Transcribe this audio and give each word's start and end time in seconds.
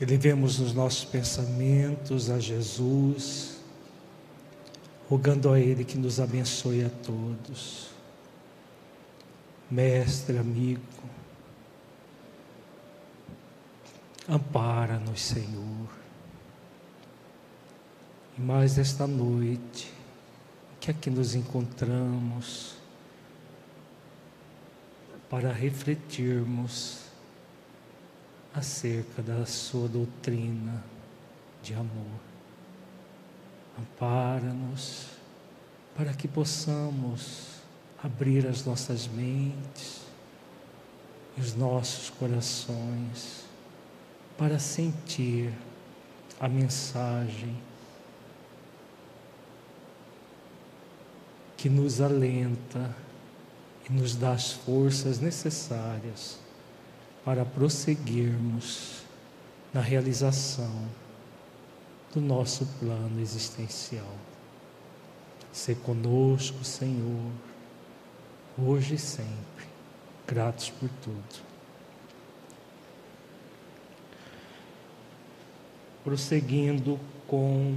elevemos 0.00 0.58
os 0.58 0.72
nossos 0.72 1.04
pensamentos 1.04 2.30
a 2.30 2.40
Jesus, 2.40 3.58
rogando 5.08 5.52
a 5.52 5.60
Ele 5.60 5.84
que 5.84 5.98
nos 5.98 6.18
abençoe 6.18 6.84
a 6.84 6.88
todos. 6.88 7.90
Mestre, 9.70 10.38
amigo, 10.38 10.80
ampara-nos, 14.26 15.20
Senhor. 15.20 15.88
E 18.38 18.40
mais 18.40 18.78
esta 18.78 19.06
noite, 19.06 19.92
que 20.80 20.90
aqui 20.90 21.10
nos 21.10 21.34
encontramos, 21.34 22.74
para 25.28 25.52
refletirmos 25.52 27.09
acerca 28.54 29.22
da 29.22 29.46
sua 29.46 29.88
doutrina 29.88 30.82
de 31.62 31.74
amor. 31.74 32.20
Ampara-nos 33.78 35.06
para 35.94 36.12
que 36.12 36.26
possamos 36.26 37.60
abrir 38.02 38.46
as 38.46 38.64
nossas 38.64 39.06
mentes 39.06 40.00
e 41.36 41.40
os 41.40 41.54
nossos 41.54 42.10
corações 42.10 43.44
para 44.36 44.58
sentir 44.58 45.52
a 46.40 46.48
mensagem 46.48 47.56
que 51.56 51.68
nos 51.68 52.00
alenta 52.00 52.96
e 53.88 53.92
nos 53.92 54.16
dá 54.16 54.32
as 54.32 54.52
forças 54.52 55.20
necessárias 55.20 56.39
para 57.30 57.44
prosseguirmos 57.44 59.04
na 59.72 59.80
realização 59.80 60.88
do 62.12 62.20
nosso 62.20 62.66
plano 62.80 63.20
existencial. 63.20 64.16
Ser 65.52 65.76
conosco, 65.76 66.64
Senhor, 66.64 67.30
hoje 68.58 68.96
e 68.96 68.98
sempre, 68.98 69.64
gratos 70.26 70.70
por 70.70 70.88
tudo. 71.04 71.44
Prosseguindo 76.02 76.98
com 77.28 77.76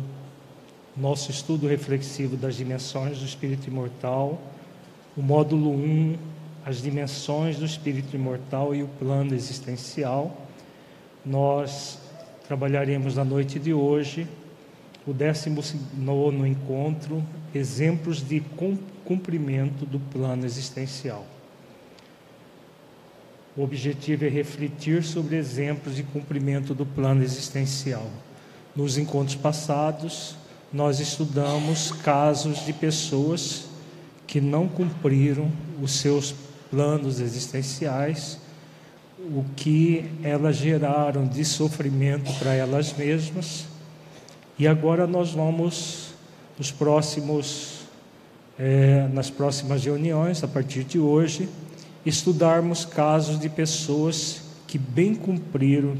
nosso 0.97 1.29
estudo 1.29 1.67
reflexivo 1.67 2.35
das 2.35 2.55
dimensões 2.55 3.19
do 3.19 3.25
espírito 3.25 3.67
imortal, 3.67 4.41
o 5.15 5.21
módulo 5.21 5.69
1 5.69 6.32
as 6.65 6.81
dimensões 6.81 7.57
do 7.57 7.65
espírito 7.65 8.15
imortal 8.15 8.73
e 8.73 8.83
o 8.83 8.87
plano 8.87 9.33
existencial. 9.33 10.45
Nós 11.25 11.99
trabalharemos 12.47 13.15
na 13.15 13.23
noite 13.23 13.59
de 13.59 13.73
hoje 13.73 14.27
o 15.05 15.13
19 15.13 16.47
encontro, 16.47 17.23
exemplos 17.53 18.25
de 18.25 18.41
cumprimento 19.05 19.85
do 19.85 19.99
plano 19.99 20.45
existencial. 20.45 21.25
O 23.55 23.61
objetivo 23.61 24.25
é 24.25 24.29
refletir 24.29 25.03
sobre 25.03 25.35
exemplos 25.35 25.95
de 25.95 26.03
cumprimento 26.03 26.73
do 26.73 26.85
plano 26.85 27.21
existencial. 27.21 28.09
Nos 28.75 28.97
encontros 28.97 29.35
passados, 29.35 30.35
nós 30.71 30.99
estudamos 30.99 31.91
casos 31.91 32.65
de 32.65 32.73
pessoas 32.73 33.67
que 34.25 34.41
não 34.41 34.67
cumpriram 34.67 35.51
os 35.79 35.91
seus 35.91 36.33
planos 36.73 37.19
existenciais, 37.19 38.39
o 39.19 39.45
que 39.55 40.09
elas 40.23 40.55
geraram 40.55 41.27
de 41.27 41.45
sofrimento 41.45 42.33
para 42.39 42.55
elas 42.55 42.97
mesmas. 42.97 43.67
E 44.57 44.67
agora 44.67 45.05
nós 45.05 45.33
vamos, 45.33 46.15
nos 46.57 46.71
próximos, 46.71 47.81
é, 48.57 49.07
nas 49.13 49.29
próximas 49.29 49.85
reuniões, 49.85 50.43
a 50.43 50.47
partir 50.47 50.83
de 50.83 50.97
hoje, 50.97 51.47
estudarmos 52.03 52.85
casos 52.85 53.39
de 53.39 53.49
pessoas 53.49 54.41
que 54.65 54.79
bem 54.79 55.13
cumpriram 55.13 55.95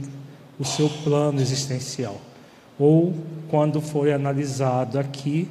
o 0.58 0.66
seu 0.66 0.90
plano 1.04 1.40
existencial, 1.40 2.20
ou 2.80 3.14
quando 3.48 3.80
foi 3.80 4.12
analisado 4.12 4.98
aqui, 4.98 5.48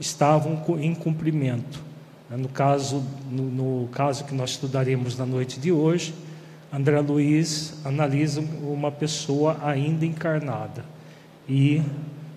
estavam 0.00 0.60
em 0.80 0.96
cumprimento 0.96 1.83
no 2.36 2.48
caso, 2.48 3.02
no, 3.30 3.44
no 3.44 3.88
caso 3.88 4.24
que 4.24 4.34
nós 4.34 4.50
estudaremos 4.50 5.16
na 5.16 5.26
noite 5.26 5.60
de 5.60 5.70
hoje, 5.70 6.14
André 6.72 7.00
Luiz 7.00 7.74
analisa 7.84 8.40
uma 8.40 8.90
pessoa 8.90 9.58
ainda 9.62 10.04
encarnada 10.04 10.84
e 11.48 11.82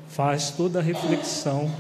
faz 0.10 0.52
toda 0.52 0.80
a 0.80 0.82
reflexão 0.82 1.72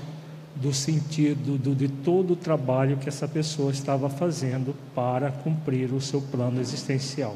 do 0.55 0.73
sentido 0.73 1.57
do, 1.57 1.75
de 1.75 1.87
todo 1.87 2.33
o 2.33 2.35
trabalho 2.35 2.97
que 2.97 3.07
essa 3.07 3.27
pessoa 3.27 3.71
estava 3.71 4.09
fazendo 4.09 4.75
para 4.95 5.31
cumprir 5.31 5.93
o 5.93 6.01
seu 6.01 6.19
plano 6.19 6.59
existencial. 6.59 7.35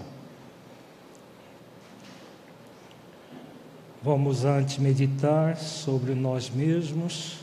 Vamos 4.04 4.44
antes 4.44 4.80
meditar 4.80 5.56
sobre 5.58 6.16
nós 6.16 6.50
mesmos. 6.50 7.41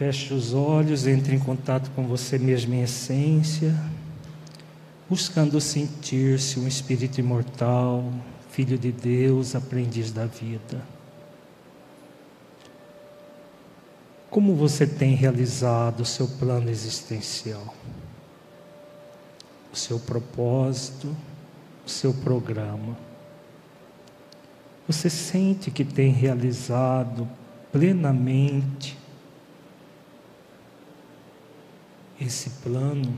Feche 0.00 0.32
os 0.32 0.54
olhos, 0.54 1.06
entre 1.06 1.36
em 1.36 1.38
contato 1.38 1.90
com 1.90 2.06
você 2.06 2.38
mesmo 2.38 2.72
em 2.72 2.80
essência, 2.80 3.78
buscando 5.10 5.60
sentir-se 5.60 6.58
um 6.58 6.66
espírito 6.66 7.20
imortal, 7.20 8.10
filho 8.48 8.78
de 8.78 8.92
Deus, 8.92 9.54
aprendiz 9.54 10.10
da 10.10 10.24
vida. 10.24 10.82
Como 14.30 14.54
você 14.54 14.86
tem 14.86 15.14
realizado 15.14 16.00
o 16.00 16.06
seu 16.06 16.26
plano 16.26 16.70
existencial? 16.70 17.74
O 19.70 19.76
seu 19.76 20.00
propósito, 20.00 21.14
o 21.86 21.90
seu 21.90 22.14
programa? 22.14 22.96
Você 24.86 25.10
sente 25.10 25.70
que 25.70 25.84
tem 25.84 26.10
realizado 26.10 27.28
plenamente 27.70 28.98
esse 32.20 32.50
plano. 32.62 33.16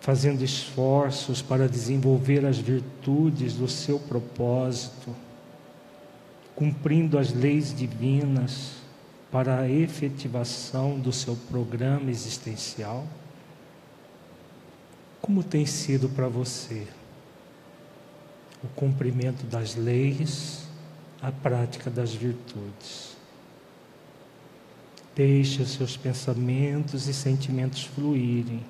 Fazendo 0.00 0.42
esforços 0.42 1.40
para 1.42 1.68
desenvolver 1.68 2.44
as 2.44 2.58
virtudes 2.58 3.54
do 3.54 3.68
seu 3.68 3.98
propósito, 3.98 5.14
cumprindo 6.54 7.18
as 7.18 7.32
leis 7.32 7.74
divinas 7.74 8.80
para 9.30 9.60
a 9.60 9.70
efetivação 9.70 10.98
do 10.98 11.12
seu 11.12 11.36
programa 11.48 12.10
existencial? 12.10 13.06
Como 15.20 15.44
tem 15.44 15.64
sido 15.64 16.08
para 16.08 16.28
você 16.28 16.86
o 18.62 18.68
cumprimento 18.68 19.46
das 19.46 19.74
leis, 19.76 20.66
a 21.22 21.30
prática 21.30 21.90
das 21.90 22.12
virtudes? 22.12 23.09
Deixe 25.20 25.60
os 25.60 25.72
seus 25.72 25.98
pensamentos 25.98 27.06
e 27.06 27.12
sentimentos 27.12 27.84
fluírem. 27.84 28.64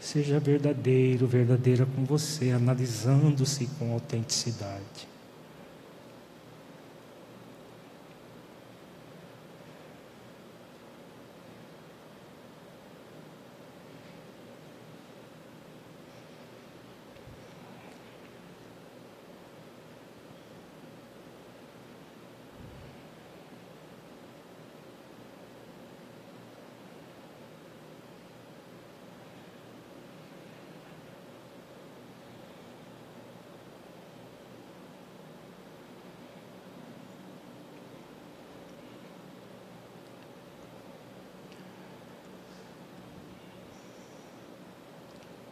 Seja 0.00 0.40
verdadeiro, 0.40 1.24
verdadeira 1.24 1.86
com 1.86 2.04
você, 2.04 2.50
analisando-se 2.50 3.68
com 3.78 3.92
autenticidade. 3.92 5.06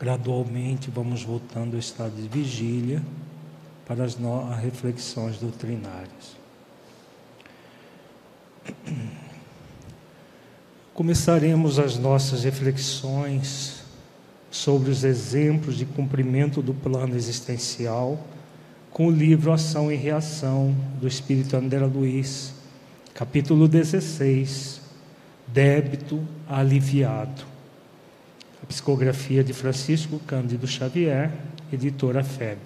Gradualmente 0.02 0.90
vamos 0.90 1.22
voltando 1.22 1.74
ao 1.74 1.78
estado 1.78 2.16
de 2.20 2.26
vigília 2.26 3.00
para 3.86 4.02
as 4.02 4.16
reflexões 4.60 5.38
doutrinárias. 5.38 6.36
Começaremos 10.92 11.78
as 11.78 11.96
nossas 11.96 12.42
reflexões 12.42 13.84
sobre 14.50 14.90
os 14.90 15.04
exemplos 15.04 15.76
de 15.76 15.86
cumprimento 15.86 16.60
do 16.60 16.74
plano 16.74 17.14
existencial 17.14 18.26
com 18.90 19.06
o 19.06 19.10
livro 19.10 19.52
Ação 19.52 19.92
e 19.92 19.94
Reação 19.94 20.74
do 21.00 21.06
Espírito 21.06 21.56
André 21.56 21.86
Luiz, 21.86 22.52
capítulo 23.14 23.68
16, 23.68 24.80
Débito 25.46 26.26
Aliviado. 26.48 27.51
Psicografia 28.72 29.44
de 29.44 29.52
Francisco 29.52 30.18
Cândido 30.20 30.66
Xavier, 30.66 31.30
editora 31.70 32.24
FEB. 32.24 32.58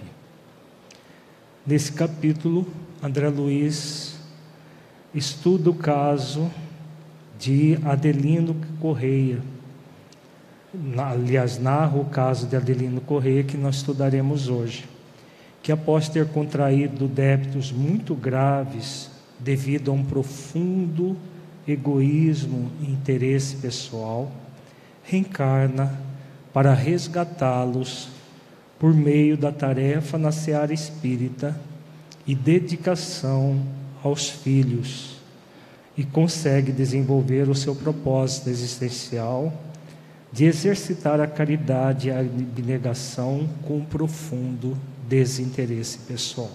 Nesse 1.66 1.90
capítulo, 1.90 2.64
André 3.02 3.28
Luiz 3.28 4.16
estuda 5.12 5.68
o 5.68 5.74
caso 5.74 6.48
de 7.36 7.76
Adelino 7.84 8.54
Correia. 8.80 9.40
Aliás, 10.96 11.58
narra 11.58 11.98
o 11.98 12.04
caso 12.04 12.46
de 12.46 12.54
Adelino 12.54 13.00
Correia 13.00 13.42
que 13.42 13.56
nós 13.56 13.78
estudaremos 13.78 14.46
hoje. 14.48 14.84
Que 15.60 15.72
após 15.72 16.08
ter 16.08 16.28
contraído 16.28 17.08
débitos 17.08 17.72
muito 17.72 18.14
graves 18.14 19.10
devido 19.40 19.90
a 19.90 19.94
um 19.94 20.04
profundo 20.04 21.16
egoísmo 21.66 22.70
e 22.80 22.92
interesse 22.92 23.56
pessoal, 23.56 24.30
reencarna 25.06 25.98
para 26.52 26.74
resgatá-los 26.74 28.08
por 28.78 28.92
meio 28.92 29.36
da 29.36 29.50
tarefa 29.50 30.18
na 30.18 30.32
seara 30.32 30.74
espírita 30.74 31.58
e 32.26 32.34
dedicação 32.34 33.62
aos 34.02 34.28
filhos 34.28 35.16
e 35.96 36.04
consegue 36.04 36.72
desenvolver 36.72 37.48
o 37.48 37.54
seu 37.54 37.74
propósito 37.74 38.50
existencial 38.50 39.52
de 40.32 40.44
exercitar 40.44 41.20
a 41.20 41.26
caridade 41.26 42.08
e 42.08 42.10
a 42.10 42.20
abnegação 42.20 43.48
com 43.62 43.82
profundo 43.84 44.76
desinteresse 45.08 45.98
pessoal. 45.98 46.50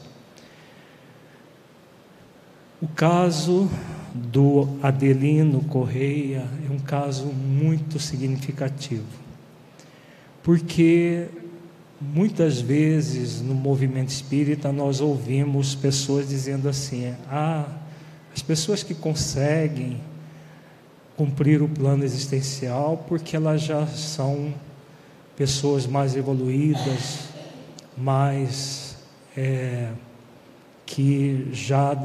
O 2.82 2.88
caso 2.88 3.70
do 4.14 4.68
Adelino 4.82 5.62
Correia 5.64 6.48
é 6.68 6.72
um 6.72 6.80
caso 6.80 7.26
muito 7.26 8.00
significativo, 8.00 9.06
porque 10.44 11.28
muitas 12.00 12.60
vezes 12.60 13.42
no 13.42 13.54
movimento 13.54 14.10
espírita 14.10 14.72
nós 14.72 15.00
ouvimos 15.00 15.76
pessoas 15.76 16.28
dizendo 16.28 16.68
assim: 16.68 17.14
ah, 17.30 17.66
as 18.34 18.42
pessoas 18.42 18.84
que 18.84 18.94
conseguem 18.94 20.02
cumprir 21.16 21.62
o 21.62 21.70
plano 21.70 22.04
existencial 22.04 23.06
porque 23.08 23.36
elas 23.36 23.62
já 23.62 23.86
são 23.88 24.54
pessoas 25.36 25.86
mais 25.86 26.16
evoluídas, 26.16 27.30
mais 27.98 28.98
é, 29.36 29.92
que 30.86 31.50
já 31.54 31.96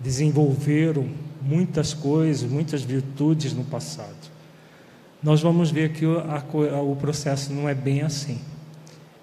desenvolveram 0.00 1.08
muitas 1.42 1.94
coisas, 1.94 2.50
muitas 2.50 2.82
virtudes 2.82 3.52
no 3.52 3.64
passado. 3.64 4.30
Nós 5.22 5.40
vamos 5.40 5.70
ver 5.70 5.92
que 5.92 6.06
o, 6.06 6.18
a, 6.18 6.82
o 6.82 6.96
processo 6.96 7.52
não 7.52 7.68
é 7.68 7.74
bem 7.74 8.02
assim. 8.02 8.40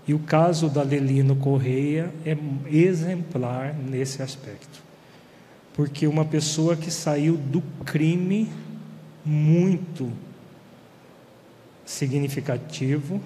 E 0.08 0.14
o 0.14 0.20
caso 0.20 0.70
da 0.70 0.84
Lelino 0.84 1.36
Correia 1.36 2.14
é 2.26 2.38
exemplar 2.70 3.74
nesse 3.74 4.22
aspecto. 4.22 4.82
Porque 5.74 6.08
uma 6.08 6.24
pessoa 6.24 6.76
que 6.76 6.90
saiu 6.90 7.36
do 7.36 7.62
crime 7.84 8.50
muito 9.26 10.12
significativo 11.86 13.22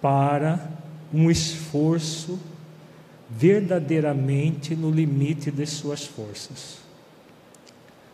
para 0.00 0.70
um 1.12 1.30
esforço 1.30 2.38
verdadeiramente 3.30 4.74
no 4.74 4.90
limite 4.90 5.50
de 5.50 5.66
suas 5.66 6.04
forças. 6.04 6.78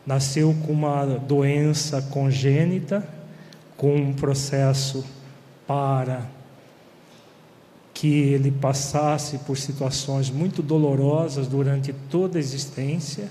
Nasceu 0.07 0.55
com 0.67 0.73
uma 0.73 1.05
doença 1.05 2.03
congênita, 2.03 3.07
com 3.77 3.95
um 3.95 4.13
processo 4.13 5.05
para 5.67 6.27
que 7.95 8.09
ele 8.09 8.51
passasse 8.51 9.39
por 9.39 9.57
situações 9.57 10.29
muito 10.29 10.61
dolorosas 10.63 11.47
durante 11.47 11.93
toda 12.11 12.39
a 12.39 12.41
existência, 12.41 13.29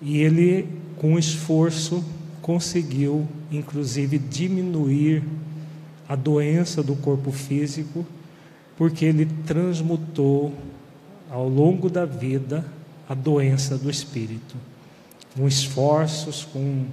e 0.00 0.18
ele, 0.18 0.68
com 0.96 1.18
esforço, 1.18 2.04
conseguiu, 2.40 3.26
inclusive, 3.50 4.18
diminuir 4.18 5.22
a 6.08 6.14
doença 6.14 6.82
do 6.82 6.94
corpo 6.94 7.32
físico, 7.32 8.04
porque 8.76 9.04
ele 9.04 9.26
transmutou 9.46 10.52
ao 11.32 11.48
longo 11.48 11.88
da 11.88 12.04
vida 12.04 12.62
a 13.08 13.14
doença 13.14 13.78
do 13.78 13.88
espírito, 13.88 14.54
com 15.34 15.48
esforços, 15.48 16.44
com 16.44 16.84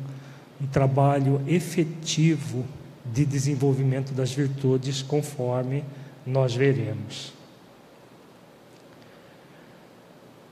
um 0.62 0.68
trabalho 0.72 1.42
efetivo 1.46 2.66
de 3.14 3.26
desenvolvimento 3.26 4.14
das 4.14 4.32
virtudes, 4.32 5.02
conforme 5.02 5.84
nós 6.26 6.56
veremos. 6.56 7.34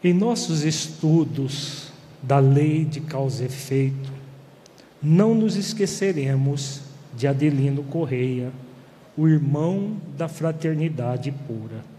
Em 0.03 0.13
nossos 0.13 0.63
estudos 0.63 1.87
da 2.21 2.39
lei 2.39 2.83
de 2.83 2.99
causa 2.99 3.43
e 3.43 3.45
efeito, 3.45 4.11
não 5.01 5.33
nos 5.33 5.55
esqueceremos 5.55 6.81
de 7.15 7.25
Adelino 7.25 7.83
Correia, 7.83 8.51
o 9.15 9.29
irmão 9.29 9.95
da 10.17 10.27
fraternidade 10.27 11.31
pura 11.31 11.96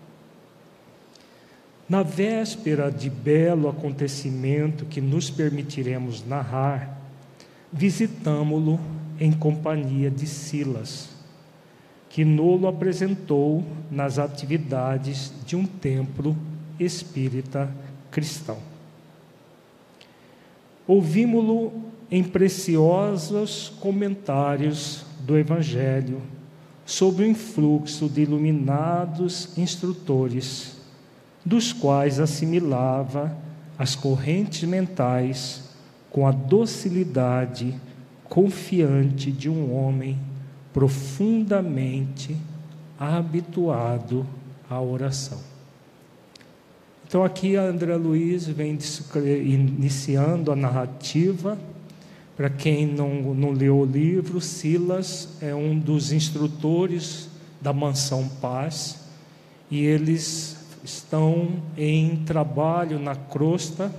na 1.88 2.02
véspera 2.02 2.90
de 2.90 3.08
belo 3.08 3.68
acontecimento 3.68 4.84
que 4.84 5.00
nos 5.00 5.30
permitiremos 5.30 6.24
narrar, 6.26 7.00
visitamo-lo 7.72 8.78
em 9.18 9.32
companhia 9.32 10.10
de 10.10 10.26
Silas, 10.26 11.08
que 12.10 12.24
nolo 12.24 12.68
apresentou 12.68 13.64
nas 13.90 14.18
atividades 14.18 15.32
de 15.46 15.56
um 15.56 15.64
templo 15.64 16.36
espírita 16.78 17.72
cristão. 18.10 18.58
Ouvimos-lo 20.86 21.72
em 22.10 22.22
preciosos 22.22 23.72
comentários 23.80 25.04
do 25.20 25.38
Evangelho 25.38 26.22
sobre 26.84 27.24
o 27.24 27.28
influxo 27.28 28.08
de 28.08 28.22
iluminados 28.22 29.56
instrutores 29.58 30.77
dos 31.44 31.72
quais 31.72 32.20
assimilava 32.20 33.36
as 33.78 33.94
correntes 33.94 34.68
mentais 34.68 35.62
com 36.10 36.26
a 36.26 36.32
docilidade 36.32 37.74
confiante 38.28 39.30
de 39.30 39.48
um 39.48 39.74
homem 39.74 40.18
profundamente 40.72 42.36
habituado 42.98 44.26
à 44.68 44.80
oração. 44.80 45.38
Então, 47.06 47.24
aqui 47.24 47.56
André 47.56 47.96
Luiz 47.96 48.46
vem 48.46 48.78
iniciando 49.42 50.52
a 50.52 50.56
narrativa. 50.56 51.56
Para 52.36 52.50
quem 52.50 52.86
não, 52.86 53.34
não 53.34 53.50
leu 53.50 53.78
o 53.78 53.84
livro, 53.84 54.40
Silas 54.42 55.38
é 55.40 55.54
um 55.54 55.78
dos 55.78 56.12
instrutores 56.12 57.30
da 57.62 57.72
Mansão 57.72 58.28
Paz 58.40 59.00
e 59.70 59.84
eles 59.84 60.57
estão 60.88 61.62
em 61.76 62.16
trabalho 62.24 62.98
na 62.98 63.14
crosta. 63.14 63.92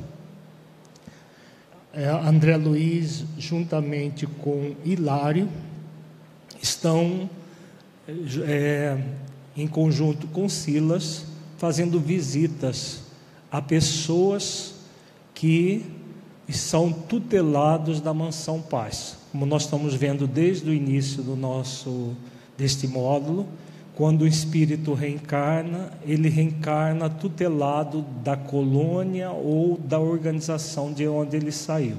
É, 1.94 2.08
André 2.08 2.58
Luiz, 2.58 3.26
juntamente 3.38 4.26
com 4.26 4.76
Hilário, 4.84 5.48
estão 6.62 7.30
é, 8.48 8.98
em 9.56 9.68
conjunto 9.68 10.28
com 10.28 10.50
Silas, 10.50 11.26
fazendo 11.58 12.00
visitas 12.00 13.02
a 13.52 13.62
pessoas 13.62 14.74
que 15.34 15.86
são 16.50 16.92
tutelados 16.92 18.02
da 18.02 18.14
mansão 18.14 18.62
paz. 18.62 19.18
Como 19.32 19.46
nós 19.46 19.64
estamos 19.64 19.94
vendo 19.94 20.26
desde 20.26 20.68
o 20.68 20.74
início 20.74 21.22
do 21.22 21.36
nosso 21.36 22.16
deste 22.58 22.88
módulo, 22.88 23.48
quando 24.00 24.22
o 24.22 24.28
espírito 24.28 24.94
reencarna, 24.94 25.92
ele 26.06 26.30
reencarna 26.30 27.10
tutelado 27.10 28.06
da 28.24 28.38
colônia 28.38 29.30
ou 29.30 29.78
da 29.78 30.00
organização 30.00 30.94
de 30.94 31.06
onde 31.06 31.36
ele 31.36 31.52
saiu. 31.52 31.98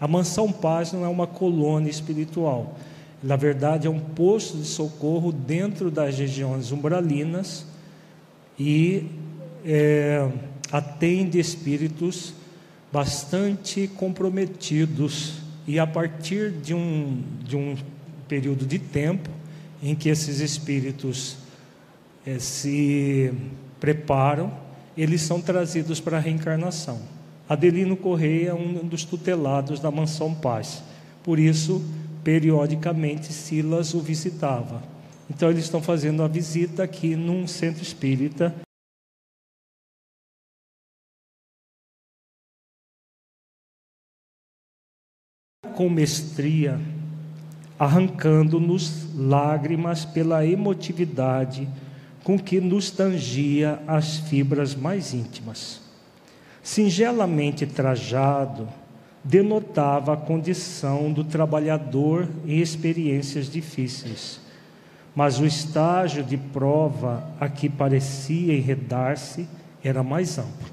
A 0.00 0.08
Mansão 0.08 0.50
Paz 0.50 0.94
não 0.94 1.04
é 1.04 1.08
uma 1.08 1.26
colônia 1.26 1.90
espiritual. 1.90 2.78
Na 3.22 3.36
verdade, 3.36 3.86
é 3.86 3.90
um 3.90 4.00
posto 4.00 4.56
de 4.56 4.64
socorro 4.64 5.30
dentro 5.30 5.90
das 5.90 6.18
regiões 6.18 6.72
umbralinas 6.72 7.66
e 8.58 9.04
é, 9.66 10.26
atende 10.72 11.38
espíritos 11.38 12.32
bastante 12.90 13.86
comprometidos. 13.86 15.42
E 15.66 15.78
a 15.78 15.86
partir 15.86 16.52
de 16.52 16.72
um, 16.72 17.22
de 17.44 17.54
um 17.54 17.76
período 18.26 18.64
de 18.64 18.78
tempo, 18.78 19.28
em 19.84 19.94
que 19.94 20.08
esses 20.08 20.40
espíritos 20.40 21.36
é, 22.24 22.38
se 22.38 23.30
preparam, 23.78 24.50
eles 24.96 25.20
são 25.20 25.42
trazidos 25.42 26.00
para 26.00 26.16
a 26.16 26.20
reencarnação. 26.20 27.02
Adelino 27.46 27.94
Correia 27.94 28.48
é 28.48 28.54
um 28.54 28.88
dos 28.88 29.04
tutelados 29.04 29.80
da 29.80 29.90
Mansão 29.90 30.34
Paz. 30.34 30.82
Por 31.22 31.38
isso, 31.38 31.84
periodicamente, 32.24 33.30
Silas 33.30 33.92
o 33.92 34.00
visitava. 34.00 34.82
Então, 35.28 35.50
eles 35.50 35.64
estão 35.64 35.82
fazendo 35.82 36.22
a 36.22 36.28
visita 36.28 36.82
aqui 36.82 37.14
num 37.14 37.46
centro 37.46 37.82
espírita. 37.82 38.54
Com 45.76 45.90
mestria, 45.90 46.80
arrancando-nos 47.78 49.08
lágrimas 49.14 50.04
pela 50.04 50.46
emotividade 50.46 51.68
com 52.22 52.38
que 52.38 52.60
nos 52.60 52.90
tangia 52.90 53.80
as 53.86 54.16
fibras 54.16 54.74
mais 54.74 55.12
íntimas. 55.12 55.80
Singelamente 56.62 57.66
trajado, 57.66 58.66
denotava 59.22 60.14
a 60.14 60.16
condição 60.16 61.12
do 61.12 61.24
trabalhador 61.24 62.28
em 62.46 62.60
experiências 62.60 63.50
difíceis, 63.50 64.40
mas 65.14 65.38
o 65.38 65.46
estágio 65.46 66.24
de 66.24 66.36
prova 66.36 67.24
a 67.38 67.48
que 67.48 67.68
parecia 67.68 68.54
enredar-se 68.54 69.46
era 69.82 70.02
mais 70.02 70.38
amplo. 70.38 70.72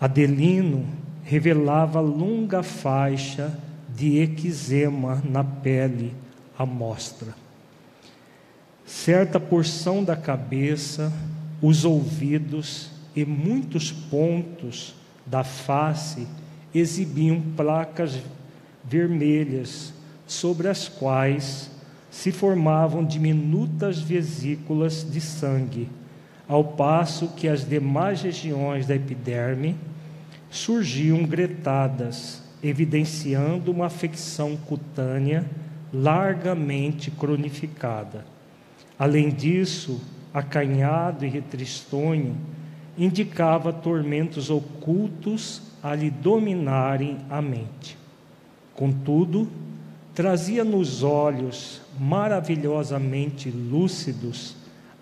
Adelino 0.00 0.84
revelava 1.22 2.00
longa 2.00 2.62
faixa 2.62 3.56
de 3.94 4.18
eczema 4.18 5.22
na 5.24 5.44
pele 5.44 6.14
à 6.58 6.64
mostra. 6.64 7.34
Certa 8.84 9.38
porção 9.38 10.02
da 10.02 10.16
cabeça, 10.16 11.12
os 11.60 11.84
ouvidos 11.84 12.90
e 13.14 13.24
muitos 13.24 13.92
pontos 13.92 14.94
da 15.26 15.44
face 15.44 16.26
exibiam 16.74 17.40
placas 17.56 18.18
vermelhas 18.84 19.92
sobre 20.26 20.68
as 20.68 20.88
quais 20.88 21.70
se 22.10 22.32
formavam 22.32 23.04
diminutas 23.04 23.98
vesículas 23.98 25.06
de 25.08 25.20
sangue, 25.20 25.88
ao 26.48 26.64
passo 26.64 27.28
que 27.28 27.48
as 27.48 27.66
demais 27.66 28.20
regiões 28.20 28.86
da 28.86 28.94
epiderme 28.94 29.76
surgiam 30.50 31.24
gretadas, 31.24 32.41
evidenciando 32.62 33.70
uma 33.70 33.86
afecção 33.86 34.56
cutânea 34.56 35.44
largamente 35.92 37.10
cronificada. 37.10 38.24
Além 38.98 39.30
disso, 39.30 40.00
acanhado 40.32 41.26
e 41.26 41.28
retristonho, 41.28 42.36
indicava 42.96 43.72
tormentos 43.72 44.48
ocultos 44.48 45.62
a 45.82 45.94
lhe 45.94 46.10
dominarem 46.10 47.18
a 47.28 47.42
mente. 47.42 47.98
Contudo, 48.74 49.48
trazia 50.14 50.64
nos 50.64 51.02
olhos 51.02 51.80
maravilhosamente 51.98 53.50
lúcidos 53.50 54.54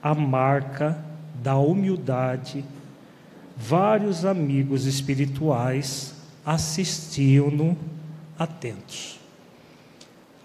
a 0.02 0.14
marca 0.14 1.04
da 1.42 1.56
humildade. 1.56 2.64
Vários 3.56 4.24
amigos 4.24 4.86
espirituais 4.86 6.19
assistiam-no 6.44 7.76
atentos. 8.38 9.18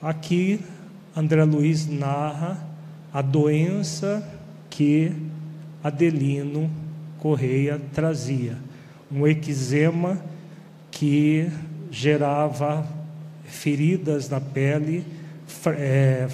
Aqui, 0.01 0.59
André 1.15 1.43
Luiz 1.43 1.87
narra 1.87 2.67
a 3.13 3.21
doença 3.21 4.23
que 4.69 5.11
Adelino 5.83 6.69
Correia 7.19 7.81
trazia, 7.93 8.57
um 9.11 9.25
eczema 9.25 10.21
que 10.91 11.49
gerava 11.89 12.85
feridas 13.45 14.29
na 14.29 14.41
pele, 14.41 15.05
é, 15.77 16.27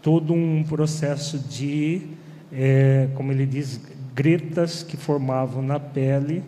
todo 0.00 0.32
um 0.32 0.62
processo 0.62 1.38
de, 1.38 2.02
é, 2.52 3.08
como 3.14 3.32
ele 3.32 3.44
diz, 3.44 3.80
gretas 4.14 4.82
que 4.82 4.96
formavam 4.96 5.62
na 5.62 5.80
pele 5.80 6.42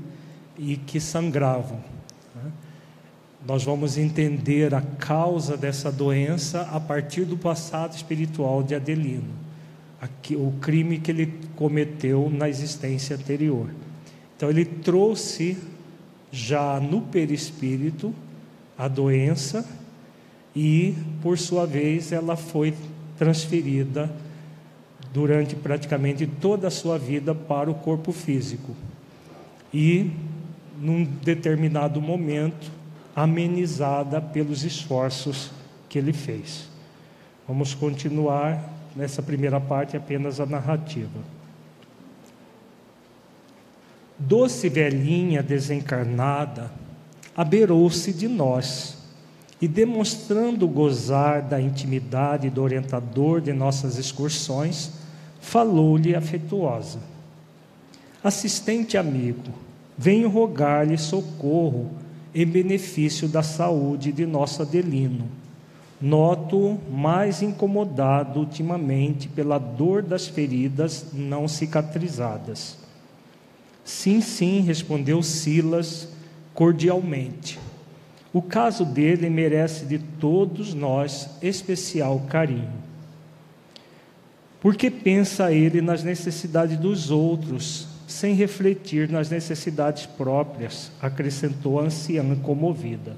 e 0.58 0.76
que 0.76 1.00
sangravam. 1.00 1.91
Nós 3.46 3.64
vamos 3.64 3.98
entender 3.98 4.72
a 4.72 4.80
causa 4.80 5.56
dessa 5.56 5.90
doença 5.90 6.62
a 6.72 6.78
partir 6.78 7.24
do 7.24 7.36
passado 7.36 7.94
espiritual 7.94 8.62
de 8.62 8.74
Adelino, 8.74 9.42
o 10.32 10.52
crime 10.60 10.98
que 10.98 11.10
ele 11.10 11.32
cometeu 11.56 12.30
na 12.30 12.48
existência 12.48 13.16
anterior. 13.16 13.68
Então, 14.36 14.48
ele 14.48 14.64
trouxe 14.64 15.56
já 16.30 16.80
no 16.80 17.02
perispírito 17.02 18.14
a 18.78 18.88
doença 18.88 19.68
e, 20.54 20.94
por 21.20 21.38
sua 21.38 21.66
vez, 21.66 22.12
ela 22.12 22.36
foi 22.36 22.74
transferida 23.18 24.10
durante 25.12 25.54
praticamente 25.54 26.26
toda 26.26 26.68
a 26.68 26.70
sua 26.70 26.98
vida 26.98 27.34
para 27.34 27.70
o 27.70 27.74
corpo 27.74 28.12
físico. 28.12 28.74
E, 29.72 30.10
num 30.80 31.04
determinado 31.04 32.00
momento, 32.00 32.81
amenizada 33.14 34.20
pelos 34.20 34.64
esforços 34.64 35.50
que 35.88 35.98
ele 35.98 36.12
fez. 36.12 36.68
Vamos 37.46 37.74
continuar 37.74 38.70
nessa 38.96 39.22
primeira 39.22 39.60
parte 39.60 39.96
apenas 39.96 40.40
a 40.40 40.46
narrativa. 40.46 41.20
Doce 44.18 44.68
velhinha 44.68 45.42
desencarnada 45.42 46.70
aberou-se 47.36 48.12
de 48.12 48.28
nós 48.28 48.98
e, 49.60 49.66
demonstrando 49.66 50.66
gozar 50.68 51.42
da 51.42 51.60
intimidade 51.60 52.50
do 52.50 52.62
orientador 52.62 53.40
de 53.40 53.52
nossas 53.52 53.98
excursões, 53.98 54.92
falou-lhe 55.40 56.14
afetuosa: 56.14 57.00
Assistente 58.22 58.96
amigo, 58.96 59.52
venho 59.98 60.28
rogar-lhe 60.28 60.96
socorro 60.96 61.90
em 62.34 62.46
benefício 62.46 63.28
da 63.28 63.42
saúde 63.42 64.12
de 64.12 64.24
nosso 64.26 64.62
Adelino. 64.62 65.28
Noto 66.00 66.78
mais 66.90 67.42
incomodado 67.42 68.40
ultimamente 68.40 69.28
pela 69.28 69.58
dor 69.58 70.02
das 70.02 70.26
feridas 70.26 71.06
não 71.12 71.46
cicatrizadas. 71.46 72.76
Sim, 73.84 74.20
sim, 74.20 74.60
respondeu 74.60 75.22
Silas 75.22 76.08
cordialmente. 76.54 77.58
O 78.32 78.40
caso 78.40 78.84
dele 78.84 79.28
merece 79.28 79.84
de 79.84 79.98
todos 79.98 80.72
nós 80.72 81.28
especial 81.42 82.20
carinho. 82.28 82.82
Porque 84.60 84.90
pensa 84.90 85.52
ele 85.52 85.80
nas 85.82 86.02
necessidades 86.02 86.78
dos 86.78 87.10
outros, 87.10 87.88
sem 88.12 88.34
refletir 88.34 89.08
nas 89.08 89.30
necessidades 89.30 90.06
próprias, 90.06 90.92
acrescentou 91.00 91.80
a 91.80 91.84
anciã 91.84 92.36
comovida. 92.36 93.16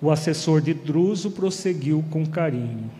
O 0.00 0.10
assessor 0.10 0.60
de 0.60 0.74
Druso 0.74 1.30
prosseguiu 1.30 2.04
com 2.10 2.26
carinho. 2.26 2.90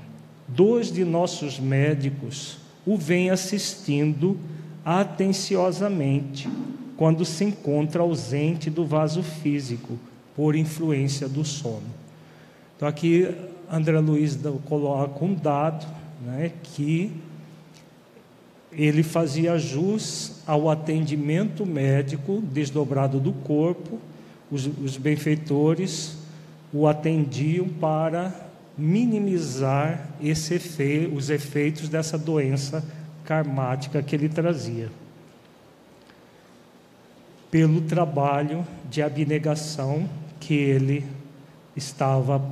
Dois 0.49 0.91
de 0.91 1.05
nossos 1.05 1.59
médicos 1.59 2.59
o 2.87 2.97
vêm 2.97 3.31
assistindo 3.31 4.39
atenciosamente 4.85 6.49
quando 6.97 7.25
se 7.25 7.45
encontra 7.45 8.03
ausente 8.03 8.71
do 8.71 8.85
vaso 8.85 9.23
físico 9.23 9.99
por 10.37 10.55
influência 10.55 11.29
do 11.29 11.45
sono. 11.45 11.83
Então 12.77 12.87
aqui 12.87 13.35
André 13.71 13.99
Luiz 13.99 14.39
coloca 14.67 15.25
um 15.25 15.35
dado 15.35 15.87
né, 16.25 16.53
que 16.63 17.11
ele 18.77 19.03
fazia 19.03 19.59
jus 19.59 20.33
ao 20.47 20.69
atendimento 20.69 21.65
médico 21.65 22.43
desdobrado 22.43 23.21
do 23.21 23.33
corpo, 23.33 23.99
os, 24.51 24.67
os 24.67 24.97
benfeitores 24.97 26.17
o 26.73 26.89
atendiam 26.89 27.69
para 27.69 28.35
minimizar 28.77 30.09
efe, 30.21 31.09
os 31.15 31.31
efeitos 31.31 31.89
dessa 31.89 32.19
doença 32.19 32.85
karmática 33.25 34.03
que 34.03 34.17
ele 34.17 34.29
trazia. 34.29 34.91
Pelo 37.49 37.81
trabalho 37.83 38.67
de 38.91 39.01
abnegação 39.01 40.09
que 40.41 40.55
ele 40.55 41.07
estava 41.77 42.43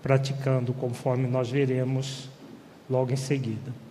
praticando, 0.00 0.72
conforme 0.72 1.26
nós 1.26 1.50
veremos 1.50 2.30
logo 2.88 3.12
em 3.12 3.16
seguida. 3.16 3.85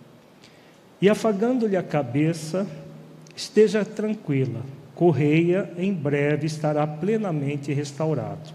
E 1.00 1.08
afagando-lhe 1.08 1.76
a 1.76 1.82
cabeça, 1.82 2.66
esteja 3.34 3.84
tranquila, 3.84 4.62
Correia 4.94 5.70
em 5.76 5.92
breve 5.92 6.46
estará 6.46 6.86
plenamente 6.86 7.70
restaurado. 7.70 8.54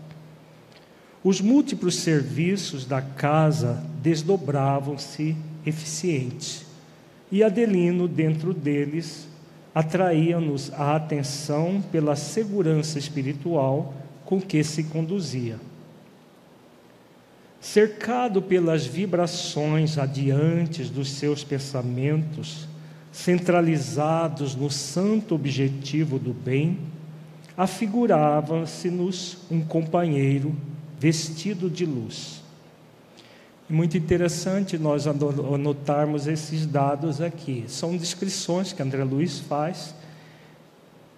Os 1.24 1.39
múltiplos 1.39 1.98
serviços 1.98 2.83
da 2.83 3.00
casa 3.00 3.83
desdobravam-se 4.01 5.36
eficientes, 5.63 6.65
e 7.31 7.43
Adelino, 7.43 8.07
dentro 8.07 8.55
deles, 8.55 9.27
atraía-nos 9.74 10.74
a 10.74 10.95
atenção 10.95 11.81
pela 11.91 12.15
segurança 12.15 12.98
espiritual 12.98 13.93
com 14.25 14.41
que 14.41 14.63
se 14.63 14.83
conduzia. 14.86 15.57
Cercado 17.61 18.41
pelas 18.41 18.87
vibrações 18.87 19.99
adiantes 19.99 20.89
dos 20.89 21.11
seus 21.11 21.43
pensamentos, 21.43 22.67
centralizados 23.11 24.55
no 24.55 24.71
santo 24.71 25.35
objetivo 25.35 26.17
do 26.17 26.33
bem, 26.33 26.79
afigurava-se-nos 27.55 29.37
um 29.51 29.61
companheiro 29.61 30.55
vestido 30.99 31.69
de 31.69 31.85
luz. 31.85 32.41
Muito 33.69 33.95
interessante 33.95 34.79
nós 34.79 35.05
anotarmos 35.05 36.25
esses 36.25 36.65
dados 36.65 37.21
aqui. 37.21 37.65
São 37.67 37.95
descrições 37.95 38.73
que 38.73 38.81
André 38.81 39.03
Luiz 39.03 39.39
faz. 39.39 39.93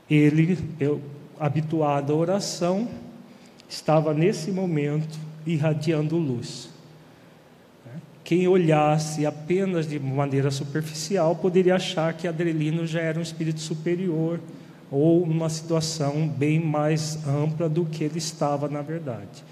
Ele, 0.10 0.60
eu, 0.78 1.02
habituado 1.40 2.12
à 2.12 2.16
oração, 2.18 2.88
estava 3.70 4.14
nesse 4.14 4.52
momento 4.52 5.18
irradiando 5.46 6.18
luz. 6.18 6.70
Quem 8.24 8.48
olhasse 8.48 9.26
apenas 9.26 9.88
de 9.88 10.00
maneira 10.00 10.50
superficial 10.50 11.36
poderia 11.36 11.76
achar 11.76 12.14
que 12.14 12.28
Adrelino 12.28 12.88
já 12.88 13.02
era 13.02 13.20
um 13.20 13.22
espírito 13.22 13.60
superior 13.60 14.40
ou 14.90 15.24
uma 15.24 15.50
situação 15.50 16.28
bem 16.28 16.60
mais 16.60 17.28
ampla 17.28 17.68
do 17.68 17.84
que 17.86 18.04
ele 18.04 18.20
estava 18.20 18.70
na 18.70 18.82
verdade. 18.82 19.44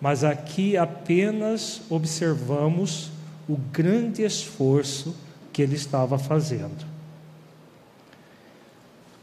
Mas 0.00 0.22
aqui 0.22 0.76
apenas 0.76 1.80
observamos 1.88 3.10
o 3.48 3.56
grande 3.72 4.22
esforço 4.22 5.14
que 5.52 5.62
ele 5.62 5.76
estava 5.76 6.18
fazendo. 6.18 6.86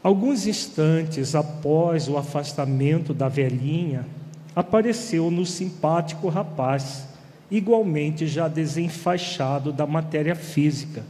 Alguns 0.02 0.46
instantes 0.46 1.34
após 1.34 2.08
o 2.08 2.16
afastamento 2.16 3.12
da 3.12 3.28
velhinha, 3.28 4.06
apareceu 4.58 5.30
no 5.30 5.46
simpático 5.46 6.28
rapaz, 6.28 7.06
igualmente 7.48 8.26
já 8.26 8.48
desenfaixado 8.48 9.72
da 9.72 9.86
matéria 9.86 10.34
física, 10.34 11.04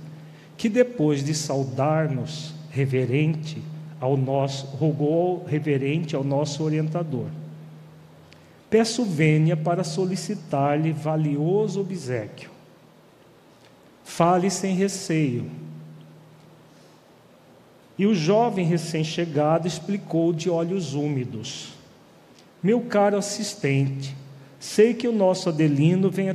que 0.54 0.68
depois 0.68 1.24
de 1.24 1.32
saudar-nos 1.32 2.52
reverente 2.70 3.62
ao 3.98 4.18
nosso 4.18 4.66
rogou 4.76 5.46
reverente 5.46 6.14
ao 6.14 6.22
nosso 6.22 6.62
orientador. 6.62 7.28
Peço 8.68 9.02
vênia 9.02 9.56
para 9.56 9.82
solicitar-lhe 9.82 10.92
valioso 10.92 11.80
obsequio. 11.80 12.50
Fale 14.04 14.50
sem 14.50 14.74
receio. 14.74 15.50
E 17.98 18.06
o 18.06 18.14
jovem 18.14 18.66
recém-chegado 18.66 19.66
explicou 19.66 20.34
de 20.34 20.50
olhos 20.50 20.92
úmidos: 20.92 21.77
meu 22.62 22.80
caro 22.80 23.16
assistente, 23.16 24.16
sei 24.58 24.92
que 24.94 25.06
o 25.06 25.12
nosso 25.12 25.48
Adelino 25.48 26.10
vem 26.10 26.28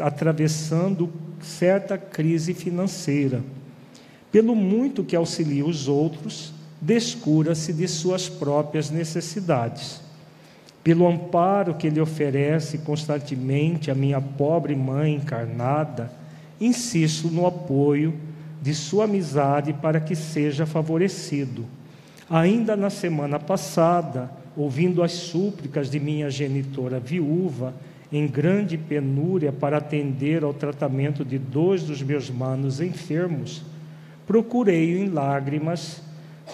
atravessando 0.00 1.12
certa 1.40 1.96
crise 1.96 2.52
financeira. 2.52 3.42
Pelo 4.32 4.56
muito 4.56 5.04
que 5.04 5.14
auxilia 5.14 5.64
os 5.64 5.86
outros, 5.88 6.52
descura-se 6.80 7.72
de 7.72 7.86
suas 7.86 8.28
próprias 8.28 8.90
necessidades. 8.90 10.00
Pelo 10.82 11.06
amparo 11.06 11.74
que 11.74 11.86
ele 11.86 12.00
oferece 12.00 12.78
constantemente 12.78 13.90
à 13.90 13.94
minha 13.94 14.20
pobre 14.20 14.74
mãe 14.74 15.14
encarnada, 15.14 16.12
insisto 16.60 17.28
no 17.28 17.46
apoio 17.46 18.14
de 18.60 18.74
sua 18.74 19.04
amizade 19.04 19.72
para 19.72 20.00
que 20.00 20.14
seja 20.14 20.66
favorecido. 20.66 21.64
Ainda 22.28 22.76
na 22.76 22.90
semana 22.90 23.38
passada, 23.38 24.30
ouvindo 24.56 25.02
as 25.02 25.12
súplicas 25.12 25.90
de 25.90 26.00
minha 26.00 26.30
genitora 26.30 26.98
viúva, 26.98 27.74
em 28.10 28.26
grande 28.26 28.78
penúria 28.78 29.52
para 29.52 29.78
atender 29.78 30.42
ao 30.42 30.54
tratamento 30.54 31.24
de 31.24 31.38
dois 31.38 31.82
dos 31.82 32.02
meus 32.02 32.30
manos 32.30 32.80
enfermos, 32.80 33.62
procurei 34.26 34.98
em 34.98 35.10
lágrimas, 35.10 36.02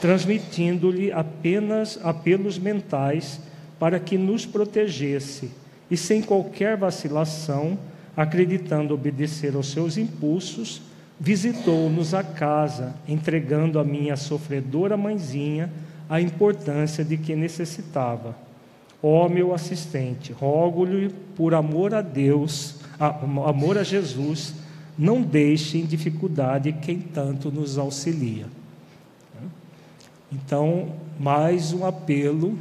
transmitindo-lhe 0.01 1.12
apenas 1.12 1.99
apelos 2.03 2.59
mentais 2.59 3.41
para 3.79 4.01
que 4.01 4.17
nos 4.17 4.47
protegesse 4.47 5.51
e, 5.91 5.97
sem 5.97 6.23
qualquer 6.23 6.77
vacilação, 6.77 7.79
acreditando 8.17 8.95
obedecer 8.95 9.55
aos 9.55 9.71
seus 9.71 9.97
impulsos, 9.97 10.83
visitou-nos 11.21 12.15
a 12.15 12.23
casa, 12.23 12.95
entregando 13.07 13.79
a 13.79 13.85
minha 13.85 14.17
sofredora 14.17 14.97
mãezinha 14.97 15.71
a 16.12 16.20
importância 16.20 17.03
de 17.03 17.16
que 17.16 17.35
necessitava. 17.35 18.37
Ó 19.03 19.25
oh, 19.25 19.29
meu 19.31 19.55
assistente, 19.55 20.31
rogo-lhe 20.31 21.09
por 21.35 21.55
amor 21.55 21.94
a 21.94 22.03
Deus, 22.03 22.75
a, 23.01 23.07
amor 23.48 23.79
a 23.79 23.83
Jesus, 23.83 24.53
não 24.98 25.22
deixe 25.22 25.79
em 25.79 25.87
dificuldade 25.87 26.70
quem 26.70 27.01
tanto 27.01 27.51
nos 27.51 27.79
auxilia. 27.79 28.44
Então, 30.31 30.90
mais 31.18 31.72
um 31.72 31.87
apelo 31.87 32.59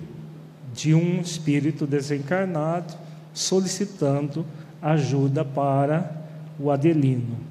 de 0.73 0.95
um 0.95 1.19
espírito 1.19 1.85
desencarnado 1.85 2.93
solicitando 3.33 4.45
ajuda 4.81 5.43
para 5.43 6.09
o 6.57 6.71
Adelino. 6.71 7.50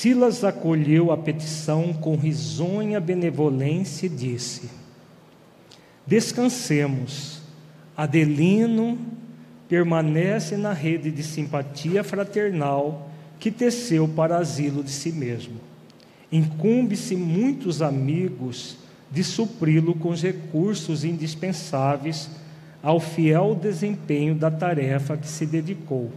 Silas 0.00 0.42
acolheu 0.42 1.12
a 1.12 1.16
petição 1.16 1.92
com 1.92 2.16
risonha 2.16 2.98
benevolência 2.98 4.06
e 4.06 4.08
disse: 4.08 4.68
Descansemos. 6.04 7.40
Adelino 7.96 8.98
permanece 9.68 10.56
na 10.56 10.72
rede 10.72 11.12
de 11.12 11.22
simpatia 11.22 12.02
fraternal 12.02 13.08
que 13.38 13.52
teceu 13.52 14.08
para 14.08 14.36
asilo 14.36 14.82
de 14.82 14.90
si 14.90 15.12
mesmo. 15.12 15.60
Incumbe-se 16.30 17.14
muitos 17.14 17.80
amigos 17.80 18.76
de 19.12 19.22
supri-lo 19.22 19.94
com 19.94 20.08
os 20.08 20.20
recursos 20.20 21.04
indispensáveis 21.04 22.28
ao 22.82 22.98
fiel 22.98 23.54
desempenho 23.54 24.34
da 24.34 24.50
tarefa 24.50 25.16
que 25.16 25.28
se 25.28 25.46
dedicou. 25.46 26.10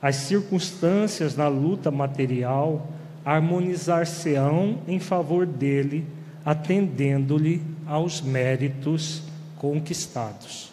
As 0.00 0.16
circunstâncias 0.16 1.36
na 1.36 1.48
luta 1.48 1.90
material 1.90 2.86
harmonizar-se-ão 3.24 4.78
em 4.86 4.98
favor 4.98 5.44
dele, 5.44 6.06
atendendo-lhe 6.44 7.60
aos 7.86 8.20
méritos 8.20 9.22
conquistados. 9.56 10.72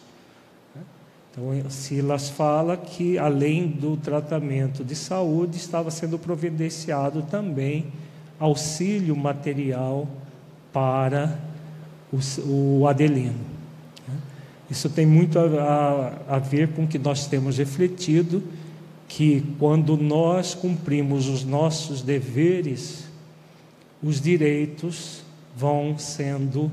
Então, 1.32 1.70
Silas 1.70 2.30
fala 2.30 2.78
que, 2.78 3.18
além 3.18 3.68
do 3.68 3.98
tratamento 3.98 4.86
de 4.86 4.96
saúde, 4.96 5.58
estava 5.58 5.92
sendo 5.92 6.18
providenciado 6.18 7.24
também 7.24 7.88
auxílio 8.40 9.16
material 9.18 10.08
para 10.72 11.38
o, 12.48 12.88
Adelino. 12.88 13.56
Isso 14.70 14.90
tem 14.90 15.06
muito 15.06 15.38
a 15.38 16.40
ver 16.40 16.70
com 16.70 16.86
o 16.86 16.88
que 16.88 16.98
nós 16.98 17.28
temos 17.28 17.58
refletido 17.58 18.42
que 19.08 19.44
quando 19.60 19.96
nós 19.98 20.54
cumprimos 20.54 21.28
os 21.28 21.44
nossos 21.44 22.02
deveres, 22.02 23.06
os 24.02 24.20
direitos 24.20 25.24
vão 25.56 25.98
sendo 25.98 26.72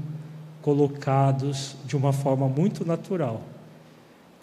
colocados 0.60 1.76
de 1.84 1.96
uma 1.96 2.12
forma 2.12 2.48
muito 2.48 2.84
natural. 2.84 3.42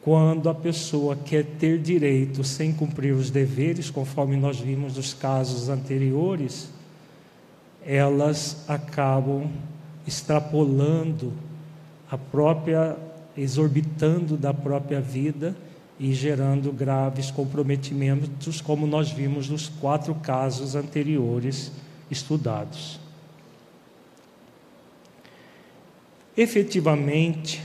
Quando 0.02 0.49
a 0.49 0.56
pessoa 0.56 1.15
quer 1.15 1.45
ter 1.45 1.80
direito 1.80 2.43
sem 2.43 2.71
cumprir 2.71 3.13
os 3.13 3.30
deveres, 3.30 3.89
conforme 3.89 4.38
nós 4.38 4.60
vimos 4.60 4.95
nos 4.95 5.13
casos 5.13 5.67
anteriores, 5.67 6.69
elas 7.86 8.63
acabam 8.67 9.49
extrapolando 10.08 11.34
a 12.10 12.17
própria, 12.17 12.97
exorbitando 13.38 14.38
da 14.38 14.54
própria 14.54 15.02
vida 15.02 15.56
e 15.99 16.13
gerando 16.13 16.71
graves 16.71 17.29
comprometimentos, 17.29 18.62
como 18.62 18.88
nós 18.88 19.12
vimos 19.12 19.49
nos 19.49 19.67
quatro 19.67 20.15
casos 20.15 20.73
anteriores 20.73 21.71
estudados. 22.09 22.99
Efetivamente, 26.38 27.62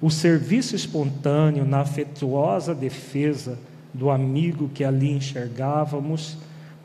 o 0.00 0.10
serviço 0.10 0.76
espontâneo 0.76 1.64
na 1.64 1.80
afetuosa 1.80 2.74
defesa 2.74 3.58
do 3.94 4.10
amigo 4.10 4.68
que 4.68 4.84
ali 4.84 5.10
enxergávamos, 5.10 6.36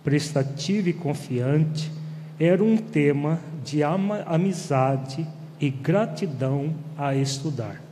prestativo 0.03 0.87
e 0.89 0.93
confiante, 0.93 1.91
era 2.39 2.63
um 2.63 2.77
tema 2.77 3.39
de 3.63 3.83
amizade 3.83 5.27
e 5.59 5.69
gratidão 5.69 6.73
a 6.97 7.15
estudar. 7.15 7.84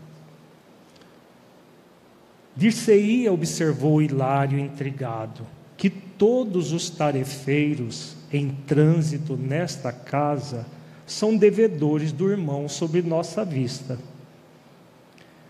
Dir-se-ia, 2.55 3.33
observou 3.33 4.01
Hilário 4.01 4.59
intrigado, 4.59 5.45
que 5.75 5.89
todos 5.89 6.71
os 6.71 6.89
tarefeiros 6.89 8.15
em 8.31 8.49
trânsito 8.67 9.35
nesta 9.35 9.91
casa 9.91 10.65
são 11.05 11.35
devedores 11.35 12.11
do 12.11 12.29
irmão 12.29 12.69
sob 12.69 13.01
nossa 13.01 13.43
vista. 13.43 13.97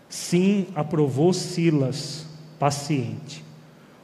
Sim, 0.08 0.66
aprovou 0.74 1.32
Silas, 1.32 2.26
paciente. 2.58 3.44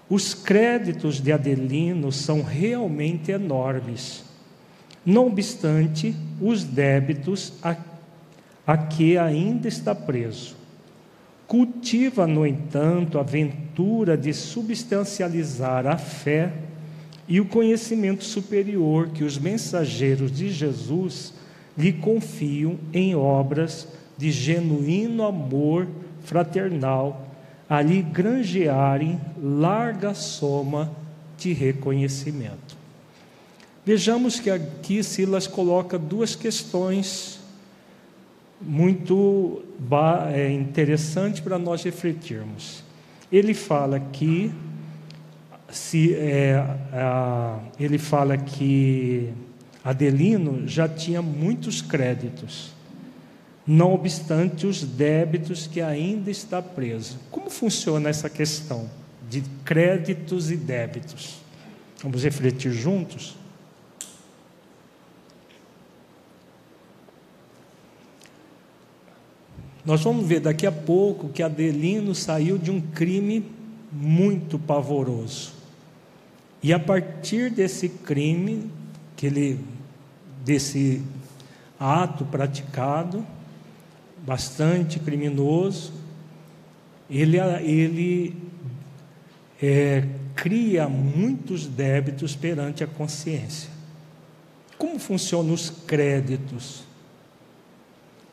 Os 0.09 0.35
créditos 0.35 1.21
de 1.21 1.33
Adelino 1.33 2.11
são 2.11 2.43
realmente 2.43 3.31
enormes. 3.31 4.25
Não 5.07 5.29
obstante, 5.29 6.15
os 6.41 6.65
débitos 6.65 7.53
a, 7.63 7.77
a 8.67 8.77
que 8.77 9.17
ainda 9.17 9.69
está 9.69 9.95
preso. 9.95 10.60
Cultiva, 11.51 12.29
no 12.29 12.47
entanto, 12.47 13.19
a 13.19 13.25
ventura 13.25 14.17
de 14.17 14.33
substancializar 14.33 15.85
a 15.85 15.99
fé 15.99 16.53
e 17.27 17.41
o 17.41 17.45
conhecimento 17.45 18.23
superior 18.23 19.09
que 19.09 19.25
os 19.25 19.37
mensageiros 19.37 20.31
de 20.31 20.49
Jesus 20.49 21.35
lhe 21.77 21.93
confiam 21.93 22.79
em 22.93 23.17
obras 23.17 23.89
de 24.17 24.31
genuíno 24.31 25.25
amor 25.25 25.89
fraternal, 26.23 27.27
a 27.69 27.83
lhe 27.83 28.01
granjearem 28.01 29.21
larga 29.43 30.15
soma 30.15 30.93
de 31.37 31.53
reconhecimento. 31.53 32.77
Vejamos 33.85 34.39
que 34.39 34.51
aqui 34.51 35.03
Silas 35.03 35.49
coloca 35.49 35.99
duas 35.99 36.37
questões 36.37 37.40
muito 38.61 39.63
é, 40.33 40.51
interessantes 40.53 41.41
para 41.41 41.59
nós 41.59 41.83
refletirmos. 41.83 42.85
Ele 43.33 43.55
fala 43.55 43.99
que 43.99 44.53
se 45.71 46.15
é, 46.15 46.57
a, 46.93 47.59
ele 47.79 47.99
fala 47.99 48.37
que 48.37 49.33
Adelino 49.85 50.67
já 50.67 50.89
tinha 50.89 51.23
muitos 51.23 51.81
créditos, 51.81 52.73
não 53.67 53.95
obstante 53.95 54.67
os 54.67 54.83
débitos 54.83 55.67
que 55.67 55.81
ainda 55.81 56.31
está 56.31 56.61
preso. 56.61 57.19
Como 57.31 57.49
funciona 57.49 58.09
essa 58.09 58.29
questão 58.29 58.91
de 59.29 59.43
créditos 59.65 60.51
e 60.51 60.57
débitos? 60.57 61.39
Vamos 62.03 62.25
refletir 62.25 62.73
juntos? 62.73 63.37
Nós 69.85 70.03
vamos 70.03 70.27
ver 70.27 70.41
daqui 70.41 70.67
a 70.67 70.73
pouco 70.73 71.29
que 71.29 71.43
Adelino 71.43 72.15
saiu 72.15 72.59
de 72.59 72.71
um 72.71 72.81
crime 72.81 73.45
muito 73.91 74.59
pavoroso. 74.59 75.53
E 76.63 76.73
a 76.73 76.79
partir 76.79 77.51
desse 77.51 77.89
crime, 77.89 78.71
que 79.17 79.27
ele, 79.27 79.59
desse 80.45 81.03
ato 81.79 82.25
praticado, 82.27 83.27
bastante 84.27 84.99
criminoso, 84.99 85.93
ele, 87.09 87.39
ele 87.39 88.37
é, 89.61 90.05
cria 90.35 90.89
muitos 90.89 91.67
débitos 91.67 92.37
perante 92.37 92.85
a 92.85 92.87
consciência. 92.87 93.71
Como 94.77 94.99
funcionam 94.99 95.55
os 95.55 95.71
créditos? 95.71 96.90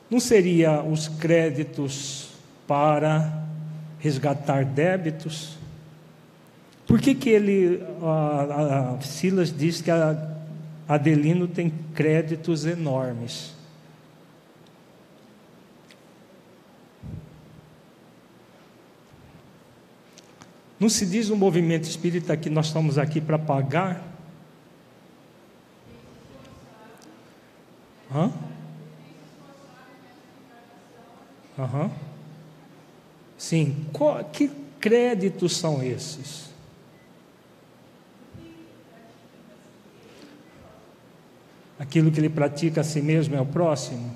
Não 0.10 0.20
seria 0.20 0.82
os 0.82 1.08
créditos 1.08 2.30
para 2.66 3.46
resgatar 4.00 4.64
débitos? 4.64 5.58
Por 6.86 7.02
que, 7.02 7.14
que 7.14 7.30
ele, 7.30 7.84
a, 8.02 8.96
a 8.98 9.02
Silas 9.02 9.56
diz 9.56 9.82
que 9.82 9.92
a 9.92 10.38
Adelino 10.88 11.48
tem 11.48 11.74
créditos 11.94 12.66
enormes? 12.66 13.54
Não 20.80 20.88
se 20.88 21.06
diz 21.06 21.28
no 21.28 21.36
movimento 21.36 21.84
espírita 21.84 22.38
que 22.38 22.50
nós 22.50 22.68
estamos 22.68 22.98
aqui 22.98 23.20
para 23.20 23.38
pagar? 23.38 24.02
Hã? 28.14 28.32
Uhum. 31.58 31.90
Sim. 33.38 33.76
Qual, 33.92 34.24
que 34.26 34.50
créditos 34.80 35.58
são 35.58 35.84
esses? 35.84 36.48
Aquilo 41.80 42.12
que 42.12 42.20
ele 42.20 42.30
pratica 42.30 42.82
a 42.82 42.84
si 42.84 43.02
mesmo 43.02 43.36
é 43.36 43.42
o 43.42 43.46
próximo? 43.46 44.12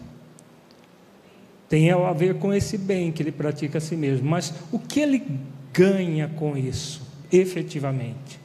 Tem 1.69 1.89
a 1.91 2.12
ver 2.12 2.36
com 2.36 2.54
esse 2.54 2.77
bem 2.77 3.12
que 3.12 3.23
ele 3.23 3.32
pratica 3.32 3.77
a 3.77 3.82
si 3.82 3.95
mesmo. 3.95 4.30
Mas 4.30 4.54
o 4.71 4.80
que 4.80 4.99
ele 4.99 5.39
ganha 5.71 6.27
com 6.27 6.58
isso, 6.58 7.01
efetivamente? 7.32 8.39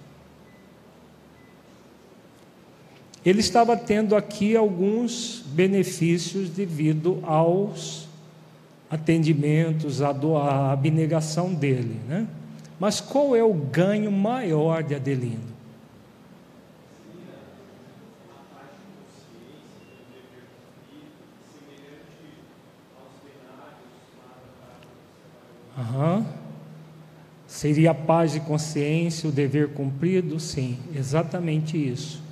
Ele 3.24 3.40
estava 3.40 3.76
tendo 3.76 4.14
aqui 4.14 4.54
alguns 4.54 5.42
benefícios 5.48 6.48
devido 6.48 7.18
aos 7.24 8.05
atendimentos, 8.90 10.00
a, 10.02 10.12
doar, 10.12 10.48
a 10.48 10.72
abnegação 10.72 11.52
dele. 11.52 12.00
Né? 12.08 12.26
Mas 12.78 13.00
qual 13.00 13.34
é 13.34 13.42
o 13.42 13.52
ganho 13.52 14.12
maior 14.12 14.82
de 14.82 14.94
Adelino? 14.94 15.56
Uhum. 25.76 26.24
Seria 27.46 27.90
a 27.90 27.94
paz 27.94 28.32
de 28.32 28.40
consciência, 28.40 29.28
o 29.28 29.32
dever 29.32 29.68
cumprido? 29.68 30.40
Sim, 30.40 30.78
exatamente 30.94 31.76
isso. 31.76 32.22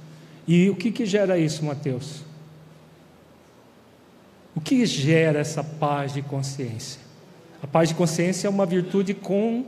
E 0.47 0.69
o 0.69 0.77
que, 0.77 0.91
que 0.91 1.07
gera 1.07 1.39
isso, 1.39 1.65
Mateus? 1.65 2.23
O 4.55 4.61
que 4.61 4.87
gera 4.87 5.41
essa 5.41 5.65
paz 5.65 6.13
de 6.13 6.23
consciência? 6.23 7.01
A 7.63 7.67
paz 7.67 7.89
de 7.89 7.95
consciência 7.95 8.47
é 8.47 8.51
uma 8.51 8.67
virtude 8.67 9.15
conquista, 9.15 9.65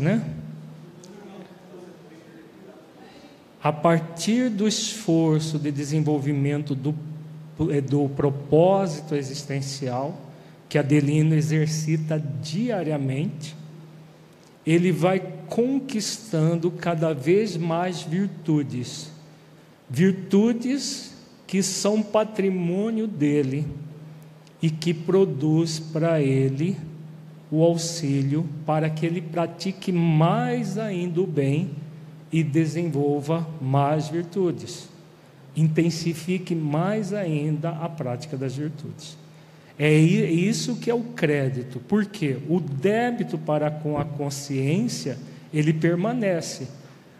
né? 0.00 0.24
A 3.62 3.70
partir 3.72 4.48
do 4.48 4.66
esforço 4.66 5.58
de 5.58 5.70
desenvolvimento 5.70 6.74
do, 6.74 6.94
é, 7.70 7.80
do 7.80 8.08
propósito 8.08 9.14
existencial, 9.14 10.18
que 10.68 10.78
Adelino 10.78 11.34
exercita 11.34 12.18
diariamente, 12.40 13.54
ele 14.64 14.90
vai 14.90 15.20
conquistando 15.46 16.70
cada 16.70 17.12
vez 17.12 17.56
mais 17.56 18.02
virtudes. 18.02 19.10
Virtudes 19.88 21.09
que 21.50 21.64
são 21.64 22.00
patrimônio 22.00 23.08
dele 23.08 23.66
e 24.62 24.70
que 24.70 24.94
produz 24.94 25.80
para 25.80 26.22
ele 26.22 26.76
o 27.50 27.64
auxílio 27.64 28.46
para 28.64 28.88
que 28.88 29.04
ele 29.04 29.20
pratique 29.20 29.90
mais 29.90 30.78
ainda 30.78 31.20
o 31.20 31.26
bem 31.26 31.72
e 32.30 32.44
desenvolva 32.44 33.44
mais 33.60 34.06
virtudes, 34.06 34.88
intensifique 35.56 36.54
mais 36.54 37.12
ainda 37.12 37.70
a 37.70 37.88
prática 37.88 38.36
das 38.36 38.54
virtudes. 38.54 39.18
É 39.76 39.92
isso 39.92 40.76
que 40.76 40.88
é 40.88 40.94
o 40.94 41.02
crédito, 41.02 41.80
porque 41.88 42.36
o 42.48 42.60
débito 42.60 43.36
para 43.36 43.72
com 43.72 43.98
a 43.98 44.04
consciência, 44.04 45.18
ele 45.52 45.72
permanece. 45.72 46.68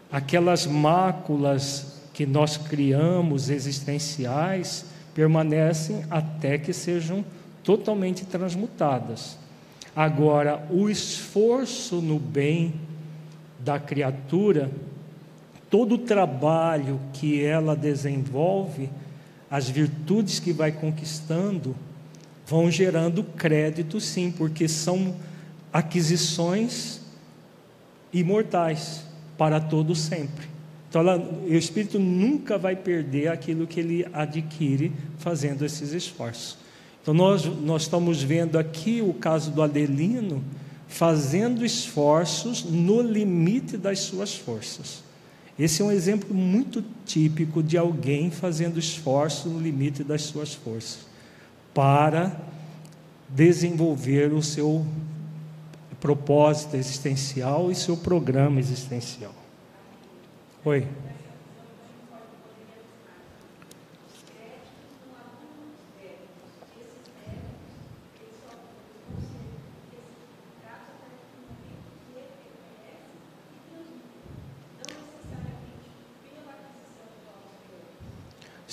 Aquelas 0.09 0.65
máculas 0.65 1.90
que 2.13 2.25
nós 2.25 2.57
criamos 2.57 3.49
existenciais 3.49 4.85
permanecem 5.13 6.03
até 6.09 6.57
que 6.57 6.73
sejam 6.73 7.23
totalmente 7.63 8.25
transmutadas. 8.25 9.37
Agora, 9.95 10.65
o 10.69 10.89
esforço 10.89 12.01
no 12.01 12.17
bem 12.17 12.73
da 13.59 13.79
criatura, 13.79 14.71
todo 15.69 15.95
o 15.95 15.97
trabalho 15.97 16.99
que 17.13 17.43
ela 17.43 17.75
desenvolve, 17.75 18.89
as 19.49 19.69
virtudes 19.69 20.39
que 20.39 20.53
vai 20.53 20.71
conquistando, 20.71 21.75
vão 22.47 22.71
gerando 22.71 23.23
crédito, 23.23 23.99
sim, 23.99 24.31
porque 24.31 24.67
são 24.67 25.15
aquisições 25.71 27.01
imortais 28.13 29.03
para 29.37 29.59
todo 29.59 29.95
sempre. 29.95 30.50
Então, 30.91 30.99
ela, 30.99 31.17
o 31.17 31.53
espírito 31.53 31.97
nunca 31.97 32.57
vai 32.57 32.75
perder 32.75 33.29
aquilo 33.29 33.65
que 33.65 33.79
ele 33.79 34.05
adquire 34.11 34.91
fazendo 35.19 35.63
esses 35.63 35.93
esforços. 35.93 36.57
Então, 37.01 37.13
nós, 37.13 37.45
nós 37.45 37.83
estamos 37.83 38.21
vendo 38.21 38.59
aqui 38.59 39.01
o 39.01 39.13
caso 39.13 39.51
do 39.51 39.61
Adelino 39.61 40.43
fazendo 40.89 41.65
esforços 41.65 42.65
no 42.65 43.01
limite 43.01 43.77
das 43.77 43.99
suas 43.99 44.35
forças. 44.35 45.01
Esse 45.57 45.81
é 45.81 45.85
um 45.85 45.91
exemplo 45.93 46.35
muito 46.35 46.83
típico 47.05 47.63
de 47.63 47.77
alguém 47.77 48.29
fazendo 48.29 48.77
esforço 48.77 49.47
no 49.47 49.61
limite 49.61 50.03
das 50.03 50.23
suas 50.23 50.53
forças 50.53 51.05
para 51.73 52.35
desenvolver 53.29 54.33
o 54.33 54.43
seu 54.43 54.85
propósito 56.01 56.75
existencial 56.75 57.71
e 57.71 57.75
seu 57.75 57.95
programa 57.95 58.59
existencial. 58.59 59.40
Oi. 60.63 60.87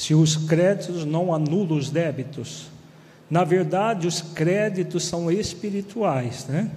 se 0.08 0.14
os 0.14 0.36
créditos 0.36 1.04
não 1.04 1.34
anulam 1.34 1.76
os 1.76 1.90
débitos. 1.90 2.68
Na 3.28 3.44
verdade, 3.44 4.06
os 4.06 4.22
créditos 4.22 5.04
são 5.04 5.30
espirituais, 5.30 6.46
né? 6.46 6.70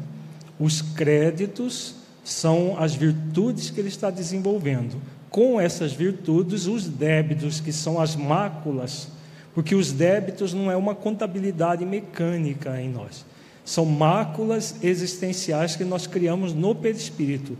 Os 0.60 0.82
créditos 0.82 2.01
são 2.24 2.76
as 2.78 2.94
virtudes 2.96 3.70
que 3.70 3.80
ele 3.80 3.90
está 3.90 4.10
desenvolvendo. 4.10 5.02
Com 5.30 5.60
essas 5.60 5.94
virtudes, 5.94 6.68
os 6.68 6.88
débitos, 6.88 7.60
que 7.60 7.72
são 7.72 8.00
as 8.00 8.16
máculas, 8.16 9.08
porque 9.54 9.76
os 9.76 9.92
débitos 9.92 10.54
não 10.54 10.70
é 10.70 10.76
uma 10.76 10.94
contabilidade 10.94 11.86
mecânica 11.86 12.80
em 12.82 12.90
nós, 12.90 13.26
são 13.64 13.86
máculas 13.86 14.76
existenciais 14.84 15.76
que 15.76 15.84
nós 15.84 16.08
criamos 16.08 16.54
no 16.54 16.76
perispírito. 16.76 17.58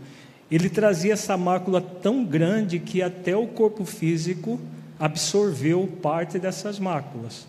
Ele 0.50 0.68
trazia 0.68 1.14
essa 1.14 1.36
mácula 1.36 1.80
tão 1.80 2.24
grande 2.24 2.78
que 2.78 3.00
até 3.00 3.34
o 3.34 3.46
corpo 3.46 3.84
físico 3.84 4.60
absorveu 4.98 5.88
parte 6.02 6.38
dessas 6.38 6.78
máculas. 6.78 7.46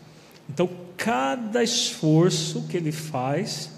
Então, 0.49 0.69
cada 0.95 1.61
esforço 1.63 2.63
que 2.69 2.77
ele 2.77 2.91
faz 2.91 3.69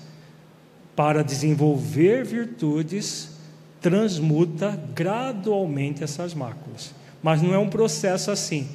para 0.95 1.23
desenvolver 1.23 2.23
virtudes 2.23 3.36
transmuta 3.81 4.79
gradualmente 4.95 6.03
essas 6.03 6.34
máculas. 6.34 6.93
Mas 7.21 7.41
não 7.41 7.53
é 7.53 7.60
um 7.60 7.69
processo 7.69 8.31
assim. 8.31 8.67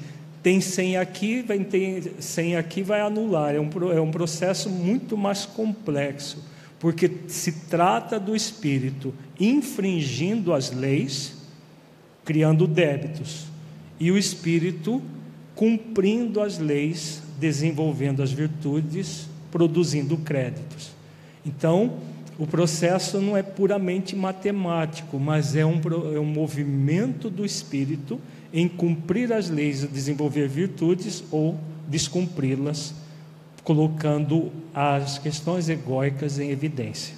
Tem 0.42 0.60
100 0.60 0.98
aqui, 0.98 1.42
vai 1.42 1.58
ter 1.64 2.14
100 2.20 2.56
aqui, 2.56 2.82
vai 2.82 3.00
anular. 3.00 3.54
É 3.54 3.60
um, 3.60 3.68
é 3.92 4.00
um 4.00 4.10
processo 4.10 4.70
muito 4.70 5.16
mais 5.16 5.44
complexo, 5.44 6.44
porque 6.78 7.10
se 7.26 7.52
trata 7.68 8.20
do 8.20 8.36
espírito 8.36 9.12
infringindo 9.38 10.54
as 10.54 10.70
leis, 10.70 11.34
criando 12.24 12.66
débitos 12.66 13.46
e 13.98 14.10
o 14.10 14.16
espírito 14.16 15.02
cumprindo 15.54 16.40
as 16.40 16.58
leis, 16.58 17.22
desenvolvendo 17.38 18.22
as 18.22 18.32
virtudes, 18.32 19.28
produzindo 19.50 20.16
créditos. 20.16 20.92
Então, 21.44 21.98
o 22.40 22.46
processo 22.46 23.20
não 23.20 23.36
é 23.36 23.42
puramente 23.42 24.16
matemático, 24.16 25.18
mas 25.18 25.54
é 25.54 25.66
um, 25.66 25.78
é 26.14 26.18
um 26.18 26.24
movimento 26.24 27.28
do 27.28 27.44
espírito 27.44 28.18
em 28.50 28.66
cumprir 28.66 29.30
as 29.30 29.50
leis, 29.50 29.86
desenvolver 29.86 30.48
virtudes 30.48 31.22
ou 31.30 31.58
descumpri-las, 31.86 32.94
colocando 33.62 34.50
as 34.74 35.18
questões 35.18 35.68
egóicas 35.68 36.38
em 36.38 36.50
evidência. 36.50 37.14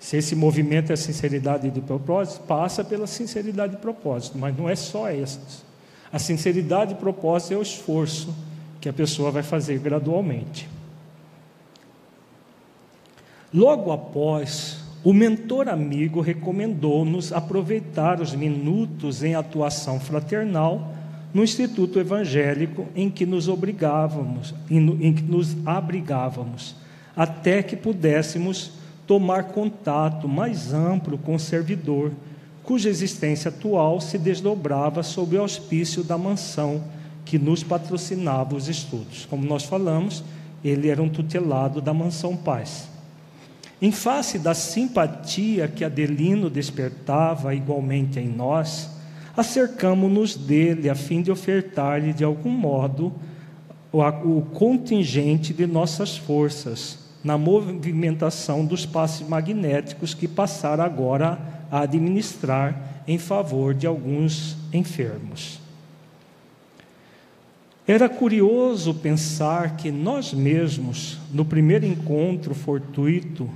Se 0.00 0.16
esse 0.16 0.34
movimento 0.34 0.90
é 0.90 0.96
sinceridade 0.96 1.70
de 1.70 1.82
propósito, 1.82 2.40
passa 2.46 2.82
pela 2.82 3.06
sinceridade 3.06 3.76
de 3.76 3.78
propósito, 3.82 4.38
mas 4.38 4.56
não 4.56 4.70
é 4.70 4.74
só 4.74 5.06
essas. 5.06 5.62
A 6.10 6.18
sinceridade 6.18 6.94
de 6.94 7.00
propósito 7.00 7.52
é 7.52 7.56
o 7.58 7.62
esforço 7.62 8.34
que 8.80 8.88
a 8.88 8.92
pessoa 8.92 9.30
vai 9.30 9.42
fazer 9.42 9.78
gradualmente. 9.78 10.66
Logo 13.52 13.92
após, 13.92 14.78
o 15.04 15.12
mentor 15.12 15.68
amigo 15.68 16.20
recomendou-nos 16.20 17.32
aproveitar 17.32 18.20
os 18.20 18.34
minutos 18.34 19.22
em 19.22 19.34
atuação 19.34 20.00
fraternal 20.00 20.90
no 21.34 21.44
Instituto 21.44 21.98
Evangélico 21.98 22.86
em 22.94 23.10
que 23.10 23.26
nos 23.26 23.48
obrigávamos, 23.48 24.54
em 24.70 25.12
que 25.12 25.22
nos 25.22 25.56
abrigávamos, 25.66 26.74
até 27.16 27.62
que 27.62 27.76
pudéssemos 27.76 28.72
tomar 29.06 29.44
contato 29.48 30.28
mais 30.28 30.72
amplo 30.72 31.18
com 31.18 31.34
o 31.34 31.40
servidor, 31.40 32.12
cuja 32.62 32.88
existência 32.88 33.48
atual 33.48 34.00
se 34.00 34.16
desdobrava 34.16 35.02
sob 35.02 35.36
o 35.36 35.40
auspício 35.40 36.02
da 36.02 36.16
mansão 36.16 36.82
que 37.24 37.38
nos 37.38 37.62
patrocinava 37.62 38.54
os 38.54 38.68
estudos. 38.68 39.26
Como 39.26 39.44
nós 39.44 39.64
falamos, 39.64 40.22
ele 40.64 40.88
era 40.88 41.02
um 41.02 41.08
tutelado 41.08 41.80
da 41.80 41.92
mansão 41.92 42.36
Paz. 42.36 42.91
Em 43.82 43.90
face 43.90 44.38
da 44.38 44.54
simpatia 44.54 45.66
que 45.66 45.84
Adelino 45.84 46.48
despertava 46.48 47.52
igualmente 47.52 48.20
em 48.20 48.28
nós, 48.28 48.88
acercamo-nos 49.36 50.36
dele 50.36 50.88
a 50.88 50.94
fim 50.94 51.20
de 51.20 51.32
ofertar-lhe 51.32 52.12
de 52.12 52.22
algum 52.22 52.52
modo 52.52 53.12
o 53.92 54.42
contingente 54.54 55.52
de 55.52 55.66
nossas 55.66 56.16
forças 56.16 57.00
na 57.24 57.36
movimentação 57.36 58.64
dos 58.64 58.86
passes 58.86 59.26
magnéticos 59.26 60.14
que 60.14 60.28
passaram 60.28 60.84
agora 60.84 61.40
a 61.68 61.80
administrar 61.80 63.02
em 63.08 63.18
favor 63.18 63.74
de 63.74 63.88
alguns 63.88 64.56
enfermos. 64.72 65.60
Era 67.84 68.08
curioso 68.08 68.94
pensar 68.94 69.76
que 69.76 69.90
nós 69.90 70.32
mesmos, 70.32 71.18
no 71.32 71.44
primeiro 71.44 71.84
encontro 71.84 72.54
fortuito, 72.54 73.50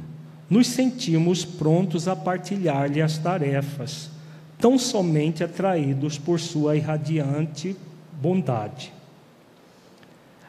nos 0.48 0.68
sentimos 0.68 1.44
prontos 1.44 2.06
a 2.06 2.14
partilhar-lhe 2.14 3.02
as 3.02 3.18
tarefas, 3.18 4.10
tão 4.58 4.78
somente 4.78 5.42
atraídos 5.42 6.18
por 6.18 6.38
sua 6.38 6.76
irradiante 6.76 7.76
bondade. 8.20 8.92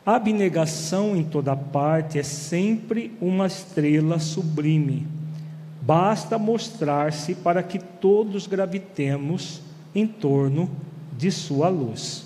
A 0.05 0.15
abnegação 0.15 1.17
em 1.17 1.23
toda 1.23 1.55
parte 1.55 2.17
é 2.17 2.23
sempre 2.23 3.11
uma 3.19 3.47
estrela 3.47 4.19
sublime. 4.19 5.05
Basta 5.81 6.37
mostrar-se 6.37 7.35
para 7.35 7.61
que 7.61 7.79
todos 7.79 8.47
gravitemos 8.47 9.61
em 9.93 10.07
torno 10.07 10.69
de 11.17 11.31
sua 11.31 11.67
luz. 11.67 12.25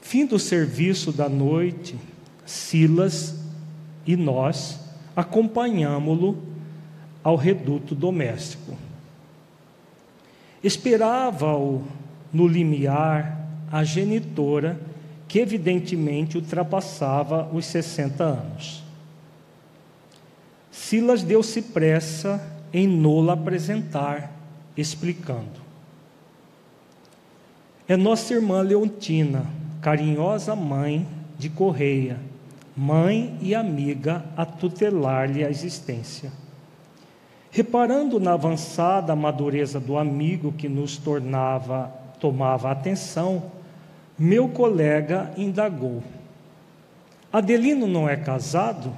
Fim 0.00 0.26
do 0.26 0.38
serviço 0.38 1.12
da 1.12 1.28
noite, 1.28 1.96
Silas 2.44 3.36
e 4.04 4.16
nós 4.16 4.81
acompanhámo-lo 5.14 6.36
ao 7.22 7.36
reduto 7.36 7.94
doméstico. 7.94 8.76
Esperava-o 10.62 11.82
no 12.32 12.46
limiar 12.46 13.46
a 13.70 13.84
genitora 13.84 14.80
que 15.28 15.38
evidentemente 15.38 16.36
ultrapassava 16.36 17.48
os 17.52 17.64
60 17.66 18.22
anos. 18.22 18.82
Silas 20.70 21.22
deu-se 21.22 21.62
pressa 21.62 22.40
em 22.72 22.86
nola 22.86 23.34
apresentar, 23.34 24.32
explicando. 24.76 25.60
É 27.88 27.96
nossa 27.96 28.32
irmã 28.32 28.62
Leontina, 28.62 29.46
carinhosa 29.80 30.54
mãe 30.54 31.06
de 31.38 31.50
Correia, 31.50 32.18
mãe 32.76 33.36
e 33.40 33.54
amiga 33.54 34.24
a 34.36 34.44
tutelar-lhe 34.44 35.44
a 35.44 35.50
existência. 35.50 36.32
Reparando 37.50 38.18
na 38.18 38.32
avançada 38.32 39.14
madureza 39.14 39.78
do 39.78 39.98
amigo 39.98 40.52
que 40.52 40.68
nos 40.68 40.96
tornava, 40.96 41.92
tomava 42.18 42.70
atenção, 42.70 43.42
meu 44.18 44.48
colega 44.48 45.30
indagou: 45.36 46.02
Adelino 47.30 47.86
não 47.86 48.08
é 48.08 48.16
casado? 48.16 48.92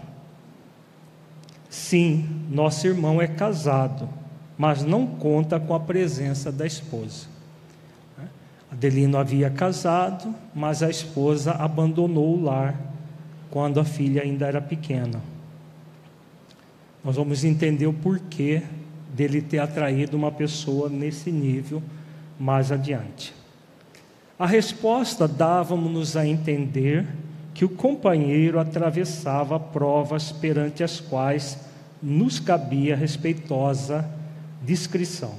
Sim, 1.68 2.46
nosso 2.48 2.86
irmão 2.86 3.20
é 3.20 3.26
casado, 3.26 4.08
mas 4.56 4.84
não 4.84 5.04
conta 5.04 5.58
com 5.58 5.74
a 5.74 5.80
presença 5.80 6.52
da 6.52 6.64
esposa. 6.64 7.26
Adelino 8.70 9.18
havia 9.18 9.50
casado, 9.50 10.32
mas 10.54 10.82
a 10.82 10.90
esposa 10.90 11.52
abandonou 11.52 12.36
o 12.36 12.44
lar 12.44 12.93
quando 13.54 13.78
a 13.78 13.84
filha 13.84 14.22
ainda 14.22 14.48
era 14.48 14.60
pequena. 14.60 15.22
Nós 17.04 17.14
vamos 17.14 17.44
entender 17.44 17.86
o 17.86 17.92
porquê 17.92 18.64
dele 19.14 19.40
ter 19.40 19.60
atraído 19.60 20.16
uma 20.16 20.32
pessoa 20.32 20.88
nesse 20.88 21.30
nível 21.30 21.80
mais 22.36 22.72
adiante. 22.72 23.32
A 24.36 24.44
resposta 24.44 25.28
dava-nos 25.28 26.16
a 26.16 26.26
entender 26.26 27.06
que 27.54 27.64
o 27.64 27.68
companheiro 27.68 28.58
atravessava 28.58 29.60
provas 29.60 30.32
perante 30.32 30.82
as 30.82 30.98
quais 30.98 31.56
nos 32.02 32.40
cabia 32.40 32.96
respeitosa 32.96 34.04
discrição. 34.64 35.36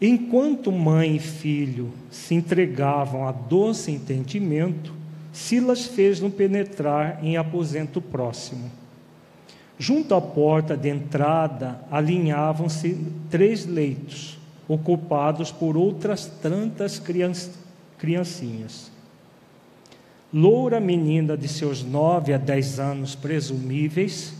Enquanto 0.00 0.72
mãe 0.72 1.16
e 1.16 1.18
filho 1.18 1.92
se 2.10 2.34
entregavam 2.34 3.28
a 3.28 3.32
doce 3.32 3.90
entendimento, 3.90 4.96
Silas 5.38 5.86
fez-no 5.86 6.32
penetrar 6.32 7.20
em 7.22 7.36
aposento 7.36 8.02
próximo. 8.02 8.68
Junto 9.78 10.12
à 10.16 10.20
porta 10.20 10.76
de 10.76 10.88
entrada 10.88 11.80
alinhavam-se 11.92 12.98
três 13.30 13.64
leitos, 13.64 14.36
ocupados 14.66 15.52
por 15.52 15.76
outras 15.76 16.26
tantas 16.26 17.00
criancinhas. 17.96 18.90
Loura 20.34 20.80
menina 20.80 21.36
de 21.36 21.46
seus 21.46 21.84
nove 21.84 22.34
a 22.34 22.36
dez 22.36 22.80
anos 22.80 23.14
presumíveis, 23.14 24.34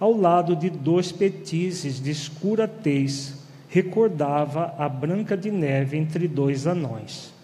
ao 0.00 0.16
lado 0.16 0.56
de 0.56 0.70
dois 0.70 1.12
petizes 1.12 2.00
de 2.00 2.10
escura 2.10 2.66
tez, 2.66 3.34
recordava 3.68 4.74
a 4.78 4.88
Branca 4.88 5.36
de 5.36 5.50
Neve 5.50 5.98
entre 5.98 6.26
dois 6.26 6.66
anões. 6.66 7.36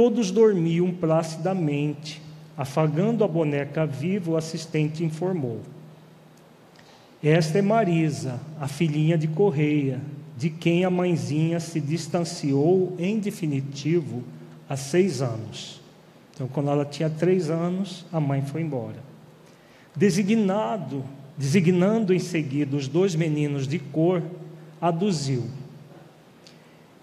Todos 0.00 0.30
dormiam 0.30 0.90
placidamente. 0.90 2.22
Afagando 2.56 3.22
a 3.22 3.28
boneca 3.28 3.84
viva, 3.84 4.30
o 4.30 4.36
assistente 4.38 5.04
informou: 5.04 5.60
Esta 7.22 7.58
é 7.58 7.62
Marisa, 7.62 8.40
a 8.58 8.66
filhinha 8.66 9.18
de 9.18 9.28
Correia, 9.28 10.00
de 10.38 10.48
quem 10.48 10.86
a 10.86 10.90
mãezinha 10.90 11.60
se 11.60 11.82
distanciou 11.82 12.96
em 12.98 13.18
definitivo 13.18 14.24
há 14.66 14.74
seis 14.74 15.20
anos. 15.20 15.82
Então, 16.32 16.48
quando 16.48 16.70
ela 16.70 16.86
tinha 16.86 17.10
três 17.10 17.50
anos, 17.50 18.06
a 18.10 18.18
mãe 18.18 18.40
foi 18.40 18.62
embora. 18.62 19.04
Designado, 19.94 21.04
designando 21.36 22.14
em 22.14 22.18
seguida 22.18 22.74
os 22.74 22.88
dois 22.88 23.14
meninos 23.14 23.68
de 23.68 23.78
cor, 23.78 24.22
aduziu. 24.80 25.44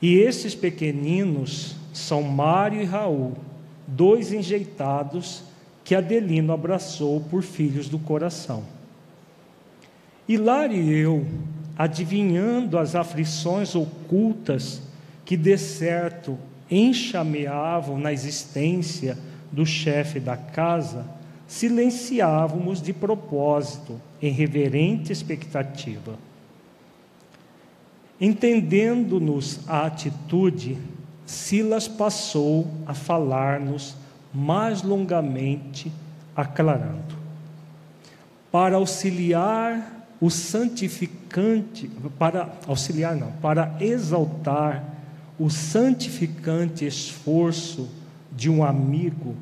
E 0.02 0.16
esses 0.16 0.56
pequeninos 0.56 1.77
são 1.98 2.22
Mário 2.24 2.82
e 2.82 2.86
Raul, 2.86 3.34
dois 3.88 4.32
enjeitados 4.32 5.44
que 5.84 5.96
Adelino 5.96 6.54
abraçou 6.54 7.22
por 7.22 7.42
filhos 7.42 7.90
do 7.90 7.98
coração. 7.98 8.64
Hilário 10.28 10.76
e 10.76 10.94
eu, 10.94 11.26
adivinhando 11.78 12.78
as 12.78 12.96
aflições 12.96 13.76
ocultas 13.76 14.82
que 15.24 15.38
de 15.38 15.58
certo 15.58 16.38
enxameavam 16.70 17.98
na 17.98 18.12
existência 18.12 19.18
do 19.52 19.66
chefe 19.66 20.20
da 20.20 20.36
casa, 20.36 21.06
silenciávamos 21.48 22.82
de 22.82 22.92
propósito, 22.92 24.00
em 24.22 24.32
reverente 24.32 25.14
expectativa. 25.14 26.18
Entendendo-nos 28.20 29.60
a 29.68 29.86
atitude, 29.86 30.78
Silas 31.28 31.88
passou 31.88 32.68
a 32.86 32.94
falar-nos 32.94 33.96
mais 34.34 34.82
longamente, 34.82 35.92
aclarando. 36.36 37.16
Para 38.50 38.78
auxiliar 38.78 40.08
o 40.22 40.30
santificante, 40.30 41.92
para 42.18 42.50
auxiliar 42.66 43.16
não, 43.16 43.32
para 43.34 43.76
exaltar 43.80 44.84
o 45.38 45.50
santificante 45.50 46.86
esforço 46.86 47.90
de 48.32 48.50
um 48.50 48.64
amigo, 48.64 49.36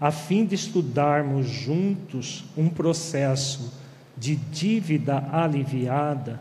a 0.00 0.10
fim 0.10 0.46
de 0.46 0.54
estudarmos 0.54 1.46
juntos 1.46 2.44
um 2.56 2.68
processo 2.68 3.72
de 4.16 4.36
dívida 4.36 5.28
aliviada, 5.32 6.40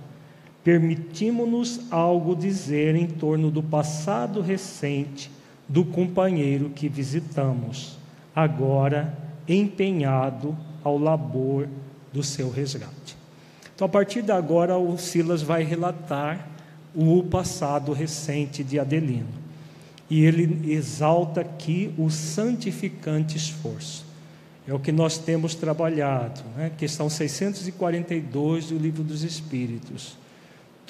permitimos-nos 0.63 1.91
algo 1.91 2.35
dizer 2.35 2.95
em 2.95 3.07
torno 3.07 3.49
do 3.49 3.63
passado 3.63 4.41
recente 4.41 5.31
do 5.67 5.85
companheiro 5.85 6.69
que 6.69 6.89
visitamos, 6.89 7.97
agora 8.35 9.17
empenhado 9.47 10.57
ao 10.83 10.97
labor 10.97 11.67
do 12.11 12.23
seu 12.23 12.49
resgate. 12.49 13.15
Então, 13.73 13.85
a 13.85 13.89
partir 13.89 14.21
de 14.21 14.31
agora, 14.31 14.77
o 14.77 14.97
Silas 14.97 15.41
vai 15.41 15.63
relatar 15.63 16.47
o 16.93 17.23
passado 17.23 17.93
recente 17.93 18.63
de 18.63 18.79
Adelino. 18.79 19.41
E 20.09 20.25
ele 20.25 20.71
exalta 20.71 21.41
aqui 21.41 21.93
o 21.97 22.09
santificante 22.09 23.37
esforço. 23.37 24.05
É 24.67 24.73
o 24.73 24.79
que 24.79 24.91
nós 24.91 25.17
temos 25.17 25.55
trabalhado, 25.55 26.41
né? 26.55 26.71
questão 26.77 27.09
642 27.09 28.67
do 28.67 28.77
Livro 28.77 29.03
dos 29.03 29.23
Espíritos. 29.23 30.17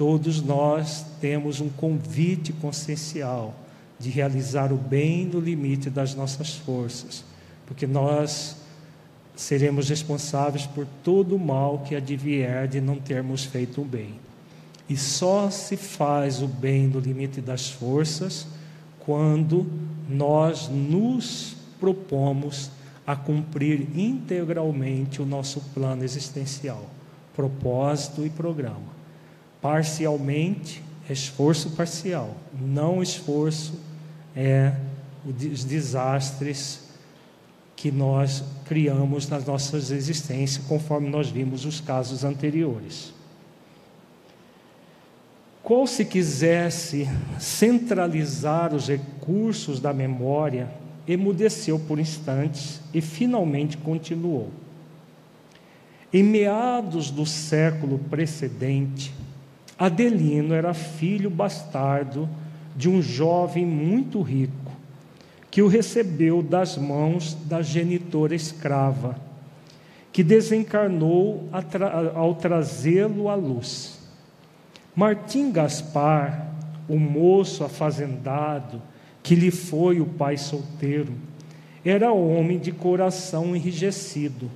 Todos 0.01 0.41
nós 0.41 1.05
temos 1.21 1.61
um 1.61 1.69
convite 1.69 2.51
consciencial 2.51 3.53
de 3.99 4.09
realizar 4.09 4.73
o 4.73 4.75
bem 4.75 5.27
no 5.27 5.39
limite 5.39 5.91
das 5.91 6.15
nossas 6.15 6.55
forças, 6.55 7.23
porque 7.67 7.85
nós 7.85 8.55
seremos 9.35 9.89
responsáveis 9.89 10.65
por 10.65 10.87
todo 11.03 11.35
o 11.35 11.39
mal 11.39 11.83
que 11.87 11.95
advier 11.95 12.67
de 12.67 12.81
não 12.81 12.95
termos 12.95 13.45
feito 13.45 13.79
o 13.79 13.85
bem. 13.85 14.15
E 14.89 14.97
só 14.97 15.51
se 15.51 15.77
faz 15.77 16.41
o 16.41 16.47
bem 16.47 16.87
no 16.87 16.99
limite 16.99 17.39
das 17.39 17.69
forças 17.69 18.47
quando 19.01 19.69
nós 20.09 20.67
nos 20.67 21.55
propomos 21.79 22.71
a 23.05 23.15
cumprir 23.15 23.87
integralmente 23.95 25.21
o 25.21 25.27
nosso 25.27 25.61
plano 25.75 26.03
existencial, 26.03 26.89
propósito 27.35 28.25
e 28.25 28.31
programa 28.31 28.99
parcialmente, 29.61 30.83
esforço 31.09 31.71
parcial, 31.71 32.35
não 32.59 33.03
esforço 33.03 33.73
é 34.35 34.73
os 35.25 35.63
desastres 35.63 36.89
que 37.75 37.91
nós 37.91 38.43
criamos 38.65 39.27
nas 39.27 39.45
nossas 39.45 39.91
existências, 39.91 40.63
conforme 40.65 41.09
nós 41.09 41.29
vimos 41.29 41.65
os 41.65 41.79
casos 41.79 42.23
anteriores. 42.23 43.13
Qual 45.63 45.85
se 45.85 46.05
quisesse 46.05 47.07
centralizar 47.39 48.73
os 48.73 48.87
recursos 48.87 49.79
da 49.79 49.93
memória, 49.93 50.71
emudeceu 51.07 51.79
por 51.79 51.99
instantes 51.99 52.81
e 52.93 53.01
finalmente 53.01 53.77
continuou. 53.77 54.51
Em 56.13 56.23
meados 56.23 57.09
do 57.09 57.25
século 57.25 57.97
precedente, 57.97 59.13
Adelino 59.81 60.53
era 60.53 60.75
filho 60.75 61.27
bastardo 61.27 62.29
de 62.75 62.87
um 62.87 63.01
jovem 63.01 63.65
muito 63.65 64.21
rico, 64.21 64.71
que 65.49 65.59
o 65.63 65.67
recebeu 65.67 66.43
das 66.43 66.77
mãos 66.77 67.33
da 67.45 67.63
genitora 67.63 68.35
escrava, 68.35 69.15
que 70.13 70.23
desencarnou 70.23 71.49
ao 72.13 72.35
trazê-lo 72.35 73.27
à 73.27 73.33
luz. 73.33 73.97
Martim 74.95 75.51
Gaspar, 75.51 76.51
o 76.87 76.99
moço 76.99 77.63
afazendado, 77.63 78.79
que 79.23 79.33
lhe 79.33 79.49
foi 79.49 79.99
o 79.99 80.05
pai 80.05 80.37
solteiro, 80.37 81.13
era 81.83 82.13
homem 82.13 82.59
de 82.59 82.71
coração 82.71 83.55
enrijecido, 83.55 84.47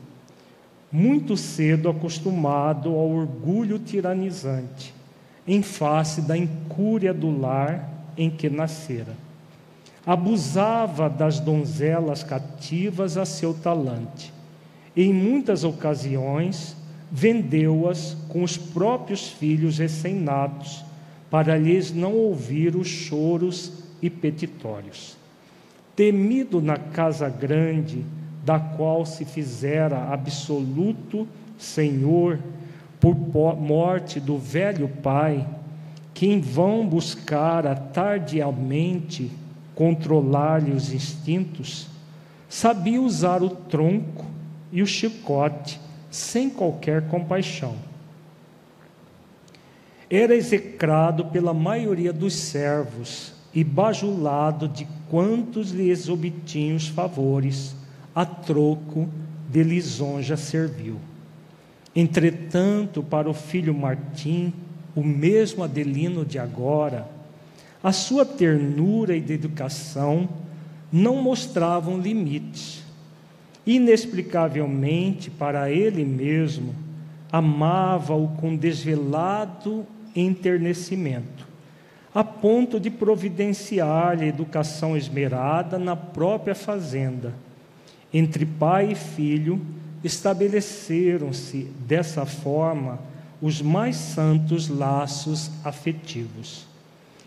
muito 0.92 1.36
cedo 1.36 1.90
acostumado 1.90 2.90
ao 2.90 3.10
orgulho 3.10 3.80
tiranizante 3.80 4.94
em 5.48 5.62
face 5.62 6.22
da 6.22 6.38
incúria 6.38 7.14
do 7.14 7.40
lar 7.40 7.90
em 8.18 8.30
que 8.30 8.50
nascera. 8.50 9.14
Abusava 10.06 11.10
das 11.10 11.40
donzelas 11.40 12.24
cativas 12.24 13.18
a 13.18 13.26
seu 13.26 13.54
talante. 13.54 14.34
Em 14.96 15.12
muitas 15.14 15.64
ocasiões, 15.64 16.76
vendeu-as 17.12 18.16
com 18.30 18.44
os 18.44 18.58
próprios 18.58 19.28
filhos 19.28 19.78
recém-natos, 19.78 20.84
para 21.30 21.58
lhes 21.58 21.92
não 21.92 22.14
ouvir 22.14 22.76
os 22.76 22.88
choros 22.88 23.74
e 24.02 24.10
petitórios. 24.10 25.18
Temido 25.96 26.62
na 26.62 26.78
casa 26.78 27.28
grande, 27.28 28.06
da 28.46 28.60
qual 28.60 29.06
se 29.06 29.26
fizera 29.26 30.14
absoluto 30.14 31.28
senhor 31.58 32.40
por 33.14 33.56
morte 33.60 34.20
do 34.20 34.38
velho 34.38 34.88
pai, 34.88 35.46
que 36.14 36.28
em 36.28 36.40
vão 36.40 36.88
buscara 36.88 37.76
tardiamente 37.76 39.30
controlar-lhe 39.76 40.72
os 40.72 40.94
instintos, 40.94 41.88
sabia 42.48 43.02
usar 43.02 43.44
o 43.44 43.50
tronco 43.50 44.26
e 44.72 44.82
o 44.82 44.88
chicote 44.88 45.80
sem 46.10 46.50
qualquer 46.50 47.10
compaixão. 47.10 47.76
Era 50.10 50.36
execrado 50.36 51.26
pela 51.26 51.54
maioria 51.54 52.14
dos 52.14 52.34
servos 52.34 53.34
e 53.54 53.64
bajulado 53.64 54.68
de 54.68 54.88
quantos 55.10 55.72
lhes 55.72 56.08
obtinham 56.08 56.78
os 56.78 56.88
favores, 56.88 57.76
a 58.14 58.26
troco 58.26 59.10
de 59.50 59.64
lisonja 59.64 60.38
serviu. 60.38 60.98
Entretanto, 61.96 63.02
para 63.02 63.30
o 63.30 63.34
filho 63.34 63.74
Martim, 63.74 64.52
o 64.96 65.04
mesmo 65.04 65.64
Adelino 65.64 66.26
de 66.26 66.38
agora, 66.38 67.08
a 67.82 67.92
sua 67.92 68.26
ternura 68.26 69.16
e 69.16 69.22
dedicação 69.22 70.28
não 70.92 71.22
mostravam 71.22 72.00
limites. 72.00 72.84
Inexplicavelmente, 73.66 75.30
para 75.30 75.72
ele 75.72 76.04
mesmo, 76.04 76.76
amava-o 77.32 78.28
com 78.30 78.56
desvelado 78.56 79.86
enternecimento, 80.16 81.48
a 82.14 82.24
ponto 82.24 82.80
de 82.80 82.90
providenciar-lhe 82.90 84.28
educação 84.28 84.96
esmerada 84.96 85.78
na 85.78 85.96
própria 85.96 86.56
fazenda. 86.56 87.34
Entre 88.14 88.46
pai 88.46 88.92
e 88.92 88.96
filho, 88.96 89.62
estabeleceram-se 90.06 91.64
dessa 91.88 92.28
forma 92.28 93.00
os 93.42 93.60
mais 93.60 93.96
santos 93.96 94.70
laços 94.70 95.50
afetivos. 95.64 96.68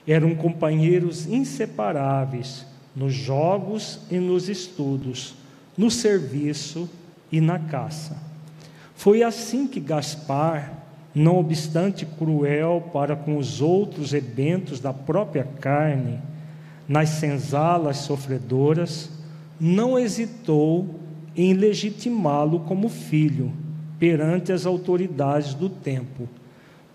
Eram 0.07 0.35
companheiros 0.37 1.27
inseparáveis 1.27 2.65
nos 2.95 3.13
jogos 3.13 3.99
e 4.09 4.19
nos 4.19 4.49
estudos, 4.49 5.35
no 5.77 5.91
serviço 5.91 6.89
e 7.33 7.41
na 7.41 7.59
caça. 7.59 8.17
Foi 8.95 9.25
assim 9.25 9.67
que 9.67 9.81
Gaspar, 9.81 10.73
não 11.13 11.37
obstante 11.37 12.07
cruel 12.07 12.91
para 12.93 13.17
com 13.17 13.37
os 13.39 13.61
outros 13.61 14.15
eventos 14.15 14.79
da 14.79 14.93
própria 14.93 15.45
carne, 15.61 16.21
nas 16.89 17.11
senzalas 17.11 17.99
sofredoras, 17.99 19.11
não 19.61 19.99
hesitou 19.99 20.98
em 21.39 21.53
legitimá-lo 21.53 22.59
como 22.61 22.89
filho 22.89 23.53
perante 23.97 24.51
as 24.51 24.67
autoridades 24.67 25.55
do 25.55 25.69
tempo, 25.71 26.29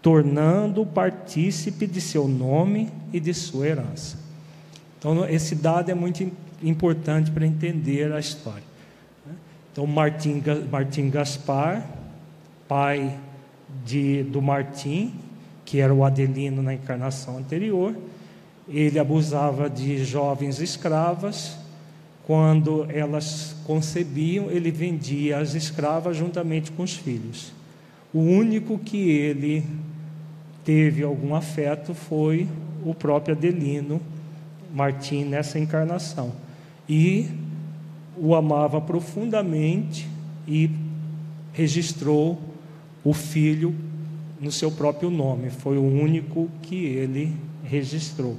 tornando-o 0.01 0.85
partícipe 0.85 1.87
de 1.87 2.01
seu 2.01 2.27
nome 2.27 2.89
e 3.13 3.21
de 3.21 3.33
sua 3.33 3.67
herança. 3.67 4.17
Então, 4.99 5.25
esse 5.29 5.55
dado 5.55 5.89
é 5.89 5.93
muito 5.93 6.29
importante 6.61 7.31
para 7.31 7.47
entender 7.47 8.11
a 8.11 8.19
história. 8.19 8.63
Então, 9.71 9.87
Martim, 9.87 10.43
Martim 10.69 11.09
Gaspar, 11.09 11.87
pai 12.67 13.17
de, 13.85 14.23
do 14.23 14.41
Martim, 14.41 15.13
que 15.63 15.79
era 15.79 15.93
o 15.93 16.03
Adelino 16.03 16.61
na 16.61 16.73
encarnação 16.73 17.37
anterior, 17.37 17.95
ele 18.67 18.99
abusava 18.99 19.69
de 19.69 20.03
jovens 20.03 20.59
escravas 20.59 21.62
quando 22.26 22.86
elas 22.89 23.55
concebiam, 23.65 24.49
ele 24.49 24.71
vendia 24.71 25.39
as 25.39 25.55
escravas 25.55 26.15
juntamente 26.15 26.71
com 26.71 26.84
os 26.84 26.93
filhos. 26.93 27.51
O 28.13 28.19
único 28.19 28.78
que 28.78 29.09
ele 29.09 29.65
teve 30.63 31.03
algum 31.03 31.36
afeto 31.36 31.93
foi 31.93 32.47
o 32.86 32.93
próprio 32.93 33.36
Adelino 33.36 33.99
Martim 34.74 35.26
nessa 35.26 35.59
encarnação. 35.59 36.32
E 36.88 37.28
o 38.17 38.34
amava 38.36 38.80
profundamente 38.80 40.07
e 40.47 40.69
registrou 41.51 42.39
o 43.03 43.13
filho 43.13 43.76
no 44.39 44.51
seu 44.51 44.71
próprio 44.71 45.09
nome. 45.09 45.49
Foi 45.49 45.78
o 45.78 45.84
único 45.84 46.49
que 46.61 46.86
ele 46.86 47.36
registrou 47.63 48.38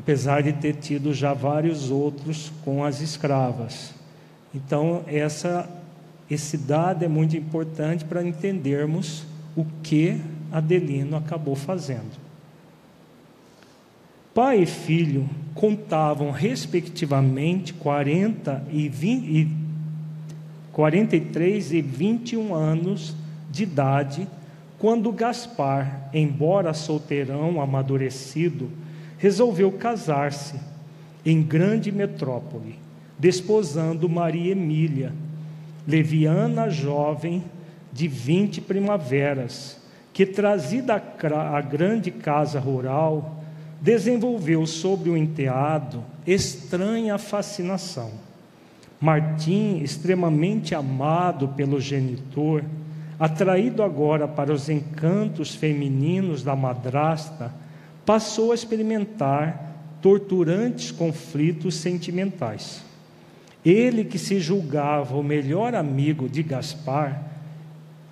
apesar 0.00 0.42
de 0.42 0.54
ter 0.54 0.76
tido 0.76 1.12
já 1.12 1.34
vários 1.34 1.90
outros 1.90 2.50
com 2.64 2.82
as 2.82 3.02
escravas. 3.02 3.92
Então, 4.54 5.04
essa, 5.06 5.68
esse 6.30 6.56
dado 6.56 7.04
é 7.04 7.08
muito 7.08 7.36
importante 7.36 8.02
para 8.06 8.26
entendermos 8.26 9.24
o 9.54 9.66
que 9.82 10.18
Adelino 10.50 11.18
acabou 11.18 11.54
fazendo. 11.54 12.18
Pai 14.32 14.62
e 14.62 14.66
filho 14.66 15.28
contavam, 15.54 16.30
respectivamente, 16.30 17.74
40 17.74 18.64
e 18.72 18.88
20, 18.88 19.24
e 19.26 19.56
43 20.72 21.72
e 21.74 21.82
21 21.82 22.54
anos 22.54 23.14
de 23.50 23.64
idade, 23.64 24.26
quando 24.78 25.12
Gaspar, 25.12 26.08
embora 26.14 26.72
solteirão 26.72 27.60
amadurecido, 27.60 28.70
resolveu 29.20 29.70
casar-se 29.70 30.56
em 31.24 31.42
grande 31.42 31.92
metrópole, 31.92 32.78
desposando 33.18 34.08
Maria 34.08 34.52
Emília, 34.52 35.12
leviana 35.86 36.70
jovem 36.70 37.44
de 37.92 38.08
vinte 38.08 38.62
primaveras, 38.62 39.78
que 40.10 40.24
trazida 40.24 40.94
à 40.94 41.60
grande 41.60 42.10
casa 42.10 42.58
rural, 42.58 43.44
desenvolveu 43.78 44.66
sobre 44.66 45.10
o 45.10 45.16
enteado 45.16 46.02
estranha 46.26 47.18
fascinação. 47.18 48.10
Martim, 48.98 49.80
extremamente 49.82 50.74
amado 50.74 51.48
pelo 51.48 51.78
genitor, 51.78 52.64
atraído 53.18 53.82
agora 53.82 54.26
para 54.26 54.50
os 54.50 54.70
encantos 54.70 55.54
femininos 55.54 56.42
da 56.42 56.56
madrasta, 56.56 57.52
passou 58.04 58.52
a 58.52 58.54
experimentar 58.54 59.70
torturantes 60.00 60.90
conflitos 60.90 61.74
sentimentais. 61.74 62.82
Ele, 63.64 64.04
que 64.04 64.18
se 64.18 64.40
julgava 64.40 65.16
o 65.16 65.22
melhor 65.22 65.74
amigo 65.74 66.28
de 66.28 66.42
Gaspar, 66.42 67.22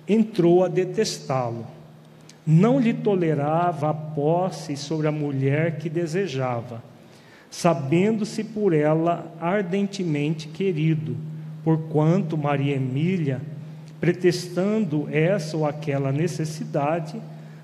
entrou 0.07 0.63
a 0.63 0.67
detestá-lo. 0.67 1.65
Não 2.45 2.79
lhe 2.79 2.93
tolerava 2.93 3.89
a 3.89 3.93
posse 3.93 4.75
sobre 4.75 5.07
a 5.07 5.11
mulher 5.11 5.77
que 5.77 5.89
desejava, 5.89 6.83
sabendo-se 7.49 8.43
por 8.43 8.73
ela 8.73 9.31
ardentemente 9.39 10.47
querido, 10.47 11.15
porquanto 11.63 12.37
Maria 12.37 12.75
Emília, 12.75 13.41
pretextando 13.99 15.07
essa 15.11 15.57
ou 15.57 15.65
aquela 15.65 16.11
necessidade, 16.11 17.19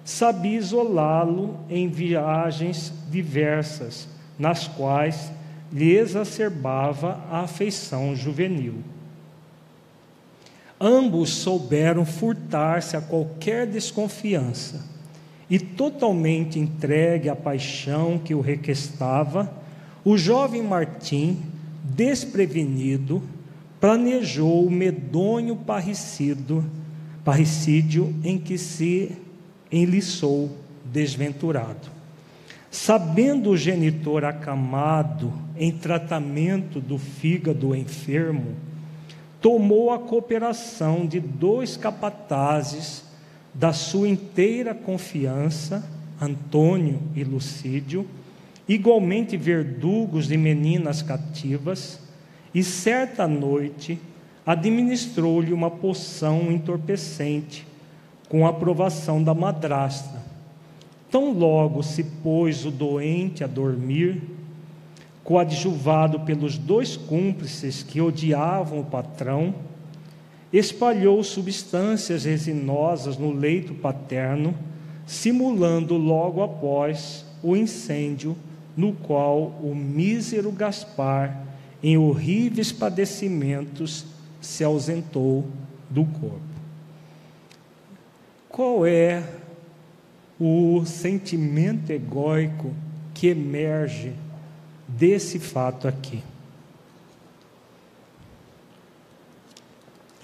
sabia 0.05 0.59
isolá-lo 0.59 1.57
em 1.67 1.89
viagens 1.89 2.93
diversas, 3.09 4.07
nas 4.37 4.67
quais 4.67 5.31
lhe 5.73 5.97
exacerbava 5.97 7.19
a 7.29 7.39
afeição 7.39 8.15
juvenil. 8.15 8.75
Ambos 10.79 11.31
souberam 11.31 12.05
furtar-se 12.05 12.95
a 12.95 13.01
qualquer 13.01 13.65
desconfiança 13.65 14.85
e, 15.49 15.57
totalmente 15.57 16.59
entregue 16.59 17.27
à 17.27 17.35
paixão 17.35 18.19
que 18.19 18.35
o 18.35 18.41
requestava, 18.41 19.51
o 20.03 20.15
jovem 20.17 20.61
Martim, 20.61 21.41
desprevenido, 21.83 23.23
planejou 23.79 24.65
o 24.65 24.71
medonho 24.71 25.55
parricídio 25.55 26.63
em 28.23 28.37
que 28.37 28.57
se 28.57 29.24
enliçou 29.71 30.51
desventurado. 30.85 31.89
Sabendo 32.69 33.51
o 33.51 33.57
genitor 33.57 34.25
acamado 34.25 35.31
em 35.57 35.71
tratamento 35.71 36.79
do 36.79 36.97
fígado 36.97 37.75
enfermo, 37.75 38.55
tomou 39.39 39.91
a 39.91 39.99
cooperação 39.99 41.05
de 41.05 41.19
dois 41.19 41.77
capatazes 41.77 43.03
da 43.53 43.71
sua 43.71 44.09
inteira 44.09 44.73
confiança, 44.73 45.89
Antônio 46.21 47.01
e 47.15 47.23
Lucídio, 47.23 48.05
igualmente 48.67 49.37
verdugos 49.37 50.27
de 50.27 50.35
meninas 50.35 51.01
cativas, 51.01 51.99
e 52.53 52.63
certa 52.63 53.27
noite 53.27 53.99
administrou-lhe 54.45 55.53
uma 55.53 55.71
poção 55.71 56.51
entorpecente 56.51 57.65
com 58.35 58.45
a 58.45 58.49
aprovação 58.49 59.23
da 59.23 59.33
madrasta. 59.33 60.21
Tão 61.09 61.31
logo 61.31 61.81
se 61.81 62.03
pôs 62.03 62.65
o 62.65 62.69
doente 62.69 63.45
a 63.45 63.47
dormir, 63.47 64.21
coadjuvado 65.23 66.19
pelos 66.19 66.57
dois 66.57 66.97
cúmplices 66.97 67.81
que 67.81 68.01
odiavam 68.01 68.81
o 68.81 68.83
patrão, 68.83 69.55
espalhou 70.51 71.23
substâncias 71.23 72.25
resinosas 72.25 73.17
no 73.17 73.31
leito 73.31 73.73
paterno, 73.73 74.53
simulando 75.05 75.95
logo 75.95 76.43
após 76.43 77.25
o 77.41 77.55
incêndio 77.55 78.35
no 78.75 78.91
qual 78.91 79.55
o 79.63 79.73
mísero 79.73 80.51
Gaspar, 80.51 81.41
em 81.81 81.97
horríveis 81.97 82.73
padecimentos, 82.73 84.05
se 84.41 84.61
ausentou 84.61 85.45
do 85.89 86.03
corpo. 86.03 86.54
Qual 88.55 88.87
é 88.87 89.21
o 90.39 90.85
sentimento 90.85 91.91
egóico 91.91 92.73
que 93.13 93.27
emerge 93.27 94.13
desse 94.87 95.39
fato 95.39 95.87
aqui. 95.87 96.21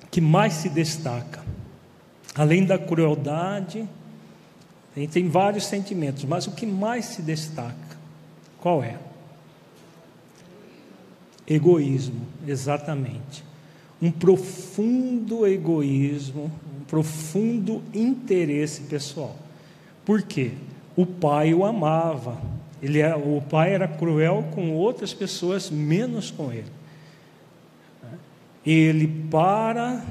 Que 0.10 0.20
mais 0.20 0.54
se 0.54 0.70
destaca, 0.70 1.44
além 2.36 2.66
da 2.66 2.78
crueldade, 2.78 3.88
tem, 5.12 5.30
vários 5.30 5.66
sentimentos, 5.66 6.26
mas 6.26 6.48
o 6.48 6.52
que 6.52 6.66
mais 6.66 7.06
se 7.06 7.22
destaca, 7.22 7.98
qual 8.60 8.84
é? 8.84 8.98
Egoísmo, 11.48 12.28
exatamente. 12.46 13.44
Um 14.02 14.12
profundo 14.12 15.48
egoísmo, 15.48 16.52
profundo 16.92 17.82
interesse 17.94 18.82
pessoal. 18.82 19.34
Por 20.04 20.22
quê? 20.24 20.52
O 20.94 21.06
pai 21.06 21.54
o 21.54 21.64
amava. 21.64 22.38
Ele 22.84 23.00
era, 23.00 23.18
o 23.18 23.42
pai 23.42 23.74
era 23.74 23.88
cruel 23.88 24.50
com 24.54 24.74
outras 24.74 25.14
pessoas, 25.14 25.72
menos 25.72 26.32
com 26.32 26.52
ele. 26.52 26.70
Ele, 28.66 29.08
para 29.32 30.04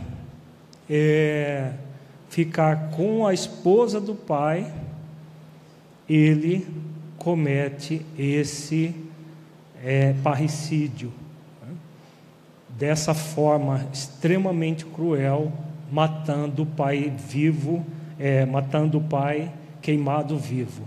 é, 0.88 1.72
ficar 2.30 2.88
com 2.92 3.26
a 3.26 3.34
esposa 3.34 4.00
do 4.00 4.14
pai, 4.14 4.72
ele 6.08 6.66
comete 7.18 8.06
esse 8.18 8.94
é, 9.84 10.14
parricídio. 10.22 11.12
Dessa 12.70 13.12
forma 13.12 13.86
extremamente 13.92 14.86
cruel, 14.86 15.52
matando 15.90 16.62
o 16.62 16.66
pai 16.66 17.12
vivo, 17.16 17.84
é, 18.18 18.44
matando 18.44 18.98
o 18.98 19.00
pai 19.00 19.52
queimado 19.80 20.38
vivo. 20.38 20.82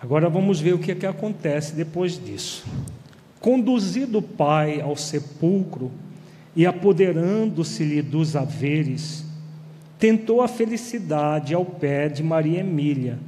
Agora 0.00 0.28
vamos 0.28 0.60
ver 0.60 0.74
o 0.74 0.78
que, 0.78 0.92
é 0.92 0.94
que 0.94 1.06
acontece 1.06 1.74
depois 1.74 2.22
disso. 2.22 2.64
Conduzido 3.40 4.18
o 4.18 4.22
pai 4.22 4.80
ao 4.80 4.96
sepulcro 4.96 5.90
e 6.54 6.64
apoderando-se-lhe 6.64 8.02
dos 8.02 8.36
haveres, 8.36 9.24
tentou 9.98 10.42
a 10.42 10.48
felicidade 10.48 11.54
ao 11.54 11.64
pé 11.64 12.08
de 12.08 12.22
Maria 12.22 12.60
Emília. 12.60 13.18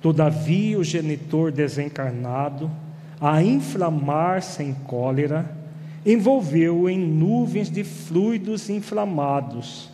Todavia, 0.00 0.78
o 0.78 0.84
genitor 0.84 1.50
desencarnado, 1.50 2.70
a 3.20 3.42
inflamar-se 3.42 4.62
em 4.62 4.74
cólera, 4.74 5.63
envolveu-o 6.04 6.88
em 6.88 6.98
nuvens 6.98 7.70
de 7.70 7.82
fluidos 7.82 8.68
inflamados 8.68 9.90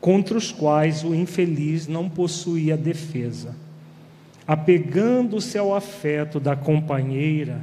contra 0.00 0.38
os 0.38 0.52
quais 0.52 1.02
o 1.02 1.14
infeliz 1.14 1.88
não 1.88 2.08
possuía 2.08 2.76
defesa. 2.76 3.54
Apegando-se 4.46 5.58
ao 5.58 5.74
afeto 5.74 6.38
da 6.38 6.56
companheira, 6.56 7.60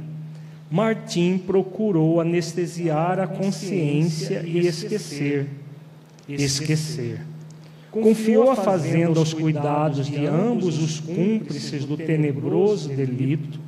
Martim 0.70 1.38
procurou 1.38 2.20
anestesiar 2.20 3.18
a 3.18 3.26
consciência 3.26 4.42
e 4.44 4.66
esquecer. 4.66 5.48
Esquecer. 6.28 7.20
Confiou 7.90 8.50
a 8.50 8.56
fazenda 8.56 9.18
aos 9.18 9.32
cuidados 9.32 10.06
de 10.06 10.26
ambos 10.26 10.82
os 10.82 11.00
cúmplices 11.00 11.84
do 11.84 11.96
tenebroso 11.96 12.90
delito 12.90 13.58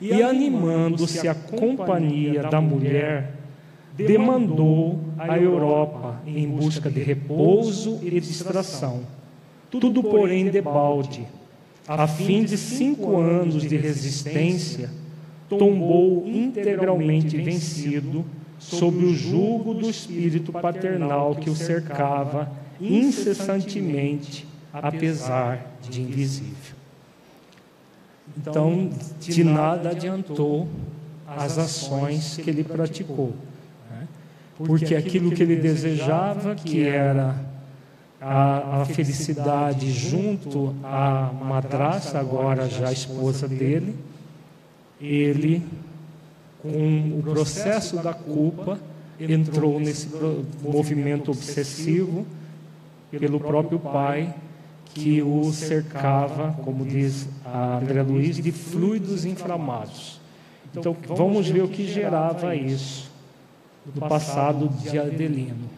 e, 0.00 0.22
animando-se 0.22 1.28
à 1.28 1.34
companhia 1.34 2.44
da 2.44 2.60
mulher, 2.60 3.39
demandou 4.06 4.98
a 5.18 5.38
Europa 5.38 6.20
em 6.26 6.48
busca 6.48 6.90
de 6.90 7.00
repouso 7.02 7.98
e 8.02 8.20
distração. 8.20 9.02
Tudo, 9.70 10.02
porém, 10.02 10.48
debalde. 10.48 11.26
A 11.86 12.06
fim 12.06 12.44
de 12.44 12.56
cinco 12.56 13.18
anos 13.18 13.62
de 13.62 13.76
resistência, 13.76 14.90
tombou 15.48 16.26
integralmente 16.28 17.36
vencido 17.36 18.24
sob 18.58 19.04
o 19.04 19.14
jugo 19.14 19.74
do 19.74 19.90
espírito 19.90 20.52
paternal 20.52 21.34
que 21.34 21.50
o 21.50 21.56
cercava 21.56 22.52
incessantemente, 22.80 24.46
apesar 24.72 25.66
de 25.88 26.02
invisível. 26.02 26.76
Então, 28.36 28.90
de 29.18 29.42
nada 29.42 29.90
adiantou 29.90 30.68
as 31.26 31.58
ações 31.58 32.36
que 32.36 32.48
ele 32.48 32.62
praticou 32.62 33.34
porque 34.66 34.94
aquilo 34.94 35.30
que 35.30 35.42
ele 35.42 35.56
desejava, 35.56 36.54
que 36.54 36.86
era 36.86 37.34
a, 38.20 38.82
a 38.82 38.84
felicidade 38.84 39.90
junto 39.90 40.74
à 40.84 41.32
madrasta, 41.32 42.18
agora 42.18 42.68
já 42.68 42.92
esposa 42.92 43.48
dele, 43.48 43.96
ele, 45.00 45.62
com 46.60 47.18
o 47.18 47.22
processo 47.22 47.96
da 47.96 48.12
culpa, 48.12 48.78
entrou 49.18 49.80
nesse 49.80 50.08
movimento 50.62 51.30
obsessivo 51.30 52.26
pelo 53.10 53.40
próprio 53.40 53.78
pai, 53.78 54.34
que 54.92 55.22
o 55.22 55.52
cercava, 55.52 56.52
como 56.64 56.84
diz 56.84 57.28
a 57.44 57.78
André 57.78 58.02
Luiz, 58.02 58.36
de 58.36 58.50
fluidos 58.52 59.24
inflamados. 59.24 60.20
Então, 60.74 60.96
vamos 61.06 61.48
ver 61.48 61.62
o 61.62 61.68
que 61.68 61.86
gerava 61.86 62.54
isso 62.54 63.09
do 63.94 64.00
passado 64.00 64.68
de 64.68 64.98
Adelino. 64.98 65.68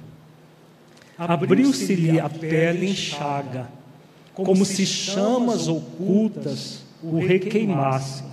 Abriu-se-lhe 1.16 2.18
a 2.18 2.28
pele 2.28 2.90
em 2.90 2.94
chaga, 2.94 3.68
como 4.34 4.64
se 4.64 4.84
chamas 4.86 5.68
ocultas 5.68 6.82
o 7.02 7.18
requeimassem. 7.18 8.26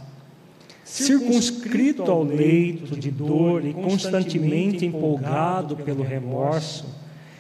Circunscrito 0.84 2.10
ao 2.10 2.24
leito 2.24 2.96
de 2.96 3.12
dor 3.12 3.64
e 3.64 3.74
constantemente 3.74 4.86
empolgado 4.86 5.76
pelo 5.76 6.04
remorso, 6.04 6.86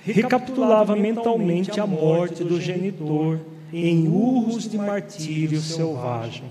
recapitulava 0.04 0.96
mentalmente 0.96 1.80
a 1.80 1.88
morte 1.88 2.44
do 2.44 2.62
genitor 2.62 3.40
em 3.74 4.08
urros 4.08 4.70
de 4.70 4.78
martírio 4.78 5.60
selvagem. 5.62 6.46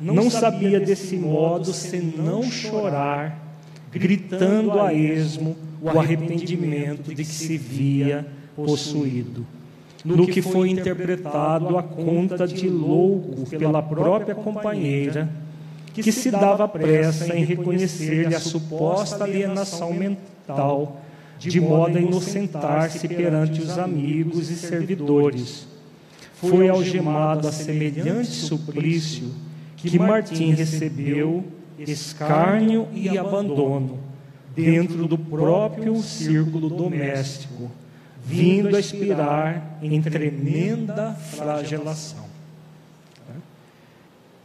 Não 0.00 0.30
sabia 0.30 0.78
desse 0.78 1.16
modo 1.16 1.72
senão 1.72 2.42
chorar 2.44 3.43
gritando 3.94 4.80
a 4.80 4.92
esmo 4.92 5.56
o 5.80 5.98
arrependimento 5.98 7.14
de 7.14 7.24
que 7.24 7.24
se 7.24 7.56
via 7.56 8.26
possuído. 8.56 9.46
No 10.04 10.26
que 10.26 10.42
foi 10.42 10.70
interpretado 10.70 11.78
a 11.78 11.82
conta 11.82 12.46
de 12.46 12.68
louco 12.68 13.46
pela 13.48 13.82
própria 13.82 14.34
companheira, 14.34 15.30
que 15.92 16.12
se 16.12 16.30
dava 16.30 16.68
pressa 16.68 17.34
em 17.34 17.44
reconhecer-lhe 17.44 18.34
a 18.34 18.40
suposta 18.40 19.24
alienação 19.24 19.94
mental, 19.94 21.00
de 21.38 21.60
modo 21.60 21.96
a 21.96 22.00
inocentar-se 22.00 23.08
perante 23.08 23.62
os 23.62 23.78
amigos 23.78 24.50
e 24.50 24.56
servidores. 24.56 25.66
Foi 26.34 26.68
algemado 26.68 27.48
a 27.48 27.52
semelhante 27.52 28.30
suplício 28.30 29.30
que 29.76 29.98
Martim 29.98 30.50
recebeu 30.52 31.44
escárnio 31.78 32.88
e 32.92 33.16
abandono 33.16 33.98
dentro 34.54 35.06
do 35.06 35.18
próprio 35.18 36.00
círculo 36.02 36.68
doméstico, 36.68 37.70
vindo 38.24 38.76
a 38.76 38.80
expirar 38.80 39.78
em 39.82 40.00
tremenda 40.00 41.12
flagelação. 41.12 42.24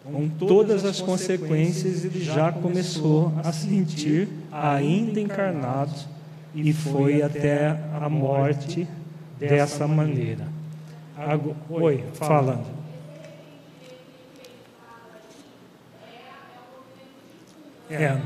Com 0.04 0.28
todas 0.28 0.86
as 0.86 1.00
consequências, 1.00 2.04
ele 2.04 2.24
já 2.24 2.52
começou 2.52 3.32
a 3.44 3.52
sentir, 3.52 4.28
ainda 4.52 5.20
encarnado, 5.20 5.94
e 6.56 6.74
foi 6.74 7.22
até 7.22 7.80
a 8.02 8.10
morte 8.10 8.88
dessa 9.40 9.88
maneira. 9.88 10.48
Oi, 11.70 12.04
falando. 12.14 12.79
É. 17.90 18.18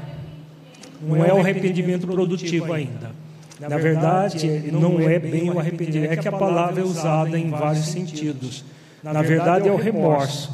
Não 1.01 1.24
é 1.24 1.34
o 1.34 1.39
arrependimento 1.39 2.07
produtivo 2.07 2.74
ainda. 2.74 3.11
Na 3.59 3.78
verdade, 3.78 4.72
não 4.72 4.99
é 4.99 5.20
bem 5.20 5.49
o 5.49 5.59
arrependimento. 5.59 6.11
É 6.11 6.18
que 6.18 6.28
a 6.28 6.32
palavra 6.32 6.82
é 6.82 6.84
usada 6.84 7.38
em 7.38 7.49
vários 7.49 7.88
sentidos. 7.88 8.64
Na 9.01 9.22
verdade, 9.22 9.68
é 9.68 9.72
o 9.72 9.78
remorso. 9.78 10.51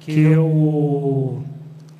Que 0.00 0.36
o 0.36 1.42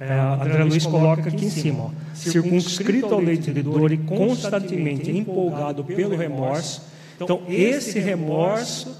é, 0.01 0.13
André 0.13 0.65
Luiz 0.65 0.87
coloca 0.87 1.29
aqui 1.29 1.47
em 1.47 1.51
cima. 1.51 1.93
Circunscrito 2.15 3.13
ao 3.13 3.21
leito 3.21 3.53
de 3.53 3.63
dor 3.63 3.93
e 3.93 3.99
constantemente 3.99 5.11
empolgado 5.11 5.85
pelo 5.85 6.17
remorso. 6.17 6.83
Então, 7.21 7.43
esse 7.49 7.99
remorso 7.99 8.97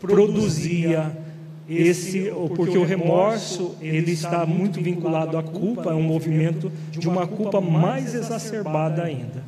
produzia 0.00 1.12
esse, 1.68 2.32
porque 2.54 2.78
o 2.78 2.84
remorso 2.84 3.74
ele 3.80 4.12
está 4.12 4.46
muito 4.46 4.80
vinculado 4.80 5.36
à 5.36 5.42
culpa, 5.42 5.90
é 5.90 5.94
um 5.94 6.02
movimento 6.02 6.70
de 6.90 7.08
uma 7.08 7.26
culpa 7.26 7.60
mais 7.60 8.14
exacerbada 8.14 9.02
ainda. 9.02 9.42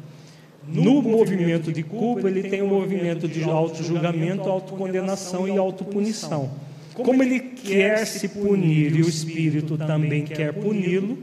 No 0.66 1.01
movimento 1.01 1.73
de 1.73 1.83
culpa, 1.83 2.29
ele 2.29 2.43
tem 2.43 2.61
um 2.61 2.69
movimento 2.69 3.27
de 3.29 3.43
auto-julgamento, 3.45 4.49
autocondenação 4.49 5.49
e 5.49 5.57
autopunição. 5.57 6.51
como 6.95 7.23
ele 7.23 7.39
quer 7.39 8.05
se 8.05 8.27
punir 8.27 8.97
e 8.97 9.03
o 9.03 9.09
Espírito 9.09 9.79
também 9.79 10.25
quer 10.25 10.53
puni-lo, 10.53 11.16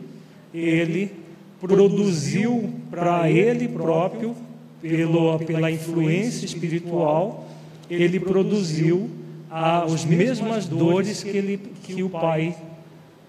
ele 0.54 1.12
produziu 1.60 2.70
para 2.90 3.30
ele 3.30 3.68
próprio, 3.68 4.34
pelo, 4.82 5.38
pela 5.40 5.70
influência 5.70 6.46
espiritual, 6.46 7.46
ele 7.90 8.22
produziu 8.22 9.10
as 9.58 10.04
mesmas 10.04 10.66
dores 10.66 11.24
que, 11.24 11.30
ele, 11.30 11.58
que 11.82 12.04
o 12.04 12.10
pai 12.10 12.58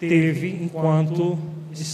teve 0.00 0.58
enquanto 0.60 1.38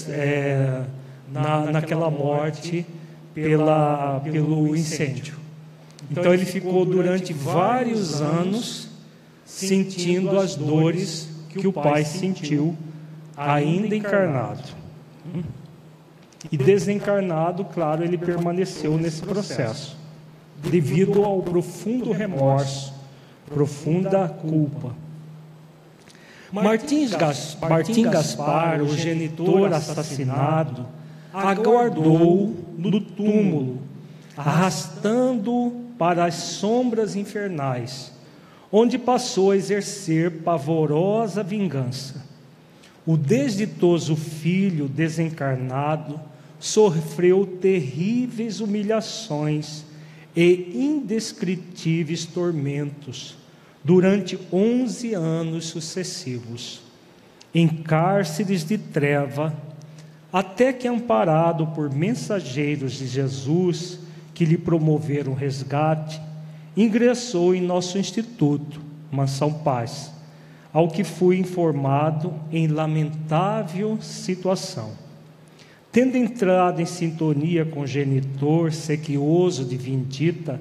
é, 0.08 0.84
na, 1.30 1.70
naquela 1.70 2.10
morte 2.10 2.86
pela, 3.34 4.20
pelo 4.20 4.74
incêndio. 4.74 5.36
Então 6.10 6.32
ele 6.32 6.46
ficou 6.46 6.86
durante 6.86 7.34
vários 7.34 8.22
anos 8.22 8.88
sentindo 9.44 10.38
as 10.38 10.54
dores 10.56 11.28
que 11.50 11.66
o 11.68 11.72
pai 11.72 12.02
sentiu 12.02 12.74
ainda 13.36 13.94
encarnado. 13.94 14.62
E 16.50 16.56
desencarnado, 16.56 17.66
claro, 17.66 18.02
ele 18.02 18.16
permaneceu 18.16 18.96
nesse 18.96 19.20
processo, 19.20 19.94
devido 20.56 21.22
ao 21.22 21.42
profundo 21.42 22.12
remorso, 22.12 22.91
profunda 23.52 24.28
culpa. 24.28 24.94
Martins 26.52 27.12
Martim 27.60 28.02
Gaspar, 28.02 28.82
o 28.82 28.94
genitor 28.94 29.72
assassinado, 29.72 30.86
aguardou 31.32 32.54
no 32.76 33.00
túmulo, 33.00 33.78
arrastando 34.36 35.72
para 35.96 36.26
as 36.26 36.34
sombras 36.34 37.16
infernais, 37.16 38.12
onde 38.70 38.98
passou 38.98 39.52
a 39.52 39.56
exercer 39.56 40.42
pavorosa 40.42 41.42
vingança. 41.42 42.22
O 43.06 43.16
desditoso 43.16 44.14
filho 44.14 44.88
desencarnado 44.88 46.20
sofreu 46.60 47.46
terríveis 47.46 48.60
humilhações 48.60 49.84
e 50.36 50.70
indescritíveis 50.74 52.26
tormentos 52.26 53.41
durante 53.84 54.38
onze 54.52 55.14
anos 55.14 55.66
sucessivos, 55.66 56.80
em 57.54 57.68
cárceres 57.68 58.64
de 58.64 58.78
treva, 58.78 59.54
até 60.32 60.72
que, 60.72 60.88
amparado 60.88 61.66
por 61.68 61.90
mensageiros 61.94 62.92
de 62.92 63.06
Jesus 63.06 63.98
que 64.32 64.44
lhe 64.44 64.56
promoveram 64.56 65.34
resgate, 65.34 66.20
ingressou 66.76 67.54
em 67.54 67.60
nosso 67.60 67.98
instituto, 67.98 68.80
Mansão 69.10 69.52
Paz, 69.52 70.10
ao 70.72 70.88
que 70.88 71.04
fui 71.04 71.36
informado 71.36 72.32
em 72.50 72.66
lamentável 72.66 73.98
situação. 74.00 74.92
Tendo 75.90 76.16
entrado 76.16 76.80
em 76.80 76.86
sintonia 76.86 77.66
com 77.66 77.80
o 77.80 77.86
genitor 77.86 78.72
sequioso 78.72 79.66
de 79.66 79.76
Vindita, 79.76 80.58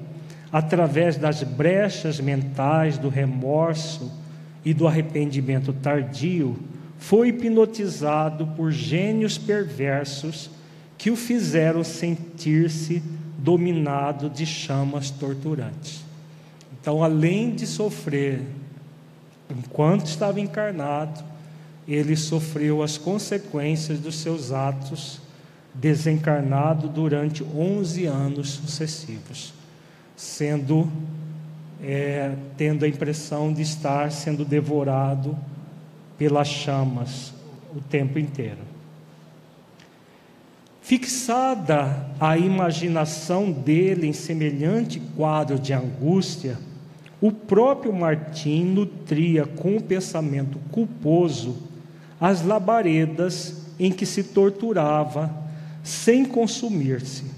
através 0.52 1.16
das 1.16 1.42
brechas 1.42 2.20
mentais 2.20 2.98
do 2.98 3.08
remorso 3.08 4.12
e 4.62 4.74
do 4.74 4.86
arrependimento 4.86 5.72
tardio, 5.72 6.58
foi 6.98 7.28
hipnotizado 7.28 8.46
por 8.48 8.70
gênios 8.70 9.38
perversos 9.38 10.50
que 10.98 11.10
o 11.10 11.16
fizeram 11.16 11.82
sentir-se 11.82 13.02
dominado 13.38 14.28
de 14.28 14.44
chamas 14.44 15.10
torturantes. 15.10 16.04
Então, 16.80 17.02
além 17.02 17.54
de 17.54 17.66
sofrer 17.66 18.42
enquanto 19.50 20.06
estava 20.06 20.38
encarnado, 20.38 21.24
ele 21.88 22.14
sofreu 22.14 22.82
as 22.82 22.98
consequências 22.98 23.98
dos 23.98 24.16
seus 24.16 24.52
atos 24.52 25.20
desencarnado 25.74 26.88
durante 26.88 27.42
11 27.42 28.06
anos 28.06 28.50
sucessivos 28.50 29.61
sendo 30.16 30.90
é, 31.82 32.36
tendo 32.56 32.84
a 32.84 32.88
impressão 32.88 33.52
de 33.52 33.62
estar 33.62 34.12
sendo 34.12 34.44
devorado 34.44 35.36
pelas 36.16 36.46
chamas 36.46 37.34
o 37.74 37.80
tempo 37.80 38.18
inteiro. 38.18 38.72
Fixada 40.80 42.06
a 42.20 42.38
imaginação 42.38 43.50
dele 43.50 44.06
em 44.06 44.12
semelhante 44.12 45.00
quadro 45.16 45.58
de 45.58 45.72
angústia, 45.72 46.58
o 47.20 47.32
próprio 47.32 47.92
Martim 47.92 48.64
nutria 48.64 49.46
com 49.46 49.76
o 49.76 49.82
pensamento 49.82 50.58
culposo 50.70 51.56
as 52.20 52.42
labaredas 52.44 53.62
em 53.78 53.90
que 53.90 54.06
se 54.06 54.22
torturava 54.22 55.34
sem 55.82 56.24
consumir-se 56.24 57.31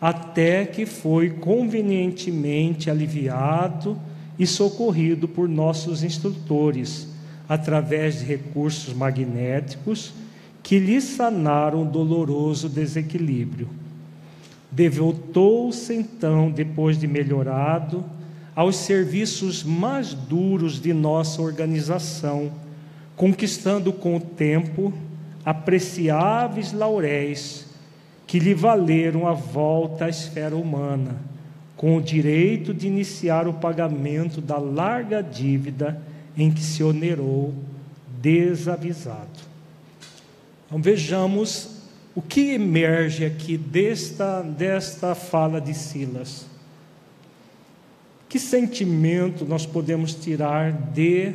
até 0.00 0.64
que 0.64 0.86
foi 0.86 1.30
convenientemente 1.30 2.90
aliviado 2.90 3.98
e 4.38 4.46
socorrido 4.46 5.28
por 5.28 5.48
nossos 5.48 6.02
instrutores, 6.02 7.08
através 7.46 8.20
de 8.20 8.24
recursos 8.24 8.94
magnéticos 8.94 10.14
que 10.62 10.78
lhe 10.78 11.00
sanaram 11.00 11.82
o 11.82 11.84
doloroso 11.84 12.68
desequilíbrio. 12.68 13.68
Devotou-se 14.70 15.92
então, 15.92 16.50
depois 16.50 16.98
de 16.98 17.06
melhorado, 17.06 18.04
aos 18.54 18.76
serviços 18.76 19.64
mais 19.64 20.14
duros 20.14 20.80
de 20.80 20.92
nossa 20.92 21.42
organização, 21.42 22.52
conquistando 23.16 23.92
com 23.92 24.16
o 24.16 24.20
tempo 24.20 24.92
apreciáveis 25.44 26.72
lauréis 26.72 27.69
que 28.30 28.38
lhe 28.38 28.54
valeram 28.54 29.26
a 29.26 29.32
volta 29.32 30.04
à 30.04 30.08
esfera 30.08 30.54
humana, 30.54 31.16
com 31.76 31.96
o 31.96 32.00
direito 32.00 32.72
de 32.72 32.86
iniciar 32.86 33.48
o 33.48 33.54
pagamento 33.54 34.40
da 34.40 34.56
larga 34.56 35.20
dívida 35.20 36.00
em 36.36 36.48
que 36.48 36.60
se 36.60 36.80
onerou 36.84 37.52
desavisado. 38.22 39.40
Então 40.64 40.80
vejamos 40.80 41.80
o 42.14 42.22
que 42.22 42.52
emerge 42.52 43.24
aqui 43.24 43.58
desta, 43.58 44.42
desta 44.42 45.16
fala 45.16 45.60
de 45.60 45.74
Silas. 45.74 46.46
Que 48.28 48.38
sentimento 48.38 49.44
nós 49.44 49.66
podemos 49.66 50.14
tirar 50.14 50.70
de 50.70 51.32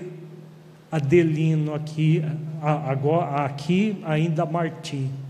Adelino 0.90 1.74
aqui, 1.74 2.24
agora, 2.62 3.44
aqui 3.44 3.98
ainda 4.06 4.46
Martim? 4.46 5.25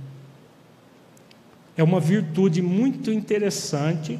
É 1.77 1.83
uma 1.83 1.99
virtude 1.99 2.61
muito 2.61 3.11
interessante, 3.11 4.19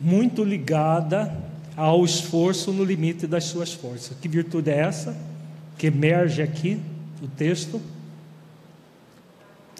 muito 0.00 0.44
ligada 0.44 1.36
ao 1.76 2.04
esforço 2.04 2.72
no 2.72 2.84
limite 2.84 3.26
das 3.26 3.44
suas 3.44 3.72
forças. 3.72 4.16
Que 4.20 4.28
virtude 4.28 4.70
é 4.70 4.78
essa? 4.78 5.16
Que 5.78 5.86
emerge 5.86 6.42
aqui 6.42 6.80
do 7.20 7.28
texto, 7.28 7.80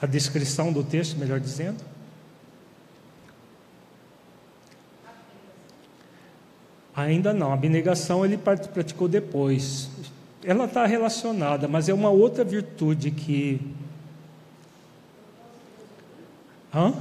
a 0.01 0.07
descrição 0.07 0.73
do 0.73 0.83
texto, 0.83 1.19
melhor 1.19 1.41
dizendo. 1.41 1.83
Ainda 6.95 7.35
não, 7.35 7.51
a 7.51 7.55
abnegação 7.55 8.25
ele 8.25 8.39
praticou 8.39 9.07
depois. 9.07 9.91
Ela 10.43 10.65
está 10.65 10.87
relacionada, 10.87 11.69
mas 11.69 11.91
é 11.91 11.95
uma 11.95 12.09
outra 12.09 12.43
virtude 12.43 13.11
que 13.11 13.61
Hã? 16.77 16.93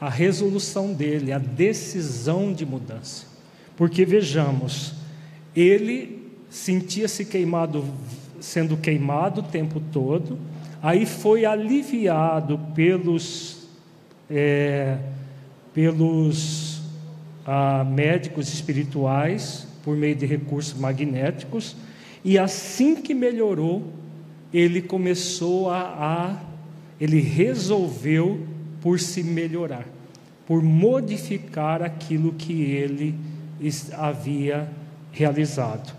A 0.00 0.08
resolução 0.08 0.94
dele, 0.94 1.30
a 1.30 1.38
decisão 1.38 2.54
de 2.54 2.64
mudança. 2.64 3.26
Porque 3.76 4.06
vejamos, 4.06 4.94
ele 5.54 6.32
sentia-se 6.48 7.26
queimado, 7.26 7.84
sendo 8.40 8.78
queimado 8.78 9.42
o 9.42 9.44
tempo 9.44 9.78
todo, 9.92 10.38
aí 10.82 11.04
foi 11.04 11.44
aliviado 11.44 12.58
pelos, 12.74 13.68
é, 14.30 14.96
pelos 15.74 16.80
ah, 17.44 17.84
médicos 17.84 18.52
espirituais, 18.54 19.66
por 19.84 19.96
meio 19.96 20.14
de 20.16 20.24
recursos 20.24 20.78
magnéticos, 20.78 21.76
e 22.24 22.38
assim 22.38 22.94
que 22.94 23.12
melhorou, 23.12 23.84
ele 24.52 24.80
começou 24.80 25.70
a, 25.70 25.80
a 25.80 26.47
ele 27.00 27.20
resolveu 27.20 28.46
por 28.80 28.98
se 28.98 29.22
melhorar, 29.22 29.86
por 30.46 30.62
modificar 30.62 31.82
aquilo 31.82 32.32
que 32.32 32.62
ele 32.62 33.14
havia 33.92 34.68
realizado. 35.12 35.94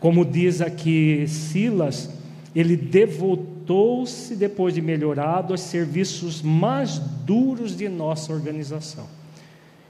Como 0.00 0.24
diz 0.24 0.60
aqui 0.60 1.26
Silas, 1.28 2.10
ele 2.54 2.76
devotou-se, 2.76 4.34
depois 4.34 4.74
de 4.74 4.82
melhorado, 4.82 5.52
aos 5.52 5.60
serviços 5.60 6.42
mais 6.42 6.98
duros 6.98 7.76
de 7.76 7.88
nossa 7.88 8.32
organização. 8.32 9.06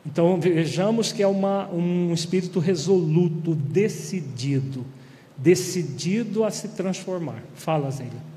Então 0.04 0.38
vejamos 0.40 1.12
que 1.12 1.22
é 1.22 1.26
uma, 1.26 1.68
um 1.72 2.12
espírito 2.12 2.58
resoluto, 2.58 3.54
decidido, 3.54 4.84
decidido 5.36 6.44
a 6.44 6.50
se 6.50 6.68
transformar. 6.68 7.42
Fala, 7.54 7.90
Zélia. 7.90 8.31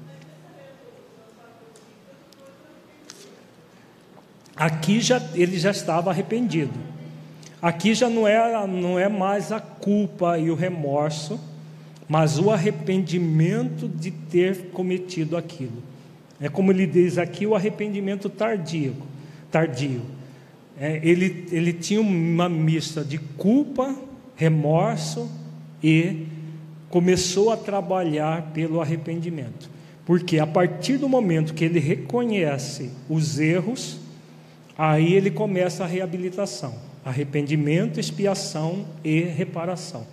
Aqui 4.56 5.02
já, 5.02 5.22
ele 5.34 5.60
já 5.60 5.72
estava 5.72 6.10
arrependido. 6.10 6.74
Aqui 7.62 7.94
já 7.94 8.10
não 8.10 8.28
é, 8.28 8.68
não 8.68 8.98
é 8.98 9.10
mais 9.10 9.52
a 9.52 9.60
culpa 9.60 10.38
e 10.38 10.50
o 10.52 10.56
remorso, 10.56 11.40
mas 12.08 12.38
o 12.38 12.52
arrependimento 12.52 13.88
de 13.88 14.12
ter 14.12 14.70
cometido 14.70 15.36
aquilo. 15.36 15.84
É 16.40 16.48
como 16.48 16.72
ele 16.72 16.86
diz 16.86 17.18
aqui, 17.18 17.48
o 17.48 17.56
arrependimento 17.56 18.30
tardio. 18.30 18.96
tardio. 19.50 20.02
É, 20.78 21.00
ele, 21.04 21.48
ele 21.52 21.74
tinha 21.74 22.02
uma 22.02 22.48
mista 22.48 23.04
de 23.04 23.18
culpa, 23.18 23.96
remorso 24.36 25.30
e 25.82 26.28
começou 26.90 27.52
a 27.52 27.58
trabalhar 27.58 28.52
pelo 28.54 28.82
arrependimento. 28.82 29.70
Porque 30.06 30.38
a 30.38 30.46
partir 30.46 30.98
do 30.98 31.10
momento 31.10 31.54
que 31.54 31.66
ele 31.66 31.80
reconhece 31.80 32.92
os 33.10 33.40
erros, 33.40 34.05
aí 34.78 35.14
ele 35.14 35.32
começa 35.32 35.84
a 35.84 35.88
reabilitação, 35.88 36.76
arrependimento, 37.04 38.00
expiação 38.00 38.86
e 39.04 39.22
reparação. 39.22 40.06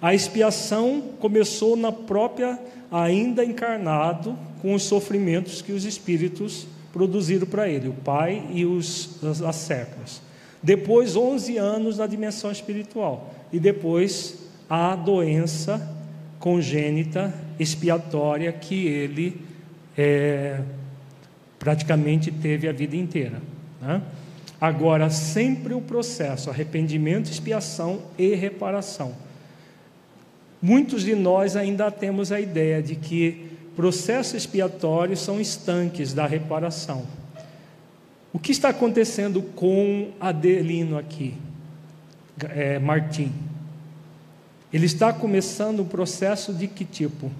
A 0.00 0.14
expiação 0.14 1.00
começou 1.20 1.76
na 1.76 1.92
própria, 1.92 2.58
ainda 2.90 3.44
encarnado, 3.44 4.36
com 4.60 4.74
os 4.74 4.82
sofrimentos 4.82 5.62
que 5.62 5.72
os 5.72 5.84
espíritos 5.84 6.66
produziram 6.92 7.46
para 7.46 7.68
ele, 7.68 7.88
o 7.88 7.92
pai 7.92 8.44
e 8.52 8.66
os, 8.66 9.18
as, 9.24 9.56
secas. 9.56 10.20
Depois, 10.62 11.16
11 11.16 11.56
anos 11.56 11.98
na 11.98 12.06
dimensão 12.06 12.50
espiritual. 12.50 13.32
E 13.52 13.58
depois, 13.58 14.38
a 14.68 14.94
doença 14.94 15.96
congênita 16.38 17.32
expiatória 17.58 18.52
que 18.52 18.86
ele 18.86 19.40
é, 19.96 20.60
praticamente 21.58 22.30
teve 22.30 22.68
a 22.68 22.72
vida 22.72 22.96
inteira. 22.96 23.40
Né? 23.82 24.00
Agora, 24.60 25.10
sempre 25.10 25.74
o 25.74 25.80
processo, 25.80 26.48
arrependimento, 26.48 27.28
expiação 27.28 28.00
e 28.16 28.32
reparação. 28.36 29.12
Muitos 30.62 31.02
de 31.02 31.16
nós 31.16 31.56
ainda 31.56 31.90
temos 31.90 32.30
a 32.30 32.40
ideia 32.40 32.80
de 32.80 32.94
que 32.94 33.50
processos 33.74 34.34
expiatórios 34.34 35.18
são 35.18 35.40
estanques 35.40 36.14
da 36.14 36.24
reparação. 36.26 37.04
O 38.32 38.38
que 38.38 38.52
está 38.52 38.68
acontecendo 38.68 39.42
com 39.42 40.12
Adelino 40.20 40.96
aqui, 40.96 41.34
é, 42.50 42.78
Martim? 42.78 43.32
Ele 44.72 44.86
está 44.86 45.12
começando 45.12 45.80
um 45.80 45.88
processo 45.88 46.54
de 46.54 46.68
que 46.68 46.84
tipo? 46.84 47.32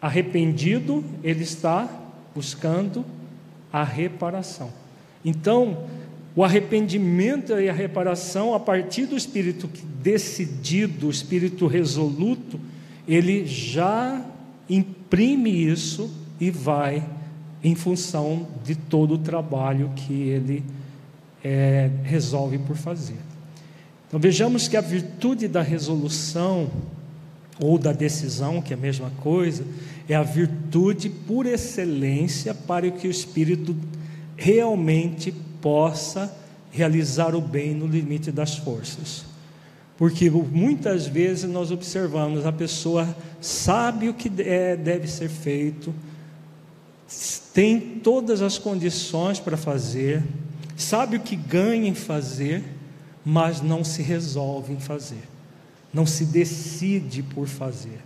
Arrependido, 0.00 1.04
ele 1.22 1.44
está 1.44 1.88
buscando 2.34 3.04
a 3.72 3.82
reparação. 3.82 4.70
Então, 5.24 5.84
o 6.34 6.44
arrependimento 6.44 7.52
e 7.52 7.68
a 7.68 7.72
reparação, 7.72 8.54
a 8.54 8.60
partir 8.60 9.06
do 9.06 9.16
espírito 9.16 9.68
decidido, 10.02 11.06
o 11.06 11.10
espírito 11.10 11.66
resoluto, 11.66 12.58
ele 13.06 13.46
já 13.46 14.24
imprime 14.68 15.50
isso 15.50 16.10
e 16.40 16.50
vai 16.50 17.04
em 17.62 17.74
função 17.74 18.48
de 18.64 18.74
todo 18.74 19.14
o 19.14 19.18
trabalho 19.18 19.90
que 19.94 20.12
ele 20.12 20.64
é, 21.44 21.90
resolve 22.02 22.58
por 22.58 22.76
fazer. 22.76 23.18
Então 24.08 24.18
vejamos 24.18 24.68
que 24.68 24.76
a 24.76 24.80
virtude 24.80 25.48
da 25.48 25.62
resolução 25.62 26.70
ou 27.60 27.78
da 27.78 27.92
decisão, 27.92 28.60
que 28.60 28.72
é 28.72 28.76
a 28.76 28.80
mesma 28.80 29.10
coisa, 29.20 29.64
é 30.08 30.14
a 30.14 30.22
virtude 30.22 31.08
por 31.08 31.46
excelência 31.46 32.54
para 32.54 32.90
que 32.90 33.06
o 33.06 33.10
espírito 33.10 33.76
realmente 34.36 35.32
possa 35.60 36.34
realizar 36.70 37.34
o 37.34 37.40
bem 37.40 37.74
no 37.74 37.86
limite 37.86 38.32
das 38.32 38.56
forças. 38.56 39.24
Porque 39.96 40.28
muitas 40.30 41.06
vezes 41.06 41.48
nós 41.48 41.70
observamos 41.70 42.44
a 42.44 42.52
pessoa 42.52 43.14
sabe 43.40 44.08
o 44.08 44.14
que 44.14 44.30
é, 44.42 44.76
deve 44.76 45.06
ser 45.06 45.28
feito, 45.28 45.94
tem 47.52 47.78
todas 47.78 48.40
as 48.40 48.58
condições 48.58 49.38
para 49.38 49.56
fazer, 49.56 50.22
sabe 50.76 51.18
o 51.18 51.20
que 51.20 51.36
ganha 51.36 51.88
em 51.88 51.94
fazer, 51.94 52.64
mas 53.24 53.60
não 53.60 53.84
se 53.84 54.02
resolve 54.02 54.72
em 54.72 54.80
fazer, 54.80 55.22
não 55.92 56.06
se 56.06 56.24
decide 56.24 57.22
por 57.22 57.46
fazer 57.46 58.00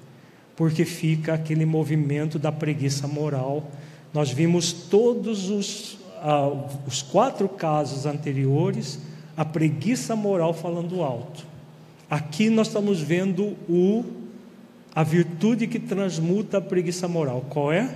porque 0.57 0.87
fica 0.87 1.35
aquele 1.35 1.67
movimento 1.67 2.39
da 2.39 2.51
preguiça 2.51 3.07
moral. 3.07 3.71
Nós 4.13 4.31
vimos 4.31 4.73
todos 4.73 5.51
os, 5.51 5.99
ah, 6.23 6.51
os 6.87 7.03
quatro 7.03 7.47
casos 7.49 8.07
anteriores, 8.07 8.99
a 9.37 9.45
preguiça 9.45 10.17
moral 10.17 10.55
falando 10.55 11.03
alto. 11.03 11.45
Aqui 12.09 12.49
nós 12.49 12.69
estamos 12.69 13.01
vendo 13.01 13.55
o, 13.69 14.05
a 14.95 15.03
virtude 15.03 15.67
que 15.67 15.79
transmuta 15.79 16.59
a 16.59 16.63
preguiça 16.63 17.07
moral. 17.07 17.45
Qual 17.51 17.71
é? 17.71 17.95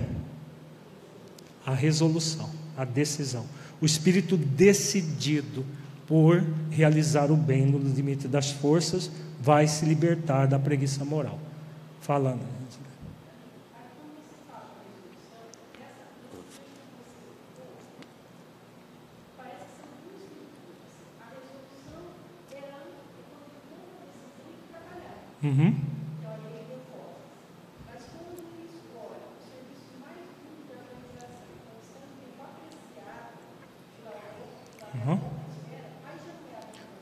A 1.65 1.73
resolução, 1.73 2.49
a 2.77 2.85
decisão. 2.85 3.45
O 3.81 3.85
espírito 3.85 4.37
decidido 4.37 5.65
por 6.05 6.43
realizar 6.69 7.31
o 7.31 7.37
bem 7.37 7.65
no 7.65 7.79
limite 7.79 8.27
das 8.27 8.51
forças 8.51 9.09
vai 9.41 9.65
se 9.65 9.85
libertar 9.85 10.45
da 10.45 10.59
preguiça 10.59 11.03
moral 11.03 11.39
falando. 12.01 12.41
Uhum. 25.43 25.75
Uhum. 34.93 35.19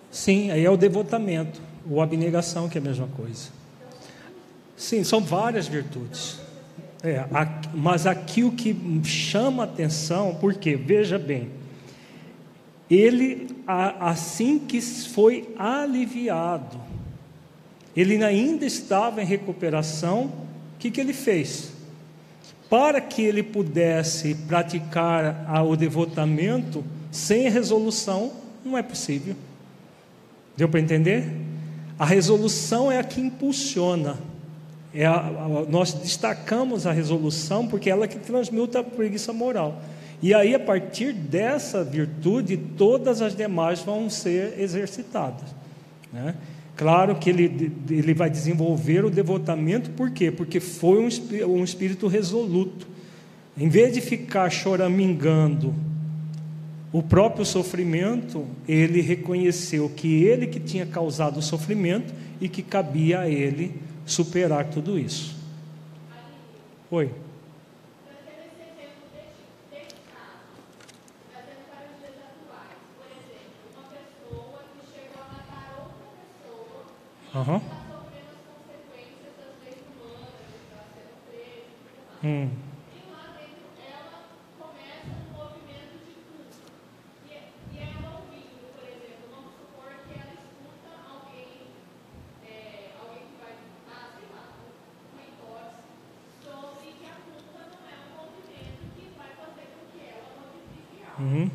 Sim, 0.10 0.52
aí 0.52 0.64
é 0.64 0.70
o 0.70 0.78
devotamento, 0.78 1.62
ou 1.90 2.02
abnegação, 2.02 2.70
que 2.70 2.78
é 2.78 2.82
a 2.82 2.84
mesma 2.84 3.08
coisa. 3.08 3.59
Sim, 4.80 5.04
são 5.04 5.20
várias 5.20 5.68
virtudes. 5.68 6.40
É, 7.04 7.26
mas 7.74 8.08
aqui 8.08 8.46
o 8.46 8.52
que 8.54 8.74
chama 9.04 9.66
atenção, 9.66 10.38
porque, 10.40 10.78
veja 10.78 11.20
bem, 11.20 11.50
ele, 12.90 13.50
assim 13.68 14.58
que 14.58 14.80
foi 14.82 15.54
aliviado, 15.60 16.80
ele 17.94 18.24
ainda 18.24 18.66
estava 18.66 19.22
em 19.22 19.26
recuperação, 19.26 20.24
o 20.24 20.80
que, 20.80 20.90
que 20.90 21.02
ele 21.02 21.14
fez? 21.14 21.74
Para 22.70 23.02
que 23.02 23.22
ele 23.22 23.44
pudesse 23.44 24.34
praticar 24.34 25.62
o 25.68 25.76
devotamento 25.76 26.86
sem 27.12 27.50
resolução, 27.50 28.32
não 28.64 28.78
é 28.78 28.82
possível. 28.82 29.36
Deu 30.56 30.70
para 30.70 30.80
entender? 30.80 31.30
A 31.98 32.06
resolução 32.06 32.90
é 32.90 32.98
a 32.98 33.04
que 33.04 33.20
impulsiona. 33.20 34.29
É 34.94 35.06
a, 35.06 35.16
a, 35.18 35.66
nós 35.70 35.94
destacamos 35.94 36.88
a 36.88 36.92
resolução 36.92 37.68
porque 37.68 37.90
ela 37.90 38.06
é 38.06 38.08
que 38.08 38.18
transmuta 38.18 38.80
a 38.80 38.84
preguiça 38.84 39.32
moral. 39.32 39.82
E 40.22 40.34
aí, 40.34 40.54
a 40.54 40.60
partir 40.60 41.14
dessa 41.14 41.84
virtude, 41.84 42.58
todas 42.58 43.22
as 43.22 43.36
demais 43.36 43.82
vão 43.82 44.10
ser 44.10 44.60
exercitadas. 44.60 45.56
Né? 46.12 46.36
Claro 46.76 47.16
que 47.16 47.30
ele, 47.30 47.72
ele 47.90 48.14
vai 48.14 48.30
desenvolver 48.30 49.06
o 49.06 49.10
devotamento, 49.10 49.90
por 49.92 50.12
quê? 50.12 50.32
Porque 50.32 50.60
foi 50.60 51.00
um, 51.00 51.10
um 51.48 51.64
espírito 51.64 52.08
resoluto. 52.08 52.88
Em 53.58 53.70
vez 53.70 53.94
de 53.94 54.02
ficar 54.02 54.50
choramingando 54.50 55.74
o 56.92 57.04
próprio 57.04 57.46
sofrimento, 57.46 58.46
ele 58.68 59.02
reconheceu 59.02 59.90
que 59.94 60.24
ele 60.24 60.48
que 60.48 60.60
tinha 60.60 60.86
causado 60.86 61.38
o 61.38 61.42
sofrimento 61.42 62.14
e 62.42 62.50
que 62.50 62.64
cabia 62.64 63.22
a 63.22 63.30
ele 63.30 63.74
superar 64.12 64.70
tudo 64.70 64.98
isso. 64.98 65.36
Oi. 66.92 67.12
Uhum. 77.34 77.62
Hum. 82.24 82.69
Uhum. 101.20 101.52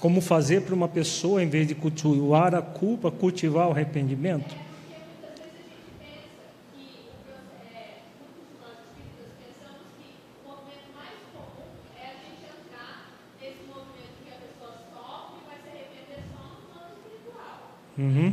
Como 0.00 0.20
fazer 0.20 0.60
para 0.60 0.74
uma 0.74 0.86
pessoa, 0.86 1.42
em 1.42 1.48
vez 1.48 1.66
de 1.66 1.74
cultivar 1.74 2.54
a 2.54 2.60
culpa, 2.60 3.10
cultivar 3.10 3.68
o 3.68 3.70
arrependimento? 3.70 4.63
Uhum. 17.96 18.32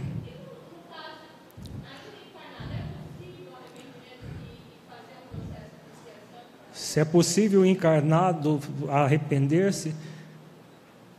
Se 6.73 6.99
é 6.99 7.05
possível 7.05 7.65
encarnado 7.65 8.59
arrepender-se, 8.89 9.93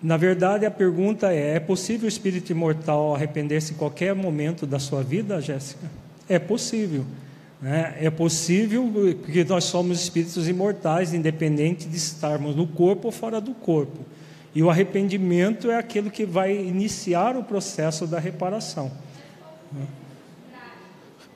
na 0.02 0.16
verdade, 0.16 0.66
a 0.66 0.70
pergunta 0.70 1.32
é: 1.32 1.54
é 1.54 1.60
possível 1.60 2.06
o 2.06 2.08
espírito 2.08 2.50
imortal 2.50 3.14
arrepender-se 3.14 3.72
em 3.72 3.76
qualquer 3.76 4.14
momento 4.14 4.66
da 4.66 4.78
sua 4.78 5.02
vida, 5.02 5.40
Jéssica? 5.40 5.88
É 6.28 6.38
possível. 6.38 7.04
Né? 7.60 7.96
É 8.00 8.10
possível 8.10 8.90
porque 9.20 9.44
nós 9.44 9.64
somos 9.64 10.02
espíritos 10.02 10.48
imortais, 10.48 11.14
independente 11.14 11.88
de 11.88 11.96
estarmos 11.96 12.56
no 12.56 12.66
corpo 12.66 13.06
ou 13.06 13.12
fora 13.12 13.40
do 13.40 13.54
corpo. 13.54 14.04
E 14.54 14.62
o 14.62 14.70
arrependimento 14.70 15.70
é 15.70 15.76
aquilo 15.76 16.10
que 16.10 16.26
vai 16.26 16.54
iniciar 16.54 17.36
o 17.36 17.44
processo 17.44 18.06
da 18.06 18.18
reparação. 18.18 18.90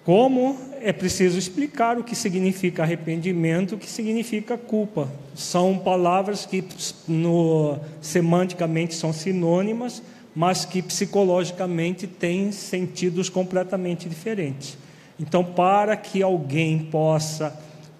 Como 0.04 0.56
é 0.80 0.92
preciso 0.92 1.36
explicar 1.36 1.98
o 1.98 2.04
que 2.04 2.14
significa 2.14 2.82
arrependimento, 2.82 3.74
o 3.74 3.78
que 3.78 3.90
significa 3.90 4.56
culpa. 4.56 5.10
São 5.34 5.78
palavras 5.78 6.46
que 6.46 6.64
no, 7.08 7.78
semanticamente 8.00 8.94
são 8.94 9.12
sinônimas, 9.12 10.02
mas 10.34 10.64
que 10.64 10.82
psicologicamente 10.82 12.06
têm 12.06 12.52
sentidos 12.52 13.28
completamente 13.28 14.08
diferentes. 14.08 14.78
Então, 15.18 15.42
para 15.42 15.96
que 15.96 16.22
alguém 16.22 16.78
possa 16.78 17.58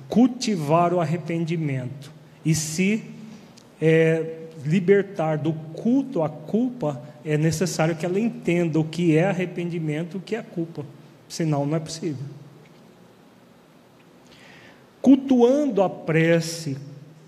cultivar 0.08 0.92
o 0.92 1.00
arrependimento 1.00 2.12
e 2.44 2.54
se 2.54 3.02
é, 3.80 4.45
libertar 4.66 5.38
do 5.38 5.52
culto 5.52 6.22
à 6.22 6.28
culpa, 6.28 7.02
é 7.24 7.38
necessário 7.38 7.96
que 7.96 8.04
ela 8.04 8.20
entenda 8.20 8.78
o 8.78 8.84
que 8.84 9.16
é 9.16 9.26
arrependimento, 9.26 10.18
o 10.18 10.20
que 10.20 10.36
é 10.36 10.42
culpa. 10.42 10.84
Senão, 11.28 11.64
não 11.66 11.76
é 11.76 11.80
possível. 11.80 12.24
Cultuando 15.00 15.82
a 15.82 15.88
prece 15.88 16.76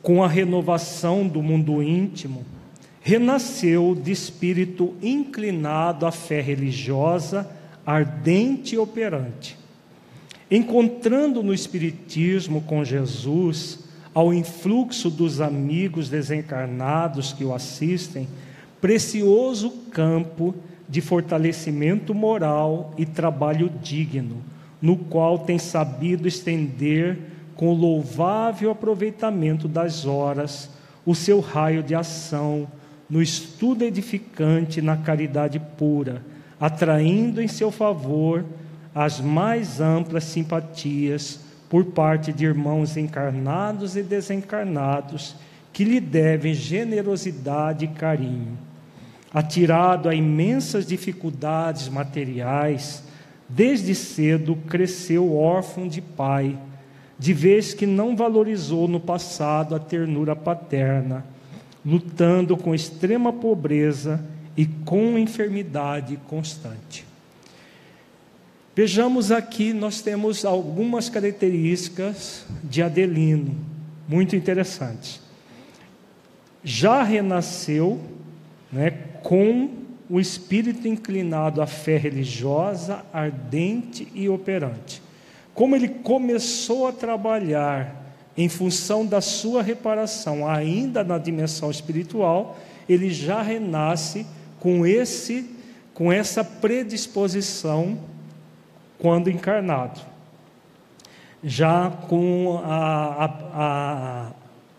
com 0.03 0.23
a 0.23 0.29
renovação 0.29 1.27
do 1.27 1.43
mundo 1.43 1.83
íntimo, 1.83 2.45
renasceu 3.01 3.95
de 3.95 4.13
espírito 4.13 4.95
inclinado 5.03 6.05
à 6.05 6.13
fé 6.13 6.41
religiosa, 6.41 7.49
ardente 7.87 8.75
e 8.75 8.79
operante. 8.79 9.57
Encontrando 10.51 11.43
no 11.43 11.53
Espiritismo 11.53 12.63
com 12.63 12.85
Jesus, 12.85 13.81
ao 14.15 14.33
influxo 14.33 15.11
dos 15.11 15.41
amigos 15.41 16.09
desencarnados 16.09 17.33
que 17.33 17.45
o 17.45 17.55
assistem, 17.55 18.29
precioso 18.81 19.71
campo 19.91 20.55
de 20.89 21.01
fortalecimento 21.01 22.15
moral 22.15 22.95
e 22.97 23.05
trabalho 23.05 23.71
digno, 23.83 24.43
no 24.81 24.97
qual 24.97 25.39
tem 25.39 25.59
sabido 25.59 26.27
estender 26.27 27.19
com 27.55 27.73
louvável 27.73 28.71
aproveitamento 28.71 29.67
das 29.67 30.07
horas 30.07 30.71
o 31.05 31.15
seu 31.15 31.41
raio 31.41 31.83
de 31.83 31.95
ação 31.95 32.69
no 33.09 33.23
estudo 33.23 33.83
edificante 33.83 34.81
na 34.81 34.97
caridade 34.97 35.59
pura, 35.59 36.23
atraindo 36.61 37.43
em 37.43 37.49
seu 37.49 37.71
favor 37.71 38.45
as 38.95 39.21
mais 39.21 39.81
amplas 39.81 40.25
simpatias 40.25 41.41
por 41.69 41.85
parte 41.85 42.33
de 42.33 42.45
irmãos 42.45 42.97
encarnados 42.97 43.97
e 43.97 44.03
desencarnados 44.03 45.37
que 45.73 45.85
lhe 45.85 46.01
devem 46.01 46.55
generosidade 46.55 47.85
e 47.85 47.89
carinho 47.89 48.69
atirado 49.33 50.09
a 50.09 50.15
imensas 50.15 50.87
dificuldades 50.87 51.89
materiais, 51.89 53.03
desde 53.49 53.95
cedo 53.95 54.57
cresceu 54.69 55.37
órfão 55.37 55.87
de 55.87 56.01
pai, 56.01 56.59
de 57.19 57.33
vez 57.33 57.75
que 57.75 57.87
não 57.87 58.17
valorizou 58.17 58.87
no 58.87 59.01
passado 59.01 59.75
a 59.75 59.79
ternura 59.79 60.37
paterna, 60.37 61.25
lutando 61.85 62.57
com 62.57 62.75
extrema 62.75 63.33
pobreza 63.33 64.25
e 64.57 64.67
com 64.67 65.19
enfermidade 65.19 66.17
constante. 66.29 67.08
Vejamos 68.79 69.33
aqui, 69.33 69.73
nós 69.73 70.01
temos 70.01 70.45
algumas 70.45 71.09
características 71.09 72.45
de 72.63 72.81
Adelino, 72.81 73.57
muito 74.07 74.37
interessantes. 74.37 75.21
Já 76.63 77.03
renasceu, 77.03 77.99
né, 78.71 78.93
com 79.25 79.69
o 80.09 80.21
espírito 80.21 80.87
inclinado 80.87 81.61
à 81.61 81.67
fé 81.67 81.97
religiosa, 81.97 83.05
ardente 83.13 84.07
e 84.15 84.29
operante. 84.29 85.03
Como 85.53 85.75
ele 85.75 85.89
começou 85.89 86.87
a 86.87 86.93
trabalhar 86.93 88.15
em 88.37 88.49
função 88.49 89.05
da 89.05 89.21
sua 89.21 89.61
reparação, 89.61 90.47
ainda 90.47 91.03
na 91.03 91.19
dimensão 91.19 91.69
espiritual, 91.69 92.57
ele 92.89 93.11
já 93.11 93.43
renasce 93.43 94.25
com 94.61 94.87
esse 94.87 95.51
com 95.93 96.13
essa 96.13 96.45
predisposição 96.45 97.99
quando 98.99 99.31
encarnado. 99.31 100.01
Já 101.43 101.91
com 101.91 102.61
a, 102.65 103.25
a, 103.25 103.31
a, 103.55 104.31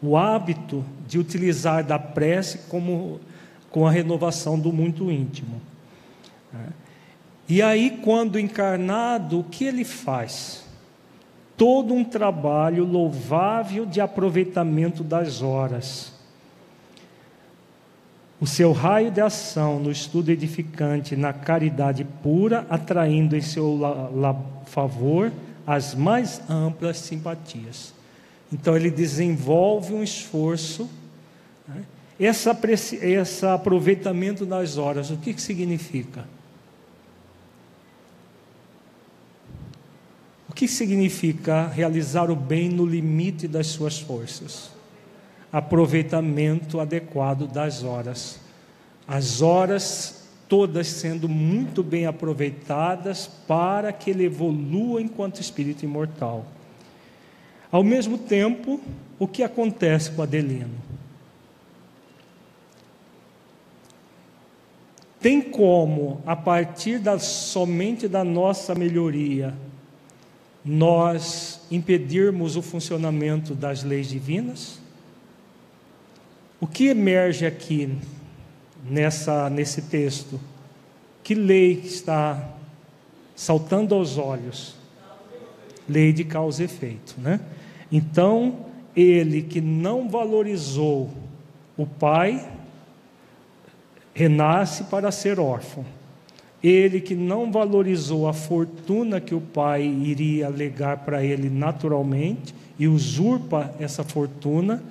o 0.01 0.17
hábito 0.17 0.83
de 1.07 1.17
utilizar 1.17 1.83
da 1.83 1.97
prece 1.97 2.69
como 2.69 3.19
com 3.71 3.87
a 3.87 3.91
renovação 3.91 4.59
do 4.59 4.73
muito 4.73 5.09
íntimo. 5.09 5.61
E 7.47 7.63
aí, 7.63 7.99
quando 8.03 8.39
encarnado, 8.39 9.39
o 9.39 9.43
que 9.43 9.65
ele 9.65 9.83
faz? 9.83 10.63
Todo 11.57 11.95
um 11.95 12.03
trabalho 12.03 12.85
louvável 12.85 13.87
de 13.87 13.99
aproveitamento 13.99 15.03
das 15.03 15.41
horas. 15.41 16.13
O 18.41 18.47
seu 18.47 18.71
raio 18.71 19.11
de 19.11 19.19
ação 19.19 19.79
no 19.79 19.91
estudo 19.91 20.29
edificante, 20.29 21.15
na 21.15 21.33
caridade 21.33 22.05
pura, 22.23 22.65
atraindo 22.69 23.35
em 23.35 23.41
seu 23.41 23.77
favor 24.65 25.31
as 25.67 25.93
mais 25.93 26.41
amplas 26.49 26.99
simpatias. 26.99 27.93
Então, 28.51 28.75
ele 28.75 28.89
desenvolve 28.89 29.93
um 29.93 30.01
esforço. 30.01 30.89
Né? 31.67 31.83
Essa, 32.19 32.57
esse 33.01 33.45
aproveitamento 33.45 34.45
das 34.45 34.77
horas, 34.77 35.11
o 35.11 35.17
que, 35.17 35.33
que 35.33 35.41
significa? 35.41 36.25
O 40.49 40.53
que 40.53 40.67
significa 40.67 41.67
realizar 41.67 42.31
o 42.31 42.35
bem 42.35 42.69
no 42.69 42.85
limite 42.85 43.47
das 43.47 43.67
suas 43.67 43.99
forças? 43.99 44.78
Aproveitamento 45.51 46.79
adequado 46.79 47.47
das 47.47 47.83
horas. 47.83 48.39
As 49.07 49.41
horas 49.41 50.27
todas 50.47 50.87
sendo 50.87 51.29
muito 51.29 51.83
bem 51.83 52.07
aproveitadas 52.07 53.27
para 53.47 53.93
que 53.93 54.09
ele 54.09 54.25
evolua 54.25 54.99
enquanto 54.99 55.39
espírito 55.39 55.85
imortal. 55.85 56.45
Ao 57.71 57.83
mesmo 57.83 58.17
tempo, 58.17 58.81
o 59.19 59.27
que 59.27 59.43
acontece 59.43 60.11
com 60.11 60.23
Adelino? 60.23 60.89
Tem 65.21 65.41
como, 65.41 66.21
a 66.25 66.35
partir 66.35 66.97
da, 66.97 67.19
somente 67.19 68.07
da 68.07 68.23
nossa 68.23 68.73
melhoria, 68.73 69.53
nós 70.63 71.61
impedirmos 71.69 72.55
o 72.55 72.61
funcionamento 72.61 73.53
das 73.53 73.83
leis 73.83 74.07
divinas? 74.07 74.78
O 76.59 76.67
que 76.67 76.87
emerge 76.87 77.45
aqui 77.45 77.97
nessa, 78.83 79.49
nesse 79.49 79.83
texto? 79.83 80.39
Que 81.23 81.33
lei 81.33 81.81
está 81.83 82.49
saltando 83.35 83.95
aos 83.95 84.17
olhos? 84.17 84.79
lei 85.89 86.13
de 86.13 86.23
causa 86.23 86.61
e 86.61 86.65
efeito, 86.65 87.15
né? 87.17 87.39
Então, 87.91 88.67
ele 88.95 89.41
que 89.41 89.59
não 89.59 90.07
valorizou 90.07 91.09
o 91.75 91.85
pai, 91.85 92.47
renasce 94.13 94.83
para 94.83 95.11
ser 95.11 95.39
órfão. 95.39 95.83
Ele 96.61 96.99
que 96.99 97.15
não 97.15 97.51
valorizou 97.51 98.27
a 98.27 98.33
fortuna 98.33 99.19
que 99.19 99.33
o 99.33 99.41
pai 99.41 99.83
iria 99.83 100.49
legar 100.49 100.97
para 100.97 101.23
ele 101.23 101.49
naturalmente 101.49 102.53
e 102.77 102.87
usurpa 102.87 103.73
essa 103.79 104.03
fortuna, 104.03 104.83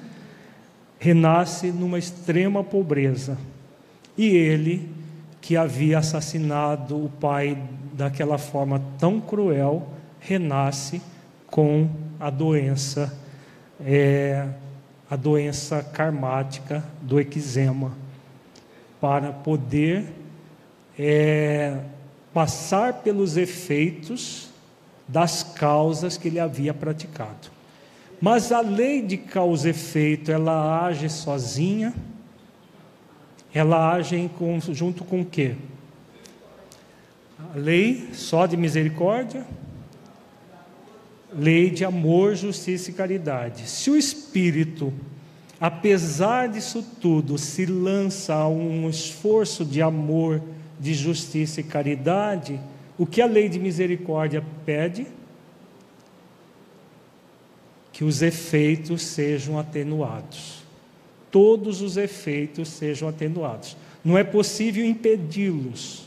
renasce 0.98 1.70
numa 1.70 1.98
extrema 1.98 2.64
pobreza. 2.64 3.38
E 4.16 4.26
ele, 4.26 4.88
que 5.40 5.56
havia 5.56 5.98
assassinado 5.98 7.04
o 7.04 7.08
pai 7.08 7.56
daquela 7.92 8.38
forma 8.38 8.82
tão 8.98 9.20
cruel, 9.20 9.88
renasce 10.20 11.00
com 11.46 11.88
a 12.18 12.30
doença, 12.30 13.16
é, 13.80 14.46
a 15.08 15.16
doença 15.16 15.82
karmática 15.82 16.84
do 17.00 17.20
eczema, 17.20 17.92
para 19.00 19.32
poder 19.32 20.12
é, 20.98 21.78
passar 22.34 22.94
pelos 22.94 23.36
efeitos 23.36 24.48
das 25.06 25.42
causas 25.42 26.16
que 26.16 26.28
ele 26.28 26.40
havia 26.40 26.74
praticado. 26.74 27.57
Mas 28.20 28.50
a 28.50 28.60
lei 28.60 29.00
de 29.00 29.16
causa 29.16 29.68
e 29.68 29.70
efeito, 29.70 30.32
ela 30.32 30.86
age 30.86 31.08
sozinha, 31.08 31.94
ela 33.54 33.94
age 33.94 34.16
em 34.16 34.28
conjunto 34.28 35.04
com 35.04 35.20
o 35.20 35.24
quê? 35.24 35.54
A 37.54 37.56
lei 37.56 38.08
só 38.12 38.46
de 38.46 38.56
misericórdia, 38.56 39.46
lei 41.32 41.70
de 41.70 41.84
amor, 41.84 42.34
justiça 42.34 42.90
e 42.90 42.94
caridade. 42.94 43.68
Se 43.68 43.90
o 43.90 43.96
Espírito, 43.96 44.92
apesar 45.60 46.48
disso 46.48 46.84
tudo, 47.00 47.38
se 47.38 47.66
lança 47.66 48.34
a 48.34 48.48
um 48.48 48.90
esforço 48.90 49.64
de 49.64 49.80
amor, 49.80 50.42
de 50.80 50.92
justiça 50.94 51.60
e 51.60 51.64
caridade, 51.64 52.60
o 52.96 53.06
que 53.06 53.22
a 53.22 53.26
lei 53.26 53.48
de 53.48 53.60
misericórdia 53.60 54.42
pede? 54.66 55.06
Que 57.98 58.04
os 58.04 58.22
efeitos 58.22 59.02
sejam 59.02 59.58
atenuados. 59.58 60.62
Todos 61.32 61.82
os 61.82 61.96
efeitos 61.96 62.68
sejam 62.68 63.08
atenuados. 63.08 63.76
Não 64.04 64.16
é 64.16 64.22
possível 64.22 64.86
impedi-los, 64.86 66.04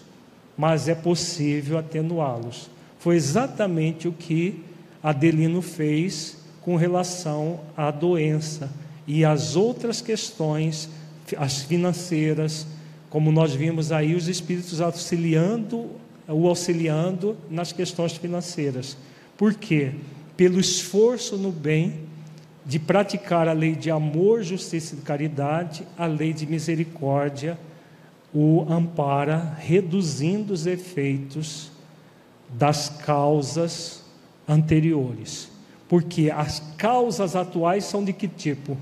mas 0.55 0.87
é 0.87 0.95
possível 0.95 1.77
atenuá-los. 1.77 2.69
Foi 2.97 3.17
exatamente 3.17 4.07
o 4.07 4.13
que 4.13 4.63
Adelino 5.03 5.61
fez 5.61 6.37
com 6.61 6.77
relação 6.77 7.59
à 7.75 7.91
doença 7.91 8.71
e 9.05 9.25
às 9.25 9.57
outras 9.57 9.99
questões, 9.99 10.87
as 11.35 11.63
financeiras, 11.63 12.65
como 13.09 13.33
nós 13.33 13.53
vimos 13.53 13.91
aí 13.91 14.15
os 14.15 14.29
espíritos 14.29 14.79
auxiliando, 14.79 15.89
o 16.25 16.47
auxiliando 16.47 17.35
nas 17.49 17.73
questões 17.73 18.13
financeiras. 18.13 18.95
Por 19.35 19.55
quê? 19.55 19.91
Pelo 20.41 20.59
esforço 20.59 21.37
no 21.37 21.51
bem 21.51 21.99
de 22.65 22.79
praticar 22.79 23.47
a 23.47 23.53
lei 23.53 23.75
de 23.75 23.91
amor, 23.91 24.41
justiça 24.41 24.95
e 24.95 24.97
caridade, 24.97 25.87
a 25.95 26.07
lei 26.07 26.33
de 26.33 26.47
misericórdia 26.47 27.59
o 28.33 28.65
ampara, 28.67 29.55
reduzindo 29.59 30.51
os 30.51 30.65
efeitos 30.65 31.71
das 32.49 32.89
causas 32.89 34.03
anteriores. 34.49 35.47
Porque 35.87 36.31
as 36.31 36.59
causas 36.75 37.35
atuais 37.35 37.85
são 37.85 38.03
de 38.03 38.11
que 38.11 38.27
tipo? 38.27 38.75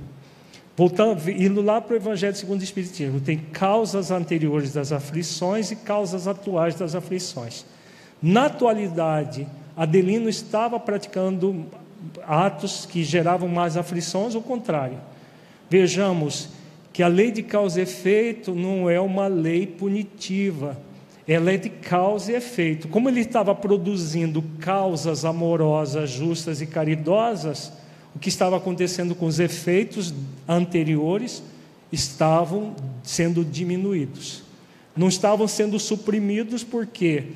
Voltando, 0.78 1.30
indo 1.30 1.62
lá 1.62 1.82
para 1.82 1.94
o 1.94 1.98
Evangelho 1.98 2.38
segundo 2.38 2.62
o 2.62 2.64
Espiritismo, 2.64 3.20
tem 3.20 3.38
causas 3.38 4.12
anteriores 4.12 4.72
das 4.72 4.94
aflições 4.94 5.72
e 5.72 5.76
causas 5.76 6.26
atuais 6.26 6.76
das 6.76 6.96
aflições. 6.96 7.66
Na 8.22 8.46
atualidade, 8.46 9.46
Adelino 9.80 10.28
estava 10.28 10.78
praticando 10.78 11.66
atos 12.28 12.86
que 12.86 13.02
geravam 13.02 13.48
mais 13.48 13.78
aflições, 13.78 14.36
ou 14.36 14.42
contrário. 14.42 14.98
Vejamos 15.70 16.50
que 16.92 17.02
a 17.02 17.08
lei 17.08 17.32
de 17.32 17.42
causa 17.42 17.80
e 17.80 17.84
efeito 17.84 18.54
não 18.54 18.90
é 18.90 19.00
uma 19.00 19.28
lei 19.28 19.66
punitiva, 19.66 20.78
ela 21.26 21.54
é 21.54 21.56
de 21.56 21.70
causa 21.70 22.34
e 22.34 22.36
efeito. 22.36 22.90
Como 22.90 23.08
ele 23.08 23.22
estava 23.22 23.56
produzindo 23.56 24.44
causas 24.60 25.24
amorosas, 25.24 26.10
justas 26.10 26.60
e 26.60 26.66
caridosas, 26.66 27.72
o 28.14 28.20
que 28.20 28.28
estava 28.28 28.58
acontecendo 28.58 29.16
com 29.16 29.28
os 29.28 29.40
efeitos 29.40 30.14
anteriores 30.46 31.42
estavam 31.90 32.76
sendo 33.02 33.46
diminuídos. 33.46 34.44
Não 34.94 35.08
estavam 35.08 35.48
sendo 35.48 35.80
suprimidos 35.80 36.66
porque 36.66 37.28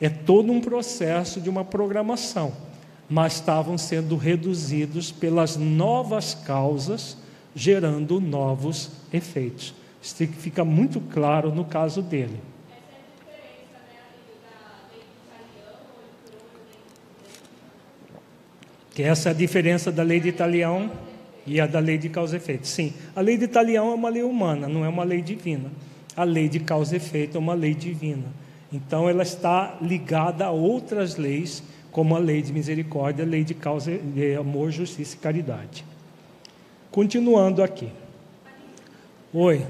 é 0.00 0.08
todo 0.08 0.50
um 0.50 0.60
processo 0.60 1.40
de 1.40 1.50
uma 1.50 1.64
programação, 1.64 2.52
mas 3.08 3.34
estavam 3.34 3.76
sendo 3.76 4.16
reduzidos 4.16 5.12
pelas 5.12 5.56
novas 5.56 6.34
causas, 6.34 7.16
gerando 7.54 8.20
novos 8.20 8.90
efeitos. 9.12 9.74
Isso 10.00 10.26
fica 10.28 10.64
muito 10.64 11.00
claro 11.00 11.54
no 11.54 11.64
caso 11.64 12.00
dele. 12.00 12.40
Que 18.94 19.02
essa 19.02 19.28
é 19.28 19.32
a 19.32 19.34
diferença 19.34 19.92
da 19.92 20.02
lei 20.02 20.18
de 20.18 20.28
Italião 20.28 20.90
e 21.46 21.60
a 21.60 21.66
da 21.66 21.78
lei 21.78 21.98
de 21.98 22.08
causa 22.08 22.36
e 22.36 22.38
efeito. 22.38 22.66
Sim, 22.66 22.92
a 23.14 23.20
lei 23.20 23.36
de 23.36 23.44
Italião 23.44 23.90
é 23.90 23.94
uma 23.94 24.08
lei 24.08 24.22
humana, 24.22 24.68
não 24.68 24.84
é 24.84 24.88
uma 24.88 25.04
lei 25.04 25.22
divina. 25.22 25.70
A 26.16 26.24
lei 26.24 26.48
de 26.48 26.60
causa 26.60 26.94
e 26.94 26.96
efeito 26.96 27.36
é 27.36 27.40
uma 27.40 27.54
lei 27.54 27.74
divina. 27.74 28.26
Então 28.72 29.08
ela 29.08 29.22
está 29.22 29.78
ligada 29.80 30.46
a 30.46 30.50
outras 30.50 31.16
leis, 31.16 31.62
como 31.90 32.14
a 32.14 32.18
lei 32.18 32.40
de 32.40 32.52
misericórdia, 32.52 33.24
a 33.24 33.28
lei 33.28 33.42
de 33.42 33.54
causa 33.54 33.96
de 33.96 34.34
amor, 34.36 34.70
justiça 34.70 35.16
e 35.16 35.18
caridade. 35.18 35.84
Continuando 36.90 37.62
aqui. 37.62 37.90
Oi. 39.32 39.64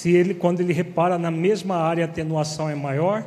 se 0.00 0.10
ele, 0.10 0.32
quando 0.32 0.60
ele 0.60 0.72
repara 0.72 1.18
na 1.18 1.30
mesma 1.30 1.76
área, 1.76 2.06
a 2.06 2.08
atenuação 2.08 2.70
é 2.70 2.74
maior, 2.74 3.22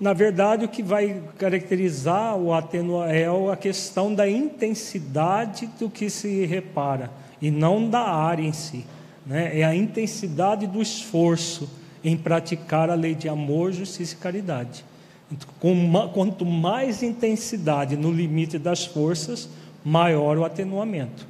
na 0.00 0.12
verdade 0.12 0.64
o 0.64 0.68
que 0.68 0.82
vai 0.82 1.22
caracterizar 1.38 2.36
o 2.36 2.52
atenua 2.52 3.12
é 3.12 3.26
a 3.26 3.56
questão 3.56 4.14
da 4.14 4.28
intensidade 4.28 5.68
do 5.78 5.90
que 5.90 6.08
se 6.08 6.44
repara 6.46 7.10
e 7.40 7.50
não 7.50 7.88
da 7.88 8.00
área 8.00 8.42
em 8.42 8.52
si, 8.52 8.84
né? 9.26 9.58
É 9.58 9.64
a 9.64 9.74
intensidade 9.74 10.66
do 10.66 10.80
esforço 10.80 11.68
em 12.02 12.16
praticar 12.16 12.90
a 12.90 12.94
lei 12.94 13.14
de 13.14 13.28
amor, 13.28 13.72
justiça 13.72 14.14
e 14.14 14.18
caridade. 14.18 14.84
Quanto 16.14 16.46
mais 16.46 17.02
intensidade 17.02 17.96
no 17.96 18.10
limite 18.10 18.58
das 18.58 18.86
forças, 18.86 19.48
maior 19.84 20.38
o 20.38 20.44
atenuamento. 20.44 21.26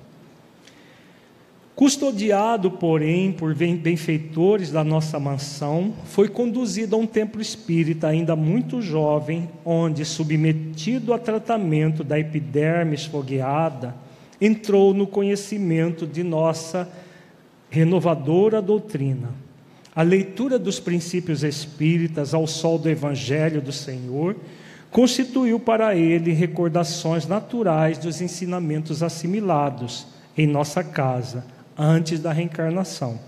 Custodiado, 1.79 2.73
porém, 2.73 3.31
por 3.31 3.55
benfeitores 3.55 4.73
da 4.73 4.83
nossa 4.83 5.21
mansão, 5.21 5.95
foi 6.07 6.29
conduzido 6.29 6.97
a 6.97 6.99
um 6.99 7.07
templo 7.07 7.41
espírita 7.41 8.09
ainda 8.09 8.35
muito 8.35 8.83
jovem, 8.83 9.49
onde, 9.65 10.05
submetido 10.05 11.15
a 11.15 11.19
tratamento 11.21 12.03
da 12.03 12.19
epiderme 12.19 12.97
esfogueada, 12.97 13.95
entrou 14.41 14.93
no 14.93 15.07
conhecimento 15.07 16.05
de 16.05 16.25
nossa 16.25 16.91
renovadora 17.71 18.61
doutrina. 18.61 19.31
A 19.95 20.03
leitura 20.03 20.59
dos 20.59 20.81
princípios 20.81 21.45
espíritas 21.45 22.35
ao 22.35 22.49
sol 22.49 22.77
do 22.77 22.91
Evangelho 22.91 23.63
do 23.63 23.71
Senhor 23.71 24.35
constituiu 24.91 25.61
para 25.61 25.95
ele 25.95 26.33
recordações 26.33 27.25
naturais 27.25 27.99
dos 27.99 28.21
ensinamentos 28.21 29.01
assimilados 29.01 30.09
em 30.37 30.45
nossa 30.45 30.83
casa 30.83 31.57
antes 31.79 32.19
da 32.19 32.33
reencarnação. 32.33 33.21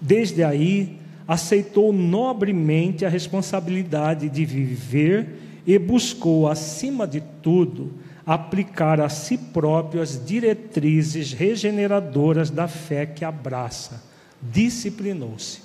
Desde 0.00 0.44
aí, 0.44 0.96
aceitou 1.26 1.92
nobremente 1.92 3.04
a 3.04 3.08
responsabilidade 3.08 4.28
de 4.28 4.44
viver 4.44 5.62
e 5.66 5.78
buscou, 5.78 6.48
acima 6.48 7.06
de 7.06 7.20
tudo, 7.42 7.92
aplicar 8.24 9.00
a 9.00 9.08
si 9.08 9.36
próprio 9.36 10.00
as 10.00 10.24
diretrizes 10.24 11.32
regeneradoras 11.32 12.48
da 12.48 12.68
fé 12.68 13.04
que 13.04 13.24
abraça. 13.24 14.02
Disciplinou-se. 14.40 15.60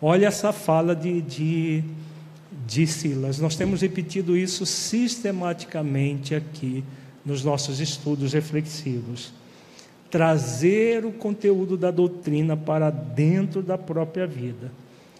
Olha 0.00 0.26
essa 0.28 0.52
fala 0.52 0.94
de, 0.94 1.20
de, 1.20 1.84
de 2.66 2.86
Silas. 2.86 3.38
Nós 3.40 3.56
temos 3.56 3.80
repetido 3.80 4.36
isso 4.36 4.64
sistematicamente 4.64 6.34
aqui 6.34 6.84
nos 7.24 7.42
nossos 7.42 7.80
estudos 7.80 8.32
reflexivos 8.32 9.32
trazer 10.14 11.04
o 11.04 11.10
conteúdo 11.10 11.76
da 11.76 11.90
doutrina 11.90 12.56
para 12.56 12.88
dentro 12.88 13.60
da 13.60 13.76
própria 13.76 14.28
vida. 14.28 14.70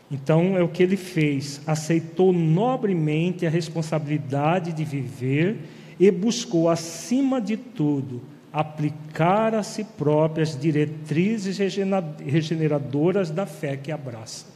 Então 0.08 0.56
é 0.56 0.62
o 0.62 0.68
que 0.68 0.84
ele 0.84 0.96
fez, 0.96 1.60
aceitou 1.66 2.32
nobremente 2.32 3.44
a 3.44 3.50
responsabilidade 3.50 4.72
de 4.72 4.84
viver 4.84 5.56
e 5.98 6.08
buscou, 6.12 6.70
acima 6.70 7.40
de 7.40 7.56
tudo, 7.56 8.22
aplicar 8.52 9.52
a 9.52 9.64
si 9.64 9.82
próprio 9.82 10.44
as 10.44 10.56
diretrizes 10.56 11.58
regeneradoras 12.24 13.32
da 13.32 13.46
fé 13.46 13.76
que 13.76 13.90
abraça. 13.90 14.46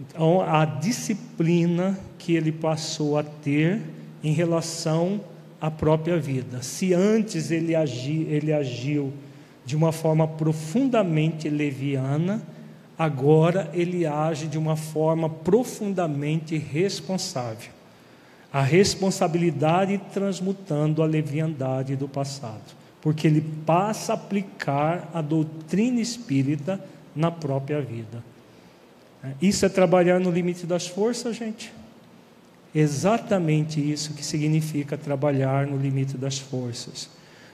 Então, 0.00 0.40
a 0.40 0.64
disciplina 0.64 1.98
que 2.16 2.36
ele 2.36 2.52
passou 2.52 3.18
a 3.18 3.24
ter 3.24 3.80
em 4.22 4.32
relação 4.32 5.20
à 5.64 5.70
própria 5.70 6.18
vida. 6.18 6.60
Se 6.60 6.92
antes 6.92 7.50
ele, 7.50 7.74
agi, 7.74 8.26
ele 8.28 8.52
agiu 8.52 9.14
de 9.64 9.74
uma 9.74 9.92
forma 9.92 10.28
profundamente 10.28 11.48
leviana, 11.48 12.42
agora 12.98 13.70
ele 13.72 14.04
age 14.04 14.46
de 14.46 14.58
uma 14.58 14.76
forma 14.76 15.26
profundamente 15.26 16.58
responsável. 16.58 17.70
A 18.52 18.60
responsabilidade 18.60 19.98
transmutando 20.12 21.02
a 21.02 21.06
leviandade 21.06 21.96
do 21.96 22.06
passado, 22.06 22.76
porque 23.00 23.26
ele 23.26 23.40
passa 23.64 24.12
a 24.12 24.16
aplicar 24.16 25.08
a 25.14 25.22
doutrina 25.22 25.98
espírita 25.98 26.78
na 27.16 27.30
própria 27.30 27.80
vida. 27.80 28.22
Isso 29.40 29.64
é 29.64 29.70
trabalhar 29.70 30.20
no 30.20 30.30
limite 30.30 30.66
das 30.66 30.86
forças, 30.86 31.34
gente? 31.36 31.72
Exatamente 32.74 33.80
isso 33.80 34.14
que 34.14 34.24
significa 34.24 34.98
trabalhar 34.98 35.66
no 35.66 35.76
limite 35.76 36.16
das 36.16 36.38
forças. 36.38 37.08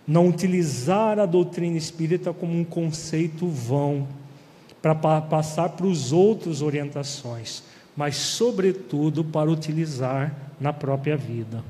Não 0.07 0.29
utilizar 0.29 1.19
a 1.19 1.27
doutrina 1.27 1.77
espírita 1.77 2.33
como 2.33 2.59
um 2.59 2.65
conceito 2.65 3.47
vão, 3.47 4.09
para 4.81 4.95
passar 4.95 5.69
para 5.71 5.87
os 5.87 6.11
outros 6.11 6.63
orientações, 6.63 7.63
mas, 7.95 8.17
sobretudo, 8.17 9.23
para 9.23 9.51
utilizar 9.51 10.35
na 10.59 10.73
própria 10.73 11.17
vida. 11.17 11.63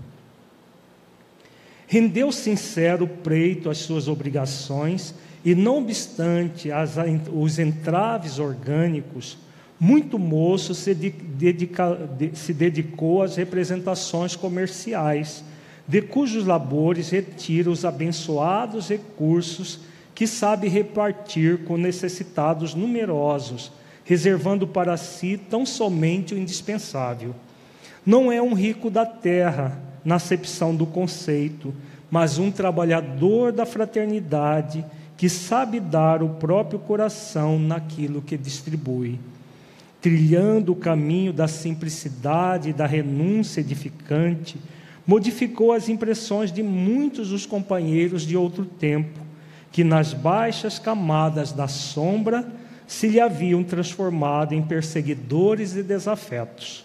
Rendeu 1.88 2.30
sincero 2.30 3.08
preito 3.08 3.68
às 3.68 3.78
suas 3.78 4.06
obrigações 4.06 5.12
e, 5.44 5.56
não 5.56 5.78
obstante 5.78 6.70
as, 6.70 6.94
os 7.32 7.58
entraves 7.58 8.38
orgânicos, 8.38 9.36
muito 9.80 10.18
moço 10.18 10.74
se, 10.74 10.92
dedica, 10.92 11.98
se 12.34 12.52
dedicou 12.52 13.22
às 13.22 13.36
representações 13.36 14.36
comerciais, 14.36 15.42
de 15.88 16.02
cujos 16.02 16.44
labores 16.44 17.08
retira 17.08 17.70
os 17.70 17.82
abençoados 17.82 18.90
recursos 18.90 19.80
que 20.14 20.26
sabe 20.26 20.68
repartir 20.68 21.64
com 21.64 21.78
necessitados 21.78 22.74
numerosos, 22.74 23.72
reservando 24.04 24.68
para 24.68 24.98
si 24.98 25.40
tão 25.48 25.64
somente 25.64 26.34
o 26.34 26.38
indispensável. 26.38 27.34
Não 28.04 28.30
é 28.30 28.40
um 28.40 28.52
rico 28.52 28.90
da 28.90 29.06
terra, 29.06 29.80
na 30.04 30.16
acepção 30.16 30.76
do 30.76 30.84
conceito, 30.84 31.74
mas 32.10 32.38
um 32.38 32.50
trabalhador 32.50 33.50
da 33.50 33.64
fraternidade 33.64 34.84
que 35.16 35.28
sabe 35.28 35.80
dar 35.80 36.22
o 36.22 36.28
próprio 36.28 36.78
coração 36.78 37.58
naquilo 37.58 38.20
que 38.20 38.36
distribui 38.36 39.18
trilhando 40.00 40.72
o 40.72 40.76
caminho 40.76 41.32
da 41.32 41.46
simplicidade 41.46 42.70
e 42.70 42.72
da 42.72 42.86
renúncia 42.86 43.60
edificante, 43.60 44.58
modificou 45.06 45.72
as 45.72 45.88
impressões 45.88 46.52
de 46.52 46.62
muitos 46.62 47.30
dos 47.30 47.44
companheiros 47.44 48.22
de 48.22 48.36
outro 48.36 48.64
tempo, 48.64 49.20
que 49.72 49.84
nas 49.84 50.14
baixas 50.14 50.78
camadas 50.78 51.52
da 51.52 51.68
sombra 51.68 52.46
se 52.86 53.06
lhe 53.06 53.20
haviam 53.20 53.62
transformado 53.62 54.52
em 54.52 54.62
perseguidores 54.62 55.76
e 55.76 55.82
desafetos. 55.82 56.84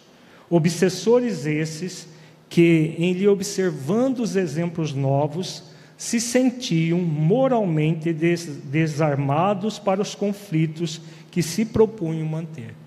Obsessores 0.49 1.45
esses 1.45 2.07
que, 2.47 2.95
em 2.97 3.13
lhe 3.13 3.27
observando 3.27 4.19
os 4.19 4.35
exemplos 4.35 4.93
novos, 4.93 5.63
se 5.97 6.19
sentiam 6.19 6.99
moralmente 6.99 8.13
desarmados 8.13 9.79
para 9.79 10.01
os 10.01 10.13
conflitos 10.13 11.01
que 11.31 11.41
se 11.41 11.65
propunham 11.65 12.27
manter. 12.27 12.84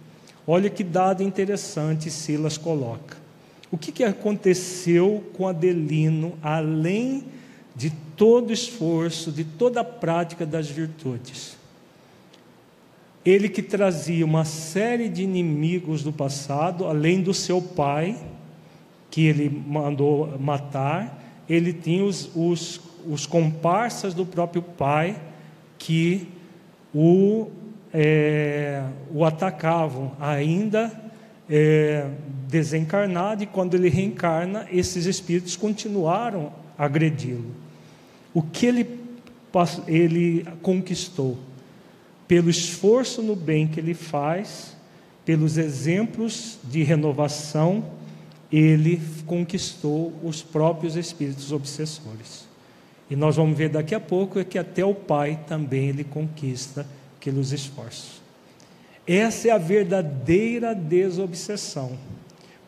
Olha 0.50 0.70
que 0.70 0.82
dado 0.82 1.22
interessante 1.22 2.10
Silas 2.10 2.56
coloca. 2.56 3.18
O 3.70 3.76
que, 3.76 3.92
que 3.92 4.02
aconteceu 4.02 5.22
com 5.34 5.46
Adelino, 5.46 6.38
além 6.42 7.24
de 7.76 7.90
todo 8.16 8.50
esforço, 8.50 9.30
de 9.30 9.44
toda 9.44 9.82
a 9.82 9.84
prática 9.84 10.46
das 10.46 10.66
virtudes? 10.66 11.54
Ele 13.26 13.46
que 13.46 13.60
trazia 13.62 14.24
uma 14.24 14.46
série 14.46 15.10
de 15.10 15.22
inimigos 15.22 16.02
do 16.02 16.14
passado, 16.14 16.86
além 16.86 17.20
do 17.20 17.34
seu 17.34 17.60
pai, 17.60 18.18
que 19.10 19.26
ele 19.26 19.50
mandou 19.50 20.38
matar, 20.38 21.44
ele 21.46 21.74
tinha 21.74 22.02
os, 22.02 22.30
os, 22.34 22.80
os 23.06 23.26
comparsas 23.26 24.14
do 24.14 24.24
próprio 24.24 24.62
pai 24.62 25.20
que 25.78 26.26
o 26.94 27.50
é, 27.92 28.82
o 29.10 29.24
atacavam 29.24 30.12
ainda 30.20 30.92
é, 31.48 32.08
desencarnado, 32.46 33.42
e 33.42 33.46
quando 33.46 33.74
ele 33.74 33.88
reencarna, 33.88 34.66
esses 34.70 35.06
espíritos 35.06 35.56
continuaram 35.56 36.52
agredi-lo. 36.76 37.50
O 38.34 38.42
que 38.42 38.66
ele, 38.66 39.00
ele 39.86 40.46
conquistou? 40.62 41.38
Pelo 42.26 42.50
esforço 42.50 43.22
no 43.22 43.34
bem 43.34 43.66
que 43.66 43.80
ele 43.80 43.94
faz, 43.94 44.76
pelos 45.24 45.56
exemplos 45.56 46.58
de 46.64 46.82
renovação, 46.82 47.84
ele 48.52 49.00
conquistou 49.26 50.12
os 50.22 50.42
próprios 50.42 50.96
espíritos 50.96 51.52
obsessores. 51.52 52.46
E 53.10 53.16
nós 53.16 53.36
vamos 53.36 53.56
ver 53.56 53.70
daqui 53.70 53.94
a 53.94 54.00
pouco 54.00 54.38
é 54.38 54.44
que 54.44 54.58
até 54.58 54.84
o 54.84 54.94
Pai 54.94 55.40
também 55.46 55.88
ele 55.88 56.04
conquista 56.04 56.86
aqueles 57.18 57.50
esforços. 57.50 58.22
Essa 59.06 59.48
é 59.48 59.50
a 59.50 59.58
verdadeira 59.58 60.74
desobsessão. 60.74 61.98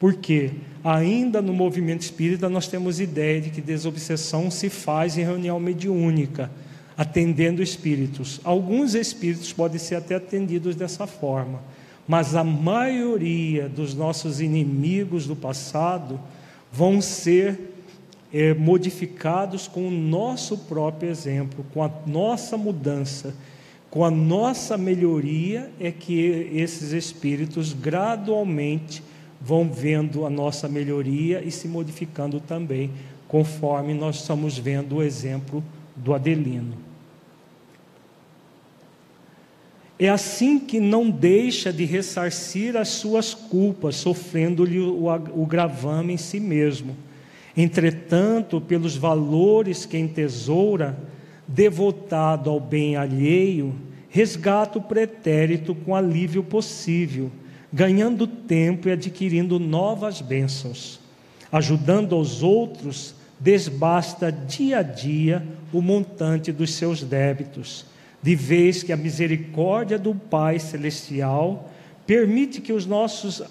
Porque 0.01 0.53
ainda 0.83 1.43
no 1.43 1.53
movimento 1.53 2.01
espírita 2.01 2.49
nós 2.49 2.67
temos 2.67 2.99
ideia 2.99 3.41
de 3.41 3.51
que 3.51 3.61
desobsessão 3.61 4.51
se 4.51 4.71
faz 4.71 5.19
em 5.19 5.23
reunião 5.23 5.61
mediúnica, 5.61 6.51
atendendo 6.97 7.63
espíritos. 7.63 8.41
Alguns 8.43 8.95
espíritos 8.95 9.53
podem 9.53 9.79
ser 9.79 9.97
até 9.97 10.15
atendidos 10.15 10.75
dessa 10.75 11.07
forma, 11.07 11.61
mas 12.09 12.35
a 12.35 12.43
maioria 12.43 13.69
dos 13.69 13.95
nossos 13.95 14.41
inimigos 14.41 15.27
do 15.27 15.37
passado 15.37 16.19
vão 16.73 17.03
ser 17.03 17.75
é, 18.33 18.55
modificados 18.55 19.69
com 19.69 19.87
o 19.87 19.91
nosso 19.91 20.57
próprio 20.57 21.11
exemplo, 21.11 21.65
com 21.75 21.83
a 21.83 21.91
nossa 22.07 22.57
mudança 22.57 23.35
com 23.91 24.05
a 24.05 24.11
nossa 24.11 24.79
melhoria 24.79 25.71
é 25.81 25.91
que 25.91 26.49
esses 26.55 26.93
espíritos 26.93 27.73
gradualmente 27.73 29.03
vão 29.41 29.69
vendo 29.69 30.25
a 30.25 30.31
nossa 30.31 30.69
melhoria 30.69 31.43
e 31.43 31.51
se 31.51 31.67
modificando 31.67 32.39
também, 32.39 32.91
conforme 33.27 33.93
nós 33.93 34.17
estamos 34.17 34.57
vendo 34.57 34.97
o 34.97 35.03
exemplo 35.03 35.65
do 35.97 36.15
Adelino. 36.15 36.91
É 39.99 40.09
assim 40.09 40.59
que 40.59 40.79
não 40.79 41.11
deixa 41.11 41.73
de 41.73 41.85
ressarcir 41.85 42.77
as 42.77 42.89
suas 42.89 43.35
culpas, 43.35 43.97
sofrendo-lhe 43.97 44.79
o, 44.79 45.47
gravame 45.47 46.15
em 46.15 46.17
si 46.17 46.41
mesmo. 46.41 46.97
Entretanto, 47.57 48.61
pelos 48.61 48.97
valores 48.97 49.85
que 49.85 49.99
entesoura, 49.99 50.97
devotado 51.53 52.49
ao 52.49 52.61
bem 52.61 52.97
alheio, 52.97 53.75
resgata 54.09 54.79
o 54.79 54.83
pretérito 54.83 55.75
com 55.75 55.95
alívio 55.95 56.43
possível, 56.43 57.31
ganhando 57.73 58.27
tempo 58.27 58.89
e 58.89 58.93
adquirindo 58.93 59.59
novas 59.59 60.21
bênçãos. 60.21 61.01
Ajudando 61.51 62.15
aos 62.15 62.43
outros, 62.43 63.15
desbasta 63.39 64.31
dia 64.31 64.79
a 64.79 64.83
dia 64.83 65.45
o 65.73 65.83
montante 65.83 66.53
dos 66.53 66.75
seus 66.75 67.03
débitos, 67.03 67.85
de 68.23 68.35
vez 68.35 68.83
que 68.83 68.93
a 68.93 68.97
misericórdia 68.97 69.99
do 69.99 70.15
Pai 70.15 70.59
Celestial 70.59 71.71
permite 72.07 72.61
que 72.61 72.73
os 72.73 72.87
nossos 72.87 73.43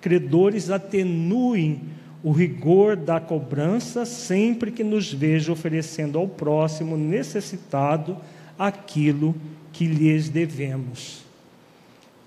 credores 0.00 0.70
atenuem 0.70 1.82
o 2.26 2.32
rigor 2.32 2.96
da 2.96 3.20
cobrança 3.20 4.04
sempre 4.04 4.72
que 4.72 4.82
nos 4.82 5.12
veja 5.12 5.52
oferecendo 5.52 6.18
ao 6.18 6.26
próximo 6.26 6.96
necessitado 6.96 8.16
aquilo 8.58 9.32
que 9.72 9.86
lhes 9.86 10.28
devemos. 10.28 11.22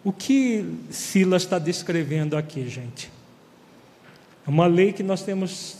O 0.01 0.13
que 0.13 0.63
Silas 0.89 1.43
está 1.43 1.59
descrevendo 1.59 2.37
aqui, 2.37 2.65
gente? 2.69 3.11
É 4.47 4.49
uma 4.49 4.67
lei 4.67 4.93
que 4.93 5.03
nós 5.03 5.21
temos 5.21 5.79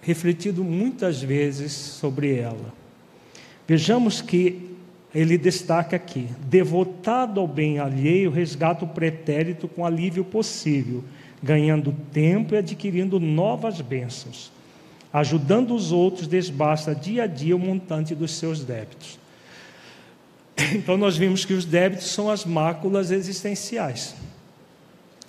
refletido 0.00 0.64
muitas 0.64 1.20
vezes 1.20 1.72
sobre 1.72 2.38
ela. 2.38 2.72
Vejamos 3.68 4.22
que 4.22 4.70
ele 5.14 5.36
destaca 5.36 5.94
aqui: 5.94 6.26
devotado 6.48 7.38
ao 7.38 7.46
bem 7.46 7.80
alheio, 7.80 8.30
resgata 8.30 8.86
o 8.86 8.88
pretérito 8.88 9.68
com 9.68 9.84
alívio 9.84 10.24
possível, 10.24 11.04
ganhando 11.42 11.94
tempo 12.12 12.54
e 12.54 12.58
adquirindo 12.58 13.20
novas 13.20 13.80
bênçãos. 13.80 14.50
Ajudando 15.12 15.74
os 15.74 15.92
outros, 15.92 16.26
desbasta 16.26 16.94
dia 16.94 17.24
a 17.24 17.26
dia 17.26 17.56
o 17.56 17.58
montante 17.58 18.14
dos 18.14 18.32
seus 18.32 18.64
débitos. 18.64 19.18
Então, 20.74 20.96
nós 20.96 21.16
vimos 21.16 21.44
que 21.44 21.52
os 21.52 21.66
débitos 21.66 22.06
são 22.06 22.30
as 22.30 22.44
máculas 22.44 23.10
existenciais. 23.10 24.16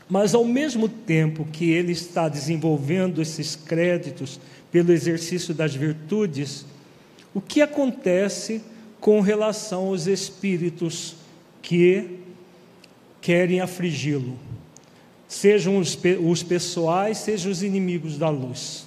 Mas, 0.09 0.33
ao 0.33 0.45
mesmo 0.45 0.87
tempo 0.87 1.45
que 1.45 1.69
ele 1.69 1.91
está 1.91 2.29
desenvolvendo 2.29 3.21
esses 3.21 3.55
créditos 3.55 4.39
pelo 4.71 4.93
exercício 4.93 5.53
das 5.53 5.75
virtudes, 5.75 6.65
o 7.33 7.41
que 7.41 7.61
acontece 7.61 8.61
com 9.01 9.19
relação 9.19 9.87
aos 9.87 10.07
espíritos 10.07 11.15
que 11.61 12.19
querem 13.21 13.59
afligi-lo? 13.59 14.46
Sejam 15.27 15.77
os, 15.77 15.97
os 16.23 16.43
pessoais, 16.43 17.17
sejam 17.17 17.51
os 17.51 17.61
inimigos 17.61 18.17
da 18.17 18.29
luz. 18.29 18.85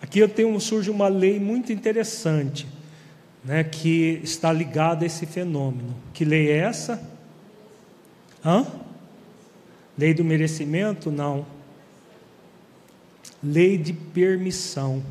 Aqui 0.00 0.18
eu 0.18 0.28
tenho, 0.28 0.58
surge 0.58 0.90
uma 0.90 1.08
lei 1.08 1.38
muito 1.38 1.72
interessante, 1.72 2.66
né, 3.44 3.62
que 3.62 4.20
está 4.22 4.52
ligada 4.52 5.04
a 5.04 5.06
esse 5.06 5.26
fenômeno. 5.26 5.94
Que 6.12 6.24
lei 6.24 6.50
é 6.50 6.58
essa? 6.58 7.00
Hã? 8.44 8.66
Lei 9.96 10.14
do 10.14 10.24
merecimento? 10.24 11.10
Não. 11.10 11.44
Lei 13.42 13.76
de 13.76 13.92
permissão. 13.92 15.02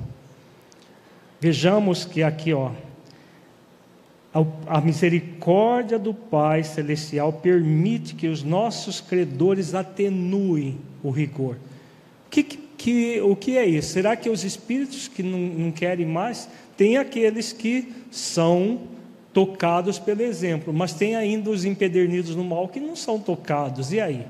Vejamos 1.39 2.03
que 2.03 2.23
aqui, 2.23 2.53
ó, 2.53 2.71
a 4.67 4.81
misericórdia 4.81 5.97
do 5.97 6.13
Pai 6.13 6.63
Celestial 6.63 7.31
permite 7.31 8.15
que 8.15 8.27
os 8.27 8.43
nossos 8.43 8.99
credores 8.99 9.73
atenuem 9.73 10.77
o 11.01 11.09
rigor. 11.09 11.55
O 12.25 12.29
que, 12.29 12.43
que, 12.43 13.21
o 13.21 13.35
que 13.35 13.57
é 13.57 13.65
isso? 13.65 13.93
Será 13.93 14.15
que 14.15 14.29
os 14.29 14.43
espíritos 14.43 15.07
que 15.07 15.23
não, 15.23 15.39
não 15.39 15.71
querem 15.71 16.05
mais? 16.05 16.49
Tem 16.75 16.97
aqueles 16.97 17.53
que 17.53 17.91
são 18.11 18.81
tocados 19.33 19.99
pelo 19.99 20.21
exemplo, 20.21 20.73
mas 20.73 20.93
tem 20.93 21.15
ainda 21.15 21.49
os 21.49 21.63
empedernidos 21.63 22.35
no 22.35 22.43
mal 22.43 22.67
que 22.67 22.79
não 22.79 22.95
são 22.95 23.19
tocados, 23.19 23.93
e 23.93 24.01
aí? 24.01 24.25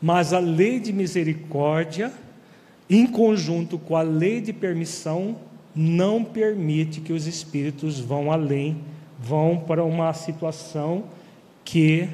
Mas 0.00 0.32
a 0.32 0.38
lei 0.38 0.80
de 0.80 0.92
misericórdia, 0.92 2.12
em 2.88 3.06
conjunto 3.06 3.78
com 3.78 3.96
a 3.96 4.02
lei 4.02 4.40
de 4.40 4.52
permissão, 4.52 5.36
não 5.74 6.22
permite 6.22 7.00
que 7.00 7.12
os 7.12 7.26
espíritos 7.26 7.98
vão 7.98 8.30
além, 8.30 8.78
vão 9.18 9.56
para 9.56 9.82
uma 9.84 10.12
situação 10.12 11.04
que 11.64 12.08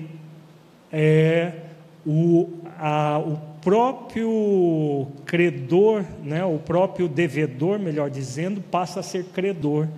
é 0.93 1.53
o, 2.07 2.49
a, 2.79 3.19
o 3.19 3.37
próprio 3.61 5.09
credor, 5.25 6.05
né, 6.23 6.45
o 6.45 6.59
próprio 6.59 7.09
devedor, 7.09 7.79
melhor 7.79 8.11
dizendo, 8.11 8.61
passa 8.61 9.01
a 9.01 9.03
ser 9.03 9.25
credor, 9.27 9.89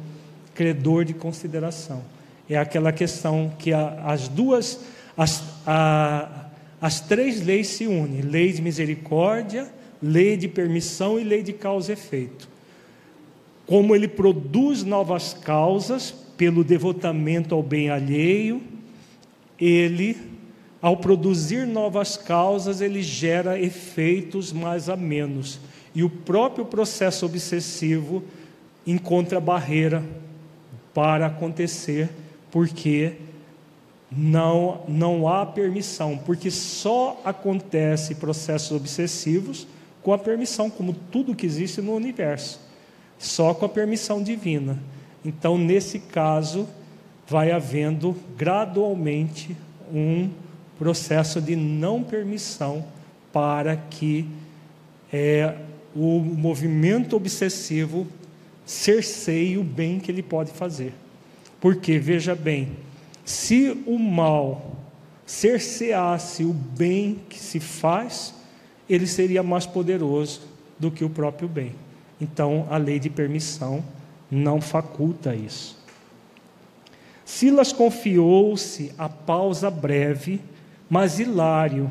credor 0.54 1.04
de 1.04 1.12
consideração. 1.12 2.02
É 2.48 2.56
aquela 2.56 2.92
questão 2.92 3.52
que 3.58 3.72
a, 3.72 4.02
as 4.04 4.28
duas, 4.28 4.80
as, 5.16 5.44
a, 5.66 6.46
as 6.80 7.00
três 7.00 7.44
leis 7.44 7.68
se 7.68 7.86
unem: 7.86 8.22
lei 8.22 8.52
de 8.52 8.62
misericórdia, 8.62 9.68
lei 10.02 10.36
de 10.36 10.48
permissão 10.48 11.20
e 11.20 11.22
lei 11.22 11.42
de 11.42 11.52
causa 11.52 11.92
e 11.92 11.94
efeito 11.94 12.49
como 13.70 13.94
ele 13.94 14.08
produz 14.08 14.82
novas 14.82 15.32
causas 15.32 16.12
pelo 16.36 16.64
devotamento 16.64 17.54
ao 17.54 17.62
bem 17.62 17.88
alheio, 17.88 18.60
ele, 19.60 20.16
ao 20.82 20.96
produzir 20.96 21.68
novas 21.68 22.16
causas, 22.16 22.80
ele 22.80 23.00
gera 23.00 23.60
efeitos 23.60 24.52
mais 24.52 24.88
a 24.88 24.96
menos. 24.96 25.60
E 25.94 26.02
o 26.02 26.10
próprio 26.10 26.64
processo 26.64 27.24
obsessivo 27.24 28.24
encontra 28.84 29.38
barreira 29.38 30.02
para 30.92 31.26
acontecer, 31.26 32.10
porque 32.50 33.12
não, 34.10 34.80
não 34.88 35.28
há 35.28 35.46
permissão, 35.46 36.18
porque 36.18 36.50
só 36.50 37.22
acontece 37.24 38.16
processos 38.16 38.72
obsessivos 38.72 39.64
com 40.02 40.12
a 40.12 40.18
permissão, 40.18 40.68
como 40.68 40.92
tudo 40.92 41.36
que 41.36 41.46
existe 41.46 41.80
no 41.80 41.94
universo 41.94 42.68
só 43.20 43.52
com 43.52 43.66
a 43.66 43.68
permissão 43.68 44.22
divina. 44.22 44.78
Então, 45.22 45.58
nesse 45.58 45.98
caso, 45.98 46.66
vai 47.28 47.52
havendo 47.52 48.16
gradualmente 48.36 49.54
um 49.92 50.30
processo 50.78 51.40
de 51.40 51.54
não 51.54 52.02
permissão 52.02 52.84
para 53.30 53.76
que 53.76 54.26
é, 55.12 55.54
o 55.94 56.18
movimento 56.18 57.14
obsessivo 57.14 58.06
cerceie 58.64 59.58
o 59.58 59.64
bem 59.64 60.00
que 60.00 60.10
ele 60.10 60.22
pode 60.22 60.50
fazer. 60.50 60.94
Porque, 61.60 61.98
veja 61.98 62.34
bem, 62.34 62.70
se 63.22 63.82
o 63.86 63.98
mal 63.98 64.76
cerceasse 65.26 66.42
o 66.42 66.54
bem 66.54 67.20
que 67.28 67.38
se 67.38 67.60
faz, 67.60 68.34
ele 68.88 69.06
seria 69.06 69.42
mais 69.42 69.66
poderoso 69.66 70.40
do 70.78 70.90
que 70.90 71.04
o 71.04 71.10
próprio 71.10 71.48
bem. 71.48 71.74
Então, 72.20 72.66
a 72.70 72.76
lei 72.76 72.98
de 72.98 73.08
permissão 73.08 73.82
não 74.30 74.60
faculta 74.60 75.34
isso. 75.34 75.78
Silas 77.24 77.72
confiou-se 77.72 78.92
a 78.98 79.08
pausa 79.08 79.70
breve, 79.70 80.40
mas 80.88 81.18
Hilário, 81.18 81.90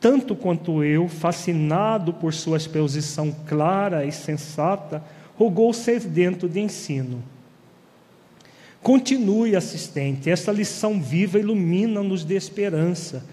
tanto 0.00 0.34
quanto 0.34 0.82
eu, 0.82 1.08
fascinado 1.08 2.12
por 2.12 2.34
sua 2.34 2.56
exposição 2.56 3.34
clara 3.46 4.04
e 4.04 4.10
sensata, 4.10 5.02
rogou 5.38 5.72
sedento 5.72 6.48
de 6.48 6.60
ensino. 6.60 7.22
Continue, 8.82 9.54
assistente, 9.54 10.28
esta 10.28 10.50
lição 10.50 11.00
viva 11.00 11.38
ilumina-nos 11.38 12.24
de 12.24 12.34
esperança. 12.34 13.24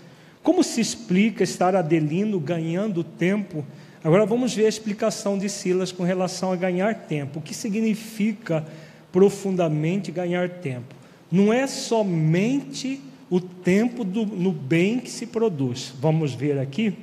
Como 0.44 0.64
se 0.64 0.80
explica 0.80 1.44
estar 1.44 1.76
Adelino 1.76 2.40
ganhando 2.40 3.04
tempo 3.04 3.66
Agora 4.04 4.26
vamos 4.26 4.54
ver 4.54 4.66
a 4.66 4.70
explicação 4.70 5.38
de 5.38 5.50
Silas 5.50 5.92
com 5.92 6.04
relação 6.04 6.54
a 6.54 6.56
ganhar 6.56 6.96
tempo. 6.96 7.40
O 7.40 7.42
que 7.42 7.54
significa 7.54 8.66
profundamente 9.12 10.12
ganhar 10.12 10.50
tempo? 10.50 10.96
Não 11.30 11.52
é 11.52 11.68
somente 11.68 13.02
o 13.30 13.42
tempo 13.42 14.04
do, 14.04 14.26
no 14.26 14.52
bem 14.52 15.00
que 15.00 15.12
se 15.12 15.28
produz. 15.28 15.94
Vamos 16.00 16.34
ver 16.34 16.58
aqui. 16.58 16.94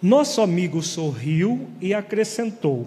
Nosso 0.00 0.40
amigo 0.40 0.82
sorriu 0.82 1.66
e 1.80 1.92
acrescentou: 1.92 2.86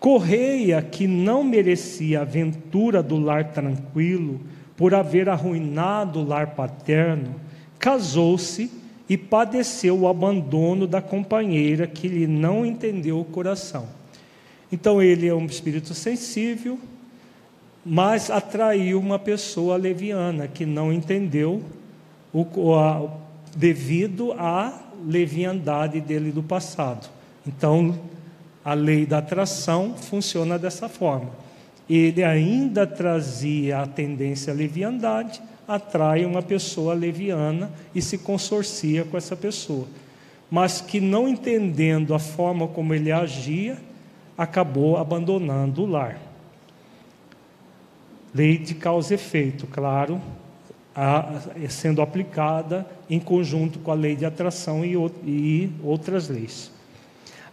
Correia, 0.00 0.80
que 0.80 1.06
não 1.06 1.44
merecia 1.44 2.20
a 2.20 2.22
aventura 2.22 3.02
do 3.02 3.18
lar 3.18 3.52
tranquilo, 3.52 4.40
por 4.74 4.94
haver 4.94 5.28
arruinado 5.28 6.20
o 6.20 6.24
lar 6.24 6.54
paterno, 6.54 7.34
casou-se 7.78 8.70
e 9.08 9.16
padeceu 9.16 9.98
o 9.98 10.08
abandono 10.08 10.86
da 10.86 11.00
companheira 11.00 11.86
que 11.86 12.06
lhe 12.06 12.26
não 12.26 12.64
entendeu 12.64 13.18
o 13.18 13.24
coração. 13.24 13.86
Então 14.70 15.00
ele 15.00 15.26
é 15.26 15.34
um 15.34 15.46
espírito 15.46 15.94
sensível, 15.94 16.78
mas 17.84 18.30
atraiu 18.30 18.98
uma 18.98 19.18
pessoa 19.18 19.76
leviana 19.76 20.46
que 20.46 20.66
não 20.66 20.92
entendeu 20.92 21.62
o, 22.32 22.74
a, 22.74 23.08
devido 23.56 24.32
à 24.32 24.78
leviandade 25.06 26.00
dele 26.00 26.30
do 26.30 26.42
passado. 26.42 27.08
Então 27.46 27.98
a 28.62 28.74
lei 28.74 29.06
da 29.06 29.18
atração 29.18 29.94
funciona 29.96 30.58
dessa 30.58 30.88
forma. 30.88 31.30
Ele 31.88 32.22
ainda 32.22 32.86
trazia 32.86 33.80
a 33.80 33.86
tendência 33.86 34.52
à 34.52 34.56
leviandade, 34.56 35.40
atrai 35.68 36.24
uma 36.24 36.40
pessoa 36.40 36.94
leviana 36.94 37.70
e 37.94 38.00
se 38.00 38.16
consorcia 38.16 39.04
com 39.04 39.18
essa 39.18 39.36
pessoa, 39.36 39.86
mas 40.50 40.80
que 40.80 40.98
não 40.98 41.28
entendendo 41.28 42.14
a 42.14 42.18
forma 42.18 42.66
como 42.66 42.94
ele 42.94 43.12
agia, 43.12 43.76
acabou 44.36 44.96
abandonando 44.96 45.82
o 45.82 45.86
lar. 45.86 46.18
Lei 48.34 48.56
de 48.56 48.74
causa 48.74 49.12
e 49.12 49.16
efeito, 49.16 49.66
claro, 49.66 50.20
a, 50.96 51.40
sendo 51.68 52.00
aplicada 52.00 52.86
em 53.10 53.20
conjunto 53.20 53.78
com 53.78 53.90
a 53.90 53.94
lei 53.94 54.16
de 54.16 54.24
atração 54.24 54.84
e, 54.84 54.94
e 55.24 55.70
outras 55.82 56.28
leis. 56.28 56.72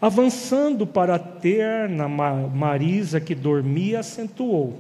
Avançando 0.02 0.88
para 0.88 1.16
a 1.16 1.20
terna 1.20 2.08
Marisa 2.08 3.20
que 3.20 3.36
dormia, 3.36 4.00
acentuou. 4.00 4.80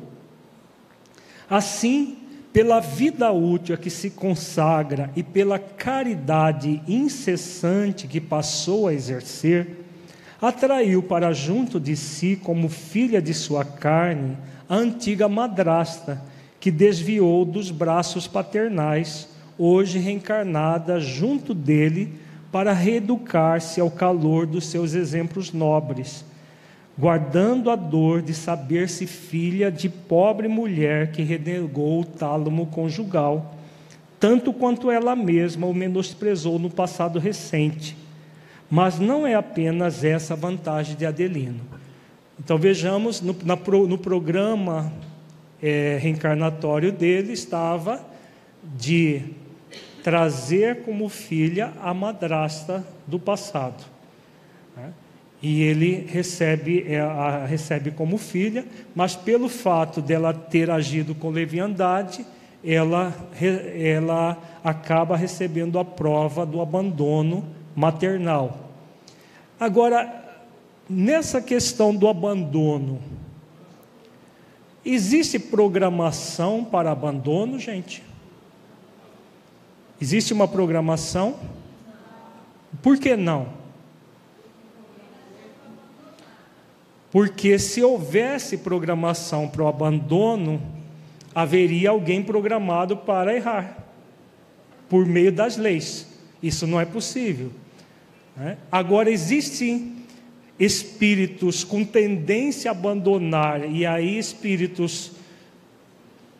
Assim, 1.50 2.18
pela 2.56 2.80
vida 2.80 3.34
útil 3.34 3.76
a 3.76 3.78
que 3.78 3.90
se 3.90 4.10
consagra 4.10 5.12
e 5.14 5.22
pela 5.22 5.60
caridade 5.60 6.82
incessante 6.88 8.08
que 8.08 8.22
passou 8.22 8.88
a 8.88 8.94
exercer, 8.94 9.84
atraiu 10.42 11.04
para 11.04 11.34
junto 11.34 11.82
de 11.82 11.98
si, 11.98 12.38
como 12.38 12.70
filha 12.70 13.22
de 13.22 13.34
sua 13.34 13.66
carne, 13.66 14.38
a 14.70 14.76
antiga 14.78 15.28
madrasta, 15.28 16.22
que 16.58 16.72
desviou 16.72 17.44
dos 17.44 17.72
braços 17.72 18.26
paternais, 18.26 19.28
hoje 19.58 20.00
reencarnada 20.00 20.98
junto 20.98 21.54
dele, 21.54 22.14
para 22.54 22.72
reeducar-se 22.72 23.82
ao 23.82 23.92
calor 23.92 24.48
dos 24.48 24.68
seus 24.68 24.94
exemplos 24.94 25.52
nobres, 25.52 26.24
guardando 26.98 27.70
a 27.70 27.76
dor 27.76 28.22
de 28.22 28.34
saber-se 28.34 29.06
filha 29.06 29.72
de 29.72 29.90
pobre 29.90 30.48
mulher 30.48 31.12
que 31.12 31.22
renegou 31.22 32.02
o 32.02 32.06
tálamo 32.06 32.68
conjugal, 32.68 33.56
tanto 34.20 34.54
quanto 34.54 34.90
ela 34.90 35.16
mesma 35.16 35.68
o 35.68 35.74
menosprezou 35.74 36.58
no 36.58 36.70
passado 36.70 37.20
recente 37.20 37.98
mas 38.70 39.00
não 39.00 39.26
é 39.26 39.36
apenas 39.36 40.04
essa 40.04 40.34
a 40.34 40.38
vantagem 40.38 40.96
de 40.96 41.06
Adelino. 41.06 41.62
Então 42.40 42.58
vejamos, 42.58 43.22
no, 43.22 43.36
na, 43.44 43.56
no 43.56 43.98
programa 43.98 44.92
é, 45.62 45.98
reencarnatório 46.02 46.92
dele 46.92 47.34
estava 47.34 48.06
de 48.64 49.22
trazer 50.04 50.84
como 50.84 51.08
filha 51.10 51.74
a 51.82 51.94
madrasta 51.94 52.86
do 53.08 53.20
passado. 53.20 53.84
Né? 54.76 54.92
E 55.48 55.62
ele 55.62 56.08
recebe, 56.10 56.84
é, 56.88 57.00
a 57.00 57.46
recebe 57.46 57.92
como 57.92 58.18
filha, 58.18 58.66
mas 58.96 59.16
pelo 59.16 59.48
fato 59.48 60.02
dela 60.02 60.34
ter 60.34 60.72
agido 60.72 61.14
com 61.14 61.30
leviandade, 61.30 62.26
ela, 62.64 63.14
ela 63.40 64.40
acaba 64.64 65.16
recebendo 65.16 65.78
a 65.78 65.86
prova 65.86 66.48
do 66.48 66.60
abandono 66.60 67.46
maternal. 67.76 68.72
Agora, 69.60 70.42
nessa 70.90 71.40
questão 71.40 71.96
do 71.96 72.08
abandono, 72.08 73.00
existe 74.84 75.38
programação 75.38 76.66
para 76.66 76.90
abandono, 76.90 77.60
gente? 77.60 78.02
Existe 80.02 80.34
uma 80.34 80.48
programação? 80.48 81.36
Por 82.82 82.98
que 82.98 83.16
não? 83.16 83.65
Porque 87.16 87.58
se 87.58 87.82
houvesse 87.82 88.58
programação 88.58 89.48
para 89.48 89.64
o 89.64 89.68
abandono, 89.70 90.62
haveria 91.34 91.92
alguém 91.92 92.22
programado 92.22 92.98
para 92.98 93.34
errar, 93.34 93.88
por 94.90 95.06
meio 95.06 95.32
das 95.32 95.56
leis. 95.56 96.08
Isso 96.44 96.68
não 96.68 96.78
é 96.78 96.84
possível. 96.84 97.52
Né? 98.36 98.58
Agora, 98.70 99.10
existem 99.10 99.96
espíritos 100.60 101.64
com 101.64 101.86
tendência 101.86 102.70
a 102.70 102.74
abandonar, 102.74 103.64
e 103.64 103.86
aí 103.86 104.18
espíritos 104.18 105.14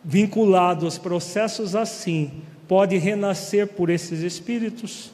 vinculados 0.04 0.98
a 0.98 1.00
processos 1.00 1.74
assim, 1.74 2.32
pode 2.68 2.98
renascer 2.98 3.66
por 3.66 3.88
esses 3.88 4.20
espíritos? 4.20 5.10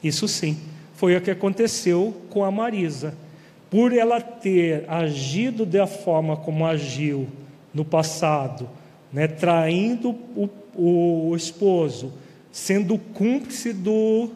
Isso 0.00 0.28
sim, 0.28 0.56
foi 0.94 1.16
o 1.16 1.20
que 1.20 1.32
aconteceu 1.32 2.22
com 2.30 2.44
a 2.44 2.52
Marisa. 2.52 3.25
Por 3.70 3.92
ela 3.92 4.20
ter 4.20 4.84
agido 4.88 5.66
da 5.66 5.86
forma 5.86 6.36
como 6.36 6.66
agiu 6.66 7.26
no 7.74 7.84
passado, 7.84 8.68
né, 9.12 9.26
traindo 9.26 10.14
o, 10.34 11.30
o 11.30 11.36
esposo, 11.36 12.12
sendo 12.50 12.98
cúmplice 12.98 13.72
do 13.72 14.30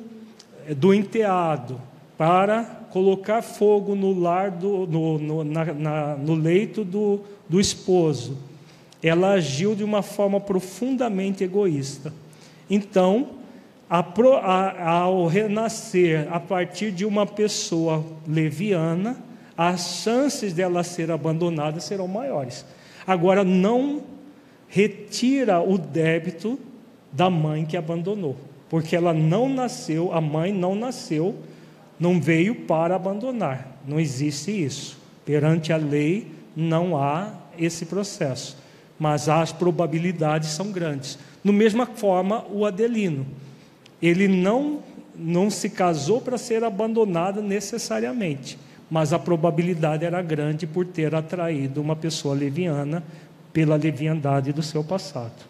do 0.74 0.94
enteado 0.94 1.81
para 2.16 2.65
colocar 2.90 3.43
fogo 3.43 3.94
no, 3.94 4.19
lar 4.19 4.51
do, 4.51 4.86
no, 4.86 5.19
no, 5.19 5.44
na, 5.44 5.65
na, 5.73 6.16
no 6.16 6.35
leito 6.35 6.85
do, 6.85 7.20
do 7.48 7.61
esposo. 7.61 8.36
Ela 9.02 9.32
agiu 9.32 9.74
de 9.74 9.82
uma 9.82 10.02
forma 10.02 10.39
profundamente 10.40 11.43
egoísta. 11.43 12.12
Então, 12.69 13.28
ao 13.91 15.27
renascer 15.27 16.29
a 16.31 16.39
partir 16.39 16.93
de 16.93 17.05
uma 17.05 17.27
pessoa 17.27 18.05
leviana, 18.27 19.17
as 19.59 20.03
chances 20.03 20.53
dela 20.53 20.83
ser 20.85 21.11
abandonada 21.11 21.81
serão 21.81 22.07
maiores. 22.07 22.65
Agora, 23.07 23.43
não 23.43 24.03
retira 24.69 25.61
o 25.61 25.77
débito 25.77 26.59
da 27.12 27.29
mãe 27.29 27.67
que 27.67 27.77
abandonou 27.77 28.37
porque 28.71 28.95
ela 28.95 29.12
não 29.12 29.49
nasceu, 29.49 30.15
a 30.15 30.21
mãe 30.21 30.53
não 30.53 30.77
nasceu, 30.77 31.35
não 31.99 32.21
veio 32.21 32.55
para 32.55 32.95
abandonar. 32.95 33.81
Não 33.87 33.99
existe 33.99 34.53
isso. 34.53 34.97
Perante 35.27 35.73
a 35.73 35.77
lei 35.77 36.31
não 36.55 36.97
há 36.97 37.35
esse 37.59 37.85
processo, 37.85 38.57
mas 38.97 39.29
as 39.29 39.53
probabilidades 39.53 40.51
são 40.51 40.71
grandes. 40.71 41.19
No 41.43 41.53
mesma 41.53 41.85
forma, 41.85 42.45
o 42.49 42.65
Adelino, 42.65 43.27
ele 44.01 44.28
não 44.28 44.81
não 45.22 45.51
se 45.51 45.68
casou 45.68 46.20
para 46.20 46.39
ser 46.39 46.64
abandonado 46.64 47.43
necessariamente, 47.43 48.59
mas 48.90 49.12
a 49.12 49.18
probabilidade 49.18 50.05
era 50.05 50.22
grande 50.22 50.66
por 50.66 50.86
ter 50.86 51.14
atraído 51.14 51.81
uma 51.81 51.94
pessoa 51.94 52.35
leviana 52.35 53.05
pela 53.52 53.77
leviandade 53.77 54.52
do 54.52 54.62
seu 54.62 54.82
passado. 54.82 55.48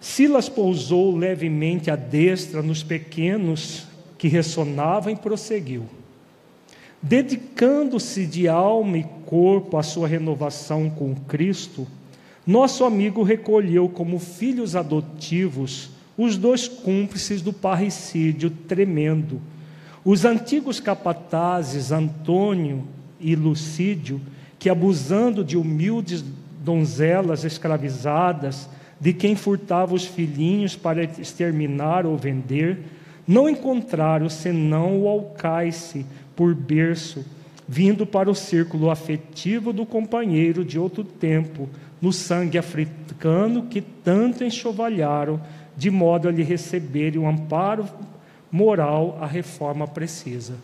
Silas 0.00 0.48
pousou 0.48 1.14
levemente 1.14 1.90
a 1.90 1.96
destra 1.96 2.62
nos 2.62 2.82
pequenos 2.82 3.86
que 4.16 4.28
ressonavam 4.28 5.12
e 5.12 5.16
prosseguiu. 5.16 5.84
Dedicando-se 7.02 8.26
de 8.26 8.48
alma 8.48 8.98
e 8.98 9.04
corpo 9.26 9.76
à 9.76 9.82
sua 9.82 10.08
renovação 10.08 10.88
com 10.88 11.14
Cristo, 11.14 11.86
nosso 12.46 12.84
amigo 12.84 13.22
recolheu 13.22 13.88
como 13.88 14.18
filhos 14.18 14.74
adotivos 14.74 15.97
os 16.18 16.36
dois 16.36 16.66
cúmplices 16.66 17.40
do 17.40 17.52
parricídio 17.52 18.50
tremendo, 18.50 19.40
os 20.04 20.24
antigos 20.24 20.80
capatazes 20.80 21.92
Antônio 21.92 22.84
e 23.20 23.36
Lucídio, 23.36 24.20
que 24.58 24.68
abusando 24.68 25.44
de 25.44 25.56
humildes 25.56 26.24
donzelas 26.64 27.44
escravizadas, 27.44 28.68
de 29.00 29.12
quem 29.12 29.36
furtava 29.36 29.94
os 29.94 30.04
filhinhos 30.04 30.74
para 30.74 31.04
exterminar 31.04 32.04
ou 32.04 32.16
vender, 32.16 32.80
não 33.26 33.48
encontraram 33.48 34.28
senão 34.28 35.00
o 35.00 35.08
alcaice 35.08 36.04
por 36.34 36.52
berço, 36.54 37.24
vindo 37.68 38.04
para 38.06 38.30
o 38.30 38.34
círculo 38.34 38.90
afetivo 38.90 39.72
do 39.72 39.86
companheiro 39.86 40.64
de 40.64 40.78
outro 40.78 41.04
tempo, 41.04 41.68
no 42.00 42.12
sangue 42.12 42.58
africano 42.58 43.64
que 43.64 43.80
tanto 43.80 44.42
enxovalharam, 44.42 45.40
de 45.78 45.92
modo 45.92 46.26
a 46.26 46.32
lhe 46.32 46.42
receberem 46.42 47.20
um 47.20 47.28
amparo 47.28 47.88
moral 48.50 49.16
a 49.20 49.26
reforma 49.26 49.86
precisa. 49.86 50.56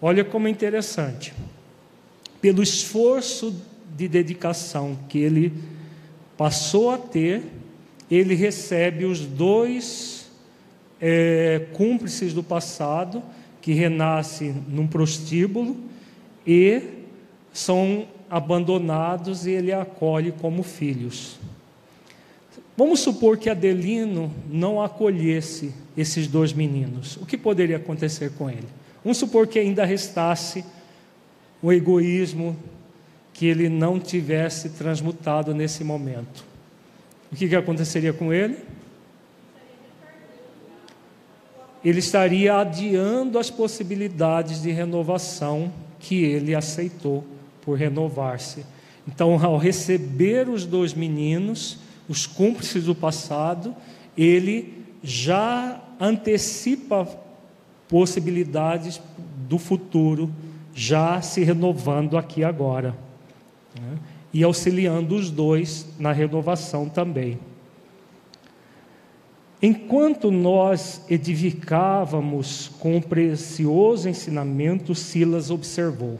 Olha 0.00 0.24
como 0.24 0.48
é 0.48 0.50
interessante. 0.50 1.34
Pelo 2.40 2.62
esforço 2.62 3.54
de 3.94 4.08
dedicação 4.08 4.96
que 5.10 5.18
ele 5.18 5.52
passou 6.38 6.90
a 6.90 6.96
ter, 6.96 7.42
ele 8.10 8.34
recebe 8.34 9.04
os 9.04 9.20
dois 9.20 10.26
é, 10.98 11.66
cúmplices 11.74 12.32
do 12.32 12.42
passado, 12.42 13.22
que 13.60 13.74
renascem 13.74 14.64
num 14.68 14.86
prostíbulo 14.86 15.76
e 16.46 16.80
são 17.52 18.06
abandonados 18.30 19.46
e 19.46 19.50
ele 19.50 19.72
acolhe 19.72 20.32
como 20.32 20.62
filhos. 20.62 21.38
Vamos 22.76 23.00
supor 23.00 23.38
que 23.38 23.48
Adelino 23.48 24.32
não 24.50 24.82
acolhesse 24.82 25.72
esses 25.96 26.26
dois 26.26 26.52
meninos. 26.52 27.16
O 27.16 27.24
que 27.24 27.38
poderia 27.38 27.76
acontecer 27.76 28.32
com 28.32 28.50
ele? 28.50 28.68
Vamos 29.02 29.18
supor 29.18 29.46
que 29.46 29.58
ainda 29.58 29.84
restasse 29.84 30.64
o 31.62 31.72
egoísmo 31.72 32.56
que 33.32 33.46
ele 33.46 33.68
não 33.68 33.98
tivesse 33.98 34.70
transmutado 34.70 35.54
nesse 35.54 35.82
momento 35.82 36.56
o 37.30 37.36
que, 37.36 37.48
que 37.48 37.56
aconteceria 37.56 38.12
com 38.12 38.32
ele? 38.32 38.56
Ele 41.84 41.98
estaria 41.98 42.56
adiando 42.56 43.38
as 43.38 43.50
possibilidades 43.50 44.62
de 44.62 44.70
renovação 44.70 45.72
que 46.00 46.24
ele 46.24 46.54
aceitou 46.54 47.24
por 47.62 47.76
renovar-se. 47.76 48.64
Então, 49.06 49.38
ao 49.44 49.56
receber 49.56 50.48
os 50.48 50.64
dois 50.64 50.94
meninos, 50.94 51.78
os 52.08 52.26
cúmplices 52.26 52.84
do 52.84 52.94
passado, 52.94 53.74
ele 54.16 54.84
já 55.02 55.80
antecipa 56.00 57.08
possibilidades 57.88 59.00
do 59.48 59.58
futuro, 59.58 60.30
já 60.74 61.20
se 61.22 61.42
renovando 61.42 62.16
aqui 62.16 62.44
agora. 62.44 62.96
Né? 63.80 63.98
e 64.36 64.44
auxiliando 64.44 65.14
os 65.14 65.30
dois 65.30 65.86
na 65.98 66.12
renovação 66.12 66.90
também. 66.90 67.38
Enquanto 69.62 70.30
nós 70.30 71.00
edificávamos 71.08 72.70
com 72.78 72.98
o 72.98 73.02
precioso 73.02 74.06
ensinamento, 74.06 74.94
Silas 74.94 75.50
observou. 75.50 76.18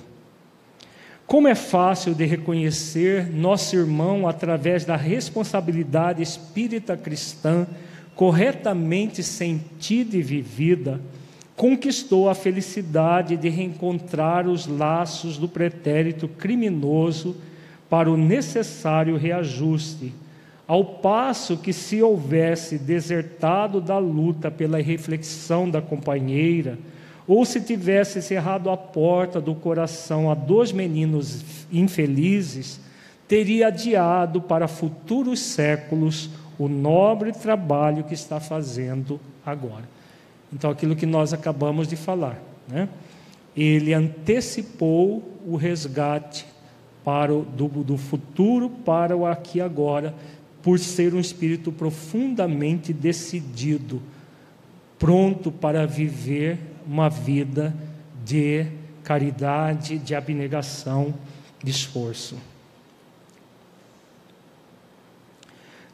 Como 1.27 1.48
é 1.48 1.55
fácil 1.55 2.15
de 2.15 2.24
reconhecer 2.24 3.28
nosso 3.32 3.74
irmão 3.74 4.28
através 4.28 4.85
da 4.85 4.94
responsabilidade 4.94 6.23
espírita 6.23 6.97
cristã 6.97 7.66
corretamente 8.15 9.23
sentida 9.23 10.16
e 10.16 10.23
vivida, 10.23 11.01
conquistou 11.57 12.31
a 12.31 12.35
felicidade 12.35 13.36
de 13.36 13.48
reencontrar 13.48 14.47
os 14.47 14.66
laços 14.66 15.36
do 15.36 15.48
pretérito 15.48 16.28
criminoso 16.28 17.36
para 17.90 18.11
o 18.11 18.16
necessário 18.16 19.16
reajuste 19.16 20.12
ao 20.66 20.85
passo 20.85 21.57
que, 21.57 21.73
se 21.73 22.03
houvesse 22.03 22.77
desertado 22.77 23.81
da 23.81 23.98
luta 23.98 24.51
pela 24.51 24.81
reflexão 24.81 25.70
da 25.70 25.81
companheira, 25.81 26.77
ou 27.27 27.44
se 27.44 27.61
tivesse 27.61 28.23
cerrado 28.23 28.70
a 28.70 28.77
porta 28.77 29.40
do 29.40 29.55
coração 29.55 30.31
a 30.31 30.35
dois 30.35 30.70
meninos 30.73 31.44
infelizes, 31.73 32.81
teria 33.27 33.69
adiado 33.69 34.40
para 34.40 34.69
futuros 34.69 35.40
séculos 35.40 36.31
o 36.59 36.69
nobre 36.69 37.32
trabalho 37.32 38.05
que 38.05 38.15
está 38.15 38.39
fazendo 38.39 39.20
agora. 39.44 39.85
Então, 40.53 40.70
aquilo 40.70 40.94
que 40.94 41.07
nós 41.07 41.32
acabamos 41.32 41.89
de 41.89 41.97
falar, 41.97 42.40
né? 42.69 42.89
ele 43.57 43.93
antecipou 43.93 45.23
o 45.44 45.57
resgate 45.57 46.47
para 47.05 47.35
o, 47.35 47.43
do, 47.43 47.69
do 47.69 47.97
futuro 47.97 48.70
para 48.70 49.16
o 49.16 49.27
aqui 49.27 49.59
e 49.59 49.61
agora 49.61 50.15
por 50.62 50.78
ser 50.78 51.15
um 51.15 51.20
espírito 51.20 51.70
profundamente 51.70 52.93
decidido, 52.93 54.03
pronto 54.98 55.53
para 55.53 55.86
viver 55.86 56.59
uma 56.87 57.09
vida 57.09 57.75
de 58.25 58.67
caridade, 59.03 59.99
de 59.99 60.15
abnegação, 60.15 61.15
de 61.63 61.71
esforço. 61.71 62.37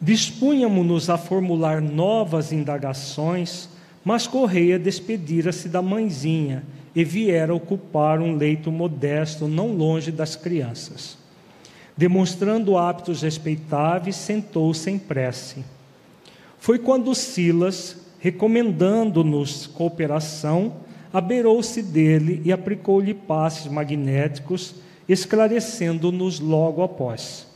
Dispunhamos-nos 0.00 1.08
a 1.08 1.16
formular 1.16 1.80
novas 1.80 2.52
indagações, 2.52 3.68
mas 4.04 4.26
Correia 4.26 4.78
despedira-se 4.78 5.68
da 5.68 5.80
mãezinha 5.80 6.64
e 6.94 7.04
viera 7.04 7.54
ocupar 7.54 8.20
um 8.20 8.36
leito 8.36 8.72
modesto 8.72 9.46
não 9.46 9.74
longe 9.74 10.10
das 10.10 10.34
crianças. 10.34 11.16
Demonstrando 11.96 12.76
hábitos 12.76 13.22
respeitáveis, 13.22 14.16
sentou-se 14.16 14.90
em 14.90 14.98
prece. 14.98 15.64
Foi 16.58 16.78
quando 16.78 17.14
Silas, 17.14 17.96
recomendando-nos 18.22 19.66
cooperação, 19.66 20.74
abeirou-se 21.12 21.82
dele 21.82 22.40
e 22.44 22.52
aplicou-lhe 22.52 23.12
passes 23.12 23.66
magnéticos, 23.66 24.76
esclarecendo-nos 25.08 26.38
logo 26.40 26.82
após. 26.82 27.46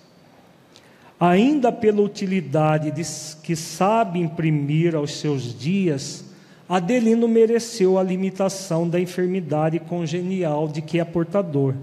Ainda 1.18 1.70
pela 1.70 2.02
utilidade 2.02 2.90
de, 2.90 3.02
que 3.43 3.55
sabe 3.56 4.18
imprimir 4.18 4.94
aos 4.94 5.12
seus 5.12 5.59
dias, 5.59 6.24
Adelino 6.68 7.28
mereceu 7.28 7.97
a 7.97 8.02
limitação 8.02 8.86
da 8.86 9.01
enfermidade 9.01 9.78
congenial 9.78 10.66
de 10.66 10.82
que 10.82 10.98
é 10.98 11.05
portador 11.05 11.74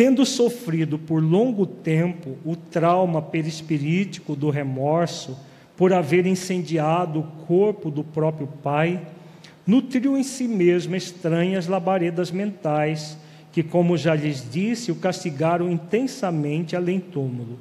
Tendo 0.00 0.24
sofrido 0.24 0.98
por 0.98 1.22
longo 1.22 1.66
tempo 1.66 2.38
o 2.42 2.56
trauma 2.56 3.20
perispirítico 3.20 4.34
do 4.34 4.48
remorso 4.48 5.36
por 5.80 5.94
haver 5.94 6.26
incendiado 6.26 7.20
o 7.20 7.46
corpo 7.46 7.90
do 7.90 8.04
próprio 8.04 8.46
pai, 8.46 9.00
nutriu 9.66 10.18
em 10.18 10.22
si 10.22 10.46
mesmo 10.46 10.94
estranhas 10.94 11.66
labaredas 11.66 12.30
mentais 12.30 13.16
que, 13.50 13.62
como 13.62 13.96
já 13.96 14.14
lhes 14.14 14.44
disse, 14.52 14.92
o 14.92 14.96
castigaram 14.96 15.72
intensamente 15.72 16.76
além 16.76 17.00
túmulo. 17.00 17.58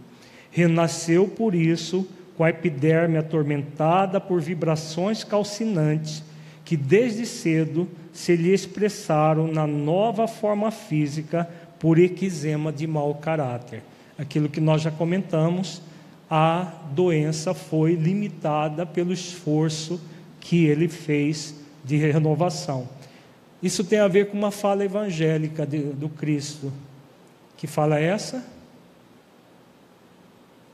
Renasceu 0.52 1.30
por 1.30 1.56
isso 1.56 2.06
com 2.36 2.44
a 2.44 2.50
epiderme 2.50 3.18
atormentada 3.18 4.20
por 4.20 4.42
vibrações 4.42 5.24
calcinantes 5.24 6.22
que 6.66 6.76
desde 6.76 7.26
cedo 7.26 7.88
se 8.12 8.36
lhe 8.36 8.52
expressaram 8.52 9.48
na 9.48 9.66
nova 9.66 10.28
forma 10.28 10.72
física 10.72 11.50
por 11.80 11.98
equizema 11.98 12.70
de 12.70 12.86
mau 12.86 13.16
caráter. 13.16 13.82
Aquilo 14.18 14.50
que 14.50 14.60
nós 14.60 14.82
já 14.82 14.92
comentamos, 14.92 15.82
a 16.30 16.72
doença 16.92 17.54
foi 17.54 17.96
limitada 17.96 18.86
pelo 18.86 19.12
esforço 19.12 20.00
que 20.40 20.66
ele 20.66 20.88
fez 20.88 21.56
de 21.84 21.98
renovação. 21.98 22.88
Isso 23.62 23.84
tem 23.84 24.00
a 24.00 24.08
ver 24.08 24.30
com 24.30 24.38
uma 24.38 24.52
fala 24.52 24.86
evangélica 24.86 25.66
de, 25.66 25.80
do 25.80 26.08
Cristo. 26.08 26.72
Que 27.58 27.68
fala 27.68 28.00
essa? 28.00 28.46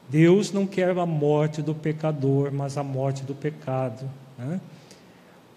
Deus 0.09 0.51
não 0.51 0.67
quer 0.67 0.95
a 0.97 1.05
morte 1.05 1.61
do 1.61 1.73
pecador, 1.73 2.51
mas 2.51 2.77
a 2.77 2.83
morte 2.83 3.23
do 3.23 3.33
pecado. 3.33 4.07
Né? 4.37 4.59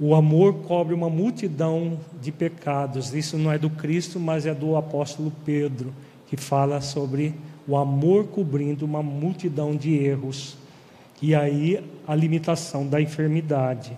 O 0.01 0.15
amor 0.15 0.63
cobre 0.63 0.95
uma 0.95 1.11
multidão 1.11 1.99
de 2.21 2.33
pecados. 2.33 3.13
Isso 3.13 3.37
não 3.37 3.53
é 3.53 3.59
do 3.59 3.69
Cristo, 3.69 4.19
mas 4.19 4.47
é 4.47 4.55
do 4.55 4.77
apóstolo 4.77 5.33
Pedro, 5.45 5.93
que 6.29 6.37
fala 6.37 6.81
sobre 6.81 7.35
o 7.69 7.77
amor 7.77 8.29
cobrindo 8.29 8.87
uma 8.87 9.03
multidão 9.03 9.77
de 9.77 9.95
erros. 9.95 10.57
E 11.21 11.35
aí 11.35 11.85
a 12.07 12.15
limitação 12.15 12.87
da 12.87 13.01
enfermidade, 13.01 13.93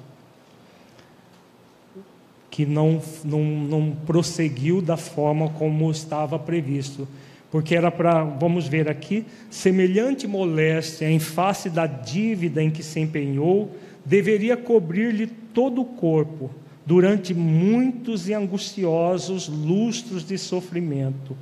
que 2.50 2.66
não, 2.66 3.00
não, 3.24 3.44
não 3.44 3.96
prosseguiu 4.04 4.82
da 4.82 4.96
forma 4.96 5.50
como 5.50 5.88
estava 5.88 6.36
previsto. 6.36 7.06
Porque 7.48 7.74
era 7.76 7.90
para, 7.90 8.24
vamos 8.24 8.66
ver 8.66 8.88
aqui, 8.88 9.24
semelhante 9.48 10.26
moléstia 10.26 11.08
em 11.08 11.20
face 11.20 11.70
da 11.70 11.86
dívida 11.86 12.62
em 12.62 12.70
que 12.70 12.82
se 12.82 12.98
empenhou, 12.98 13.76
deveria 14.04 14.56
cobrir-lhe 14.56 15.26
todo 15.26 15.80
o 15.80 15.84
corpo 15.84 16.50
durante 16.84 17.32
muitos 17.34 18.28
e 18.28 18.34
angustiosos 18.34 19.48
lustros 19.48 20.24
de 20.24 20.36
sofrimento, 20.38 21.36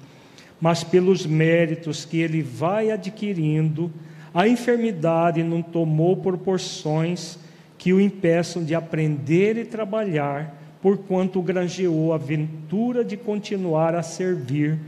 mas 0.60 0.82
pelos 0.82 1.24
méritos 1.24 2.04
que 2.04 2.18
ele 2.18 2.42
vai 2.42 2.90
adquirindo, 2.90 3.90
a 4.34 4.48
enfermidade 4.48 5.42
não 5.42 5.62
tomou 5.62 6.16
proporções 6.16 7.38
que 7.76 7.92
o 7.92 8.00
impeçam 8.00 8.64
de 8.64 8.74
aprender 8.74 9.56
e 9.56 9.64
trabalhar, 9.64 10.54
porquanto 10.82 11.40
granjeou 11.40 12.12
a 12.12 12.18
ventura 12.18 13.04
de 13.04 13.16
continuar 13.16 13.94
a 13.94 14.02
servir 14.02 14.78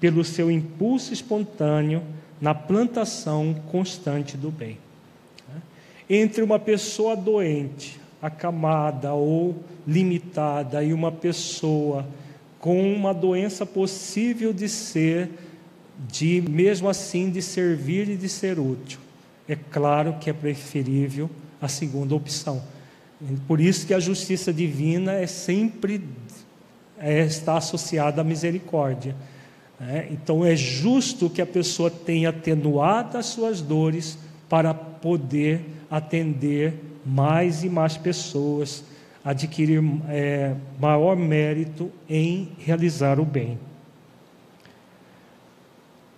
pelo 0.00 0.24
seu 0.24 0.50
impulso 0.50 1.12
espontâneo 1.12 2.02
na 2.40 2.54
plantação 2.54 3.54
constante 3.70 4.36
do 4.36 4.50
bem. 4.50 4.78
Entre 6.08 6.42
uma 6.42 6.58
pessoa 6.58 7.16
doente, 7.16 7.98
acamada 8.22 9.12
ou 9.12 9.56
limitada 9.86 10.82
e 10.82 10.92
uma 10.92 11.10
pessoa 11.10 12.06
com 12.66 12.92
uma 12.92 13.14
doença 13.14 13.64
possível 13.64 14.52
de 14.52 14.68
ser, 14.68 15.30
de 16.08 16.42
mesmo 16.50 16.88
assim 16.88 17.30
de 17.30 17.40
servir 17.40 18.08
e 18.08 18.16
de 18.16 18.28
ser 18.28 18.58
útil. 18.58 18.98
É 19.48 19.54
claro 19.54 20.16
que 20.20 20.28
é 20.28 20.32
preferível 20.32 21.30
a 21.62 21.68
segunda 21.68 22.16
opção. 22.16 22.60
Por 23.46 23.60
isso 23.60 23.86
que 23.86 23.94
a 23.94 24.00
justiça 24.00 24.52
divina 24.52 25.12
é 25.12 25.28
sempre 25.28 26.02
é, 26.98 27.20
está 27.20 27.56
associada 27.56 28.22
à 28.22 28.24
misericórdia. 28.24 29.14
Né? 29.78 30.08
Então 30.10 30.44
é 30.44 30.56
justo 30.56 31.30
que 31.30 31.40
a 31.40 31.46
pessoa 31.46 31.88
tenha 31.88 32.30
atenuado 32.30 33.16
as 33.16 33.26
suas 33.26 33.60
dores 33.60 34.18
para 34.48 34.74
poder 34.74 35.60
atender 35.88 36.74
mais 37.06 37.62
e 37.62 37.68
mais 37.68 37.96
pessoas, 37.96 38.82
adquirir 39.26 39.82
é, 40.08 40.54
maior 40.78 41.16
mérito 41.16 41.90
em 42.08 42.52
realizar 42.60 43.18
o 43.18 43.24
bem. 43.24 43.58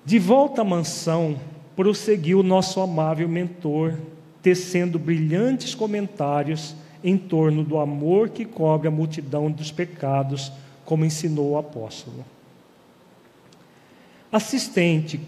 De 0.04 0.18
volta 0.18 0.60
à 0.60 0.64
mansão, 0.64 1.40
prosseguiu 1.74 2.42
nosso 2.42 2.82
amável 2.82 3.26
mentor, 3.26 3.94
tecendo 4.42 4.98
brilhantes 4.98 5.74
comentários 5.74 6.76
em 7.02 7.16
torno 7.16 7.64
do 7.64 7.78
amor 7.78 8.28
que 8.28 8.44
cobre 8.44 8.88
a 8.88 8.90
multidão 8.90 9.50
dos 9.50 9.72
pecados, 9.72 10.52
como 10.84 11.02
ensinou 11.02 11.52
o 11.52 11.58
apóstolo. 11.58 12.26
Assistente, 14.30 15.18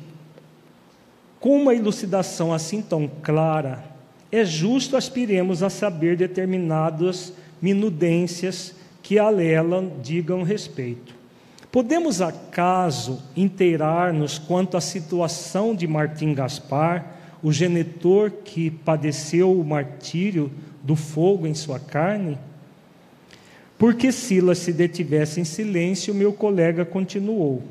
com 1.38 1.62
uma 1.62 1.74
elucidação 1.74 2.52
assim 2.52 2.82
tão 2.82 3.10
clara, 3.22 3.82
é 4.30 4.44
justo 4.44 4.98
aspiremos 4.98 5.62
a 5.62 5.70
saber 5.70 6.18
determinadas 6.18 7.32
minudências 7.60 8.74
que 9.02 9.18
a 9.18 9.30
ela 9.42 9.90
digam 10.02 10.42
respeito. 10.42 11.14
Podemos 11.72 12.20
acaso 12.20 13.22
inteirar-nos 13.36 14.38
quanto 14.38 14.76
à 14.76 14.80
situação 14.80 15.74
de 15.74 15.86
Martim 15.86 16.34
Gaspar, 16.34 17.16
o 17.42 17.52
genitor 17.52 18.30
que 18.44 18.70
padeceu 18.70 19.52
o 19.52 19.64
martírio 19.64 20.50
do 20.82 20.96
fogo 20.96 21.46
em 21.46 21.54
sua 21.54 21.78
carne? 21.78 22.36
Porque 23.78 24.12
Silas 24.12 24.58
se 24.58 24.72
detivesse 24.72 25.40
em 25.40 25.44
silêncio, 25.44 26.14
meu 26.14 26.32
colega 26.32 26.84
continuou. 26.84 27.62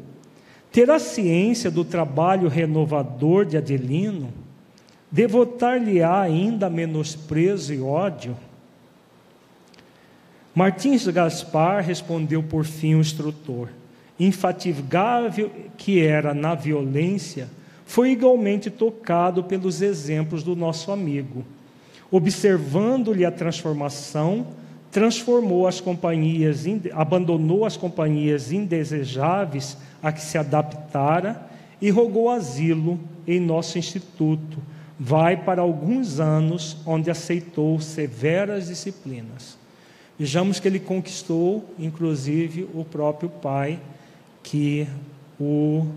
Terá 0.71 0.97
ciência 0.97 1.69
do 1.69 1.83
trabalho 1.83 2.47
renovador 2.47 3.45
de 3.45 3.57
Adelino? 3.57 4.31
Devotar-lhe-á 5.11 6.21
ainda 6.21 6.69
menosprezo 6.69 7.73
e 7.73 7.81
ódio? 7.81 8.35
Martins 10.59 11.07
Gaspar 11.07 11.81
respondeu 11.81 12.43
por 12.43 12.65
fim 12.65 12.95
o 12.95 12.99
instrutor. 12.99 13.69
Infatigável 14.19 15.49
que 15.77 16.05
era 16.05 16.33
na 16.33 16.53
violência, 16.53 17.47
foi 17.85 18.11
igualmente 18.11 18.69
tocado 18.69 19.41
pelos 19.41 19.81
exemplos 19.81 20.43
do 20.43 20.57
nosso 20.57 20.91
amigo. 20.91 21.45
Observando-lhe 22.11 23.23
a 23.23 23.31
transformação, 23.31 24.47
transformou 24.91 25.65
as 25.65 25.79
companhias, 25.79 26.65
abandonou 26.91 27.63
as 27.63 27.77
companhias 27.77 28.51
indesejáveis 28.51 29.77
a 30.03 30.11
que 30.11 30.21
se 30.21 30.37
adaptara 30.37 31.41
e 31.81 31.89
rogou 31.89 32.29
asilo 32.29 32.99
em 33.25 33.39
nosso 33.39 33.77
instituto. 33.77 34.57
Vai 34.99 35.37
para 35.37 35.61
alguns 35.61 36.19
anos, 36.19 36.75
onde 36.85 37.09
aceitou 37.09 37.79
severas 37.79 38.67
disciplinas. 38.67 39.57
Vejamos 40.19 40.59
que 40.59 40.67
ele 40.67 40.81
conquistou, 40.81 41.73
inclusive, 41.79 42.67
o 42.73 42.83
próprio 42.83 43.29
pai, 43.29 43.79
que 44.43 44.85
o, 45.39 45.87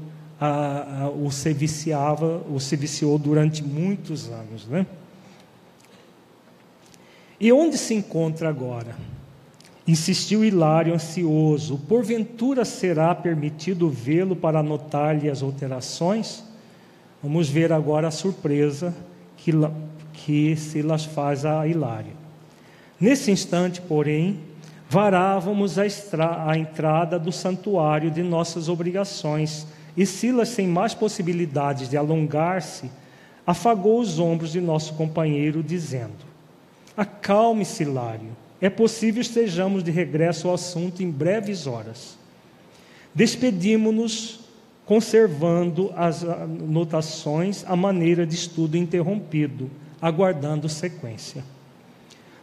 a, 0.41 1.03
a, 1.03 1.11
o 1.11 1.29
se 1.33 1.53
viciava, 1.53 2.41
o 2.49 2.61
se 2.61 2.77
viciou 2.77 3.19
durante 3.19 3.65
muitos 3.65 4.29
anos. 4.29 4.69
Né? 4.69 4.87
E 7.41 7.51
onde 7.51 7.77
se 7.77 7.95
encontra 7.95 8.49
agora? 8.49 8.95
Insistiu 9.89 10.45
Hilário 10.45 10.95
ansioso: 10.95 11.77
porventura 11.89 12.65
será 12.65 13.13
permitido 13.17 13.91
vê-lo 13.91 14.37
para 14.37 14.61
anotar-lhe 14.61 15.29
as 15.29 15.43
alterações? 15.43 16.45
Vamos 17.21 17.49
ver 17.49 17.73
agora 17.73 18.07
a 18.07 18.13
surpresa 18.13 18.95
que, 19.37 19.51
que 20.13 20.55
Silas 20.55 21.05
faz 21.05 21.45
a 21.45 21.67
Hilário. 21.67 22.22
Nesse 23.03 23.33
instante, 23.33 23.81
porém, 23.81 24.39
varávamos 24.89 25.77
a, 25.77 25.85
estra, 25.85 26.49
a 26.49 26.57
entrada 26.57 27.19
do 27.19 27.33
santuário 27.33 28.13
de 28.13 28.23
nossas 28.23 28.69
obrigações, 28.69 29.67
e 29.97 30.07
Silas, 30.07 30.51
sem 30.51 30.69
mais 30.69 30.95
possibilidades 30.95 31.89
de 31.89 31.97
alongar-se, 31.97 32.89
afagou 33.45 33.99
os 33.99 34.21
ombros 34.21 34.53
de 34.53 34.61
nosso 34.61 34.95
companheiro, 34.95 35.65
dizendo: 35.65 36.25
Acalme-se, 36.97 37.83
Hilário. 37.83 38.37
É 38.61 38.71
possível 38.71 39.21
estejamos 39.21 39.83
de 39.83 39.91
regresso 39.91 40.47
ao 40.47 40.55
assunto 40.55 41.03
em 41.03 41.11
breves 41.11 41.67
horas. 41.67 42.17
Despedimos-nos 43.13 44.43
conservando 44.87 45.93
as 45.97 46.23
anotações 46.23 47.65
à 47.67 47.75
maneira 47.75 48.25
de 48.25 48.37
estudo 48.37 48.77
interrompido, 48.77 49.69
aguardando 50.01 50.69
sequência. 50.69 51.43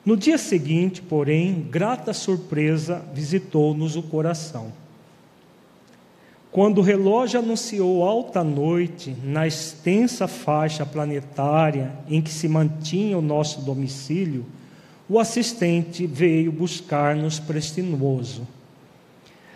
No 0.06 0.16
dia 0.16 0.38
seguinte, 0.38 1.02
porém, 1.02 1.68
grata 1.70 2.14
surpresa 2.14 3.04
visitou-nos 3.14 3.96
o 3.96 4.04
coração. 4.04 4.72
Quando 6.52 6.80
o 6.80 6.84
relógio 6.84 7.40
anunciou 7.40 8.04
alta 8.04 8.44
noite 8.44 9.16
na 9.24 9.46
extensa 9.46 10.28
faixa 10.28 10.86
planetária 10.86 11.94
em 12.08 12.22
que 12.22 12.32
se 12.32 12.48
mantinha 12.48 13.18
o 13.18 13.22
nosso 13.22 13.62
domicílio, 13.62 14.46
o 15.08 15.20
assistente 15.20 16.08
veio 16.08 16.52
buscar-nos 16.52 17.40
prestinoso. 17.40 18.48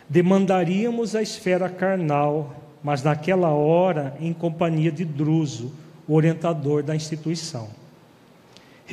Demandaríamos 0.08 1.16
a 1.16 1.22
esfera 1.22 1.68
carnal, 1.68 2.56
mas 2.84 3.02
naquela 3.02 3.50
hora 3.50 4.16
em 4.20 4.34
companhia 4.34 4.92
de 4.92 5.06
Druso, 5.06 5.72
o 6.08 6.14
orientador 6.14 6.84
da 6.84 6.96
instituição. 6.96 7.70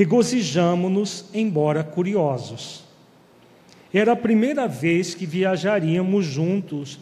Regozijamo-nos, 0.01 1.27
embora 1.35 1.85
curiosos. 1.85 2.83
Era 3.93 4.13
a 4.13 4.17
primeira 4.17 4.67
vez 4.67 5.15
que 5.15 5.27
viajaríamos 5.27 6.25
juntos 6.25 6.99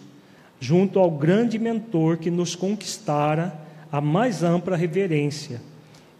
junto 0.59 0.99
ao 0.99 1.09
grande 1.09 1.61
mentor 1.61 2.17
que 2.17 2.29
nos 2.29 2.57
conquistara 2.57 3.57
a 3.93 4.01
mais 4.01 4.43
ampla 4.43 4.77
reverência. 4.77 5.63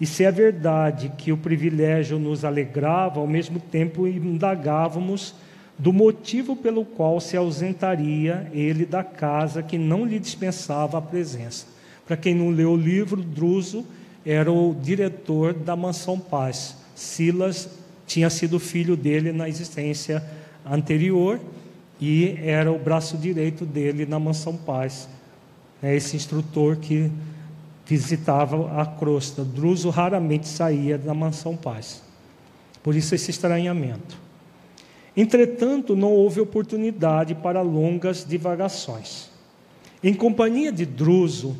E 0.01 0.07
se 0.07 0.23
é 0.23 0.31
verdade 0.31 1.11
que 1.19 1.33
o 1.33 1.37
privilégio 1.37 2.17
nos 2.17 2.45
alegrava, 2.45 3.19
ao 3.19 3.27
mesmo 3.27 3.59
tempo 3.59 4.07
indagávamos 4.07 5.35
do 5.77 5.93
motivo 5.93 6.55
pelo 6.55 6.85
qual 6.85 7.19
se 7.19 7.37
ausentaria 7.37 8.49
ele 8.55 8.87
da 8.87 9.03
casa 9.03 9.65
que 9.65 9.77
não 9.77 10.05
lhe 10.05 10.21
dispensava 10.21 10.99
a 10.99 11.03
presença. 11.03 11.67
Para 12.07 12.17
quem 12.17 12.37
não 12.37 12.51
leu 12.51 12.71
o 12.71 12.77
livro, 12.77 13.21
Druso 13.21 13.85
era 14.25 14.51
o 14.51 14.75
diretor 14.75 15.55
da 15.55 15.77
Mansão 15.77 16.19
Paz. 16.19 16.77
Silas 16.95 17.69
tinha 18.07 18.31
sido 18.31 18.59
filho 18.59 18.97
dele 18.97 19.33
na 19.33 19.49
existência 19.49 20.25
anterior 20.65 21.41
e 22.01 22.39
era 22.43 22.73
o 22.73 22.79
braço 22.79 23.17
direito 23.17 23.67
dele 23.67 24.07
na 24.07 24.19
Mansão 24.19 24.57
Paz. 24.57 25.09
É 25.83 25.95
esse 25.95 26.17
instrutor 26.17 26.77
que 26.77 27.11
visitava 27.87 28.81
a 28.81 28.87
crosta. 28.87 29.45
Druso 29.45 29.91
raramente 29.91 30.47
saía 30.47 30.99
da 30.99 31.15
Mansão 31.15 31.57
Paz. 31.57 32.03
Por 32.83 32.95
isso 32.95 33.15
esse 33.15 33.31
estranhamento. 33.31 34.19
Entretanto, 35.17 35.97
não 35.97 36.13
houve 36.13 36.41
oportunidade 36.41 37.35
para 37.35 37.61
longas 37.61 38.25
divagações. 38.25 39.31
Em 40.03 40.15
companhia 40.15 40.71
de 40.71 40.87
Druso, 40.87 41.57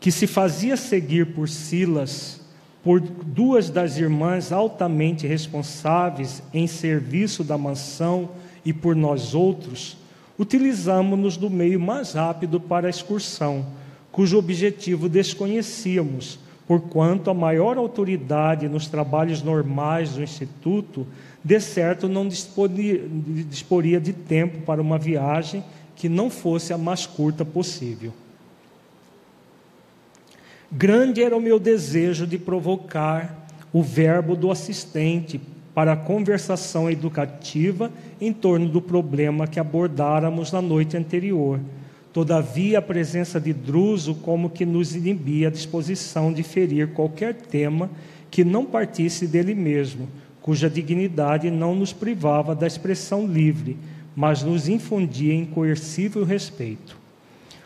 que 0.00 0.12
se 0.12 0.26
fazia 0.26 0.76
seguir 0.76 1.34
por 1.34 1.48
Silas, 1.48 2.40
por 2.82 3.00
duas 3.00 3.68
das 3.68 3.96
irmãs 3.98 4.52
altamente 4.52 5.26
responsáveis 5.26 6.42
em 6.54 6.66
serviço 6.66 7.42
da 7.42 7.58
mansão 7.58 8.30
e 8.64 8.72
por 8.72 8.94
nós 8.94 9.34
outros, 9.34 9.96
utilizamos-nos 10.38 11.36
do 11.36 11.50
meio 11.50 11.80
mais 11.80 12.12
rápido 12.12 12.60
para 12.60 12.86
a 12.86 12.90
excursão, 12.90 13.66
cujo 14.12 14.38
objetivo 14.38 15.08
desconhecíamos, 15.08 16.38
porquanto 16.66 17.30
a 17.30 17.34
maior 17.34 17.76
autoridade 17.76 18.68
nos 18.68 18.86
trabalhos 18.86 19.42
normais 19.42 20.12
do 20.12 20.22
Instituto, 20.22 21.06
de 21.42 21.58
certo 21.60 22.08
não 22.08 22.28
disporia, 22.28 24.00
de 24.00 24.12
tempo 24.12 24.58
para 24.62 24.80
uma 24.80 24.98
viagem 24.98 25.64
que 25.96 26.08
não 26.08 26.30
fosse 26.30 26.72
a 26.72 26.78
mais 26.78 27.06
curta 27.06 27.44
possível. 27.44 28.12
Grande 30.70 31.22
era 31.22 31.34
o 31.34 31.40
meu 31.40 31.58
desejo 31.58 32.26
de 32.26 32.36
provocar 32.36 33.48
o 33.72 33.82
verbo 33.82 34.36
do 34.36 34.50
assistente 34.50 35.40
para 35.74 35.92
a 35.92 35.96
conversação 35.96 36.90
educativa 36.90 37.90
em 38.20 38.32
torno 38.32 38.68
do 38.68 38.82
problema 38.82 39.46
que 39.46 39.58
abordáramos 39.58 40.52
na 40.52 40.60
noite 40.60 40.96
anterior. 40.96 41.58
Todavia, 42.12 42.80
a 42.80 42.82
presença 42.82 43.40
de 43.40 43.52
Druso 43.52 44.14
como 44.14 44.50
que 44.50 44.66
nos 44.66 44.94
inibia 44.94 45.48
a 45.48 45.50
disposição 45.50 46.32
de 46.32 46.42
ferir 46.42 46.88
qualquer 46.88 47.34
tema 47.34 47.90
que 48.30 48.44
não 48.44 48.66
partisse 48.66 49.26
dele 49.26 49.54
mesmo, 49.54 50.08
cuja 50.42 50.68
dignidade 50.68 51.50
não 51.50 51.74
nos 51.74 51.92
privava 51.94 52.54
da 52.54 52.66
expressão 52.66 53.26
livre, 53.26 53.76
mas 54.14 54.42
nos 54.42 54.68
infundia 54.68 55.34
incoercível 55.34 56.24
respeito. 56.24 56.96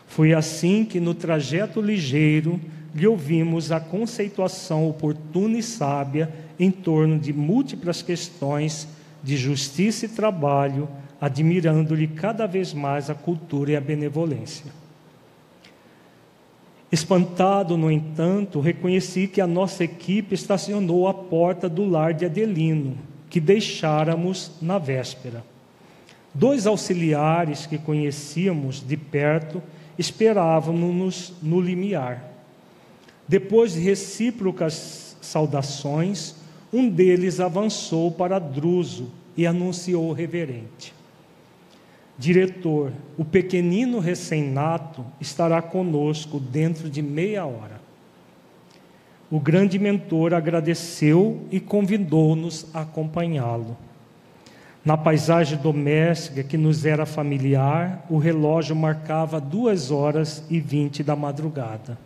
Foi 0.07 0.33
assim 0.33 0.85
que, 0.85 0.99
no 0.99 1.13
trajeto 1.13 1.81
ligeiro, 1.81 2.61
lhe 2.93 3.07
ouvimos 3.07 3.71
a 3.71 3.79
conceituação 3.79 4.87
oportuna 4.87 5.57
e 5.57 5.63
sábia 5.63 6.31
em 6.59 6.69
torno 6.69 7.17
de 7.17 7.33
múltiplas 7.33 8.01
questões 8.01 8.87
de 9.23 9.35
justiça 9.37 10.05
e 10.05 10.09
trabalho, 10.09 10.87
admirando-lhe 11.19 12.07
cada 12.07 12.45
vez 12.45 12.73
mais 12.73 13.09
a 13.09 13.15
cultura 13.15 13.71
e 13.71 13.75
a 13.75 13.81
benevolência. 13.81 14.71
Espantado, 16.91 17.75
no 17.75 17.89
entanto, 17.89 18.59
reconheci 18.59 19.27
que 19.27 19.41
a 19.41 19.47
nossa 19.47 19.83
equipe 19.83 20.35
estacionou 20.35 21.07
à 21.07 21.13
porta 21.13 21.67
do 21.67 21.85
lar 21.85 22.13
de 22.13 22.25
Adelino, 22.25 22.95
que 23.29 23.39
deixáramos 23.39 24.51
na 24.61 24.77
véspera. 24.77 25.43
Dois 26.35 26.67
auxiliares 26.67 27.65
que 27.65 27.79
conhecíamos 27.79 28.85
de 28.85 28.95
perto 28.95 29.61
esperavam-nos 29.97 31.33
no 31.41 31.59
limiar. 31.59 32.32
Depois 33.27 33.73
de 33.73 33.79
recíprocas 33.79 35.15
saudações, 35.21 36.35
um 36.71 36.89
deles 36.89 37.39
avançou 37.39 38.11
para 38.11 38.39
Druso 38.39 39.09
e 39.37 39.47
anunciou 39.47 40.11
reverente: 40.11 40.93
Diretor, 42.17 42.91
o 43.17 43.25
pequenino 43.25 43.99
recém-nato 43.99 45.05
estará 45.19 45.61
conosco 45.61 46.39
dentro 46.39 46.89
de 46.89 47.01
meia 47.01 47.45
hora. 47.45 47.81
o 49.31 49.39
grande 49.39 49.79
mentor 49.79 50.31
agradeceu 50.31 51.47
e 51.49 51.59
convidou-nos 51.59 52.67
a 52.71 52.81
acompanhá-lo. 52.81 53.75
Na 54.85 54.95
paisagem 54.95 55.57
doméstica 55.57 56.43
que 56.43 56.55
nos 56.55 56.85
era 56.85 57.03
familiar, 57.03 58.05
o 58.11 58.19
relógio 58.19 58.75
marcava 58.75 59.41
duas 59.41 59.89
horas 59.89 60.43
e 60.51 60.59
vinte 60.59 61.01
da 61.01 61.15
madrugada. 61.15 61.97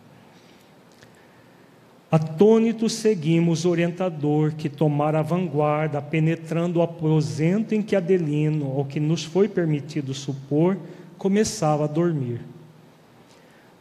Atônitos 2.10 2.94
seguimos 2.94 3.66
o 3.66 3.70
orientador 3.70 4.54
que 4.54 4.70
tomara 4.70 5.18
a 5.18 5.22
vanguarda, 5.22 6.00
penetrando 6.00 6.78
o 6.78 6.82
aposento 6.82 7.74
em 7.74 7.82
que 7.82 7.94
Adelino, 7.94 8.66
ou 8.66 8.86
que 8.86 8.98
nos 8.98 9.24
foi 9.24 9.46
permitido 9.46 10.14
supor, 10.14 10.78
começava 11.18 11.84
a 11.84 11.86
dormir. 11.86 12.40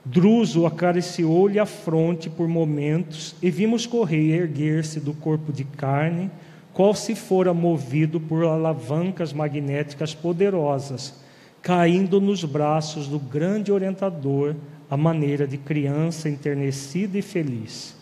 Druso 0.03 0.65
acariciou-lhe 0.65 1.57
a 1.57 1.65
fronte 1.65 2.29
por 2.29 2.49
momentos 2.49 3.33
e 3.41 3.49
vimos 3.49 3.85
correr 3.85 4.41
erguer-se 4.41 4.99
do 4.99 5.13
corpo 5.13 5.53
de 5.53 5.63
carne, 5.63 6.29
qual 6.73 6.93
se 6.93 7.15
fora 7.15 7.53
movido 7.53 8.19
por 8.19 8.43
alavancas 8.43 9.31
magnéticas 9.31 10.13
poderosas, 10.13 11.15
caindo 11.61 12.19
nos 12.19 12.43
braços 12.43 13.07
do 13.07 13.19
grande 13.19 13.71
orientador, 13.71 14.53
à 14.89 14.97
maneira 14.97 15.47
de 15.47 15.57
criança 15.57 16.29
enternecida 16.29 17.17
e 17.17 17.21
feliz. 17.21 17.96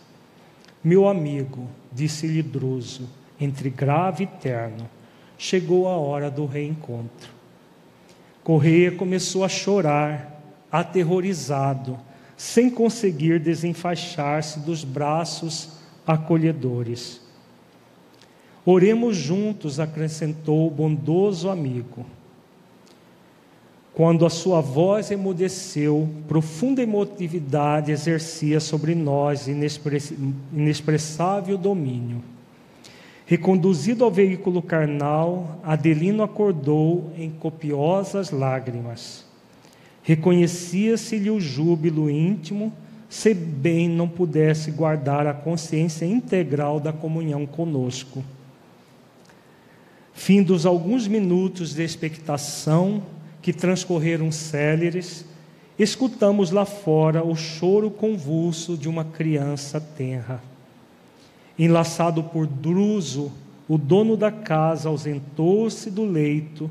Meu 0.86 1.08
amigo, 1.08 1.66
disse-lhe 1.92 2.40
Druso, 2.44 3.08
entre 3.40 3.68
grave 3.70 4.22
e 4.22 4.26
terno, 4.28 4.88
chegou 5.36 5.88
a 5.88 5.96
hora 5.96 6.30
do 6.30 6.46
reencontro. 6.46 7.28
Correia 8.44 8.92
começou 8.92 9.42
a 9.42 9.48
chorar 9.48 10.40
aterrorizado, 10.70 11.98
sem 12.36 12.70
conseguir 12.70 13.40
desenfaixar-se 13.40 14.60
dos 14.60 14.84
braços 14.84 15.70
acolhedores. 16.06 17.20
Oremos 18.64 19.16
juntos, 19.16 19.80
acrescentou 19.80 20.68
o 20.68 20.70
bondoso 20.70 21.50
amigo. 21.50 22.06
Quando 23.96 24.24
a 24.26 24.30
sua 24.30 24.60
voz 24.60 25.10
emudeceu, 25.10 26.06
profunda 26.28 26.82
emotividade 26.82 27.90
exercia 27.90 28.60
sobre 28.60 28.94
nós 28.94 29.48
inexpressável 29.48 31.56
domínio. 31.56 32.22
Reconduzido 33.24 34.04
ao 34.04 34.10
veículo 34.10 34.60
carnal, 34.60 35.58
Adelino 35.64 36.22
acordou 36.22 37.10
em 37.16 37.30
copiosas 37.30 38.30
lágrimas. 38.30 39.24
Reconhecia-se-lhe 40.02 41.30
o 41.30 41.40
júbilo 41.40 42.10
íntimo, 42.10 42.70
se 43.08 43.32
bem 43.32 43.88
não 43.88 44.06
pudesse 44.06 44.72
guardar 44.72 45.26
a 45.26 45.32
consciência 45.32 46.04
integral 46.04 46.78
da 46.78 46.92
comunhão 46.92 47.46
conosco. 47.46 48.22
Findos 50.12 50.66
alguns 50.66 51.08
minutos 51.08 51.74
de 51.74 51.82
expectação 51.82 53.02
que 53.46 53.52
transcorreram 53.52 54.32
céleres, 54.32 55.24
escutamos 55.78 56.50
lá 56.50 56.64
fora 56.64 57.24
o 57.24 57.36
choro 57.36 57.92
convulso 57.92 58.76
de 58.76 58.88
uma 58.88 59.04
criança 59.04 59.80
tenra. 59.80 60.42
Enlaçado 61.56 62.24
por 62.24 62.44
Druso, 62.44 63.30
o 63.68 63.78
dono 63.78 64.16
da 64.16 64.32
casa 64.32 64.88
ausentou-se 64.88 65.92
do 65.92 66.04
leito 66.04 66.68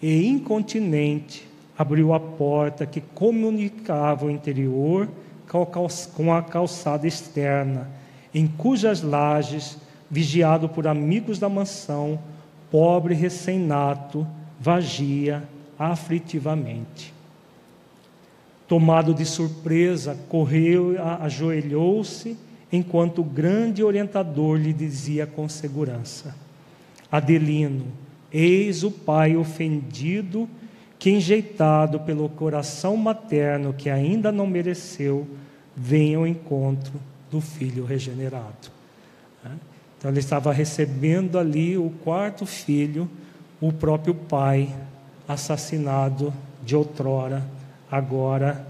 e, 0.00 0.24
incontinente, 0.28 1.44
abriu 1.76 2.14
a 2.14 2.20
porta 2.20 2.86
que 2.86 3.00
comunicava 3.00 4.26
o 4.26 4.30
interior 4.30 5.08
com 6.14 6.32
a 6.32 6.40
calçada 6.40 7.04
externa, 7.04 7.90
em 8.32 8.46
cujas 8.46 9.02
lajes, 9.02 9.76
vigiado 10.08 10.68
por 10.68 10.86
amigos 10.86 11.40
da 11.40 11.48
mansão, 11.48 12.16
pobre 12.70 13.12
recém-nato 13.12 14.24
vagia 14.60 15.42
aflitivamente. 15.90 17.12
Tomado 18.68 19.12
de 19.12 19.24
surpresa, 19.24 20.16
correu, 20.28 20.94
ajoelhou-se, 21.20 22.36
enquanto 22.70 23.20
o 23.20 23.24
grande 23.24 23.82
orientador 23.82 24.56
lhe 24.56 24.72
dizia 24.72 25.26
com 25.26 25.48
segurança: 25.48 26.34
Adelino, 27.10 27.86
eis 28.32 28.82
o 28.82 28.90
pai 28.90 29.36
ofendido 29.36 30.48
que, 30.98 31.10
enjeitado 31.10 32.00
pelo 32.00 32.28
coração 32.28 32.96
materno 32.96 33.74
que 33.74 33.90
ainda 33.90 34.30
não 34.30 34.46
mereceu, 34.46 35.26
venha 35.76 36.18
ao 36.18 36.26
encontro 36.26 36.94
do 37.30 37.40
filho 37.40 37.84
regenerado. 37.84 38.70
Então, 39.98 40.10
ele 40.10 40.20
estava 40.20 40.52
recebendo 40.52 41.38
ali 41.38 41.76
o 41.76 41.90
quarto 42.02 42.44
filho, 42.46 43.08
o 43.60 43.72
próprio 43.72 44.14
pai, 44.14 44.74
assassinado 45.26 46.32
de 46.62 46.76
outrora, 46.76 47.44
agora 47.90 48.66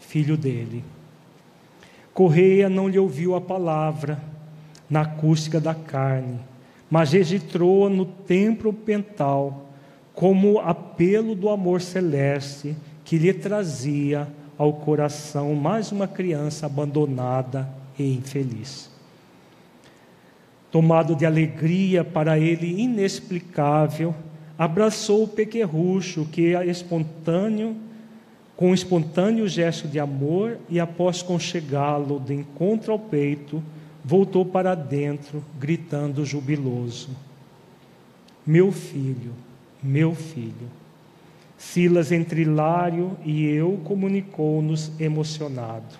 filho 0.00 0.36
dele. 0.36 0.84
Correia 2.12 2.68
não 2.68 2.88
lhe 2.88 2.98
ouviu 2.98 3.34
a 3.34 3.40
palavra 3.40 4.22
na 4.88 5.00
acústica 5.00 5.60
da 5.60 5.74
carne, 5.74 6.38
mas 6.88 7.12
registrou-a 7.12 7.90
no 7.90 8.04
templo 8.04 8.72
pental 8.72 9.66
como 10.14 10.60
apelo 10.60 11.34
do 11.34 11.48
amor 11.48 11.80
celeste 11.80 12.76
que 13.04 13.18
lhe 13.18 13.32
trazia 13.32 14.28
ao 14.56 14.72
coração 14.72 15.54
mais 15.54 15.90
uma 15.90 16.06
criança 16.06 16.66
abandonada 16.66 17.68
e 17.98 18.14
infeliz. 18.14 18.88
Tomado 20.70 21.16
de 21.16 21.26
alegria 21.26 22.04
para 22.04 22.38
ele 22.38 22.80
inexplicável, 22.80 24.14
abraçou 24.58 25.24
o 25.24 25.28
pequerrucho 25.28 26.26
que 26.30 26.54
é 26.54 26.66
espontâneo, 26.66 27.76
com 28.56 28.70
um 28.70 28.74
espontâneo 28.74 29.48
gesto 29.48 29.88
de 29.88 29.98
amor 29.98 30.58
e 30.68 30.78
após 30.78 31.22
conchegá-lo 31.22 32.20
de 32.20 32.34
encontro 32.34 32.92
ao 32.92 32.98
peito, 32.98 33.62
voltou 34.04 34.44
para 34.44 34.74
dentro, 34.74 35.42
gritando 35.58 36.24
jubiloso: 36.24 37.10
Meu 38.46 38.70
filho, 38.70 39.32
meu 39.82 40.14
filho. 40.14 40.84
Silas 41.56 42.12
entre 42.12 42.42
Hilário 42.42 43.16
e 43.24 43.44
eu 43.46 43.80
comunicou-nos 43.84 44.92
emocionado. 45.00 45.96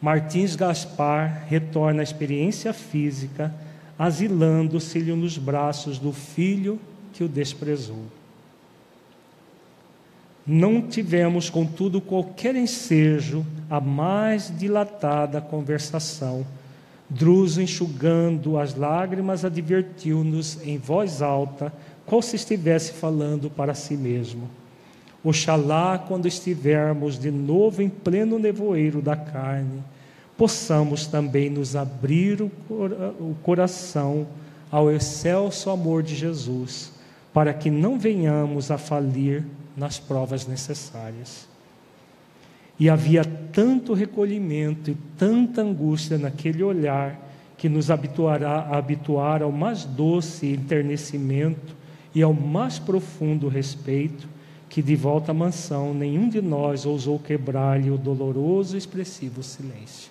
Martins 0.00 0.54
Gaspar 0.54 1.46
retorna 1.48 2.00
à 2.00 2.02
experiência 2.02 2.72
física, 2.72 3.54
asilando-se-lhe 3.98 5.12
nos 5.12 5.38
braços 5.38 5.98
do 5.98 6.12
filho 6.12 6.78
que 7.12 7.22
o 7.22 7.28
desprezou. 7.28 8.04
Não 10.46 10.82
tivemos, 10.82 11.48
contudo, 11.48 12.00
qualquer 12.00 12.56
ensejo 12.56 13.46
a 13.70 13.80
mais 13.80 14.52
dilatada 14.56 15.40
conversação. 15.40 16.44
Druso, 17.08 17.62
enxugando 17.62 18.58
as 18.58 18.74
lágrimas, 18.74 19.44
advertiu-nos 19.44 20.58
em 20.66 20.78
voz 20.78 21.22
alta 21.22 21.72
qual 22.04 22.20
se 22.20 22.36
estivesse 22.36 22.92
falando 22.92 23.48
para 23.48 23.74
si 23.74 23.96
mesmo. 23.96 24.48
Oxalá, 25.22 25.98
quando 25.98 26.26
estivermos 26.26 27.18
de 27.18 27.30
novo 27.30 27.80
em 27.80 27.88
pleno 27.88 28.38
nevoeiro 28.38 29.00
da 29.00 29.14
carne, 29.14 29.82
possamos 30.36 31.06
também 31.06 31.48
nos 31.48 31.76
abrir 31.76 32.42
o 32.42 33.36
coração 33.42 34.26
ao 34.70 34.90
excelso 34.90 35.70
amor 35.70 36.02
de 36.02 36.16
Jesus, 36.16 36.91
para 37.32 37.54
que 37.54 37.70
não 37.70 37.98
venhamos 37.98 38.70
a 38.70 38.78
falir 38.78 39.44
nas 39.76 39.98
provas 39.98 40.46
necessárias. 40.46 41.48
E 42.78 42.90
havia 42.90 43.24
tanto 43.24 43.94
recolhimento 43.94 44.90
e 44.90 44.96
tanta 45.16 45.62
angústia 45.62 46.18
naquele 46.18 46.62
olhar 46.62 47.18
que 47.56 47.68
nos 47.68 47.90
habituará 47.90 48.60
a 48.60 48.76
habituar 48.76 49.42
ao 49.42 49.52
mais 49.52 49.84
doce 49.84 50.48
enternecimento 50.48 51.76
e 52.14 52.22
ao 52.22 52.34
mais 52.34 52.78
profundo 52.78 53.48
respeito, 53.48 54.28
que 54.68 54.82
de 54.82 54.96
volta 54.96 55.30
à 55.30 55.34
mansão 55.34 55.94
nenhum 55.94 56.28
de 56.28 56.42
nós 56.42 56.84
ousou 56.84 57.18
quebrar-lhe 57.18 57.90
o 57.90 57.96
doloroso 57.96 58.74
e 58.74 58.78
expressivo 58.78 59.42
silêncio. 59.42 60.10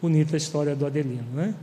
Bonita 0.00 0.34
a 0.34 0.38
história 0.38 0.74
do 0.74 0.86
Adelino, 0.86 1.22
né? 1.34 1.54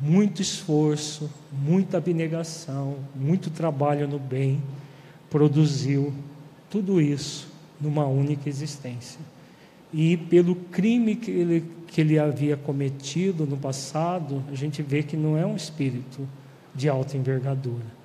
Muito 0.00 0.42
esforço, 0.42 1.30
muita 1.52 1.98
abnegação, 1.98 2.96
muito 3.14 3.50
trabalho 3.50 4.08
no 4.08 4.18
bem, 4.18 4.62
produziu 5.30 6.12
tudo 6.68 7.00
isso 7.00 7.48
numa 7.80 8.06
única 8.06 8.48
existência. 8.48 9.20
E 9.92 10.16
pelo 10.16 10.56
crime 10.56 11.14
que 11.14 11.30
ele, 11.30 11.64
que 11.86 12.00
ele 12.00 12.18
havia 12.18 12.56
cometido 12.56 13.46
no 13.46 13.56
passado, 13.56 14.42
a 14.50 14.54
gente 14.54 14.82
vê 14.82 15.02
que 15.02 15.16
não 15.16 15.36
é 15.38 15.46
um 15.46 15.54
espírito 15.54 16.28
de 16.74 16.88
alta 16.88 17.16
envergadura 17.16 18.04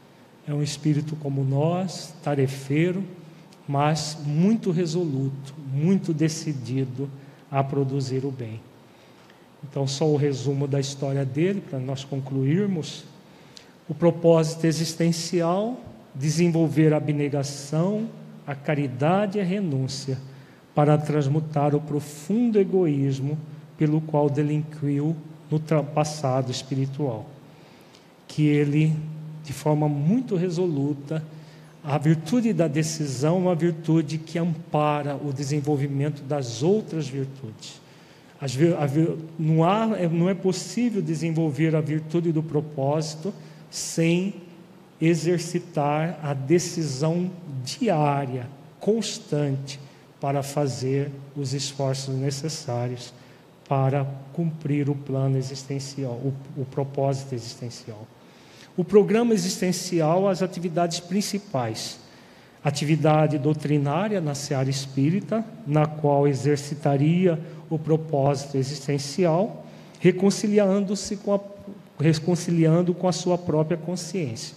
é 0.50 0.54
um 0.54 0.64
espírito 0.64 1.16
como 1.16 1.44
nós, 1.44 2.12
tarefeiro, 2.24 3.04
mas 3.68 4.18
muito 4.26 4.72
resoluto, 4.72 5.54
muito 5.72 6.12
decidido 6.12 7.08
a 7.52 7.64
produzir 7.64 8.26
o 8.26 8.32
bem. 8.32 8.60
Então, 9.64 9.88
só 9.88 10.08
o 10.08 10.16
resumo 10.16 10.68
da 10.68 10.80
história 10.80 11.26
dele, 11.26 11.62
para 11.62 11.80
nós 11.80 12.04
concluirmos. 12.04 13.04
O 13.88 13.94
propósito 13.94 14.66
existencial: 14.66 15.80
desenvolver 16.16 16.94
a 16.94 16.98
abnegação, 16.98 18.08
a 18.46 18.56
caridade 18.56 19.38
e 19.38 19.42
a 19.42 19.44
renúncia, 19.44 20.18
para 20.74 20.98
transmutar 20.98 21.76
o 21.76 21.82
profundo 21.82 22.60
egoísmo 22.60 23.38
pelo 23.78 24.02
qual 24.02 24.30
delinquiu 24.30 25.16
no 25.50 25.60
passado 25.84 26.52
espiritual. 26.52 27.26
Que 28.28 28.46
ele, 28.46 28.96
de 29.44 29.54
forma 29.54 29.90
muito 29.90 30.36
resoluta, 30.36 31.24
a 31.84 31.98
virtude 31.98 32.54
da 32.54 32.68
decisão 32.68 33.36
é 33.36 33.40
uma 33.40 33.56
virtude 33.56 34.18
que 34.18 34.38
ampara 34.38 35.16
o 35.16 35.32
desenvolvimento 35.32 36.22
das 36.24 36.62
outras 36.62 37.08
virtudes. 37.08 37.82
Não, 39.38 39.64
há, 39.64 39.98
é, 39.98 40.08
não 40.08 40.30
é 40.30 40.34
possível 40.34 41.02
desenvolver 41.02 41.76
a 41.76 41.82
virtude 41.82 42.32
do 42.32 42.42
propósito 42.42 43.34
sem 43.70 44.36
exercitar 45.02 46.20
a 46.24 46.34
decisão 46.34 47.30
diária, 47.64 48.48
constante, 48.80 49.80
para 50.20 50.44
fazer 50.44 51.12
os 51.36 51.54
esforços 51.54 52.14
necessários 52.16 53.14
para 53.68 54.06
cumprir 54.34 54.90
o 54.90 54.96
plano 54.96 55.38
existencial, 55.38 56.14
o, 56.14 56.34
o 56.58 56.66
propósito 56.66 57.36
existencial. 57.36 58.08
O 58.76 58.84
programa 58.84 59.34
existencial, 59.34 60.28
as 60.28 60.42
atividades 60.42 61.00
principais. 61.00 62.00
Atividade 62.64 63.38
doutrinária 63.38 64.20
na 64.20 64.34
seara 64.34 64.70
espírita, 64.70 65.46
na 65.68 65.86
qual 65.86 66.28
exercitaria 66.28 67.40
o 67.70 67.78
propósito 67.78 68.58
existencial, 68.58 69.66
reconciliando-se 70.00 71.18
com 71.18 71.34
a, 71.34 71.40
reconciliando 72.00 72.94
com 72.94 73.08
a 73.08 73.12
sua 73.12 73.38
própria 73.38 73.78
consciência. 73.78 74.56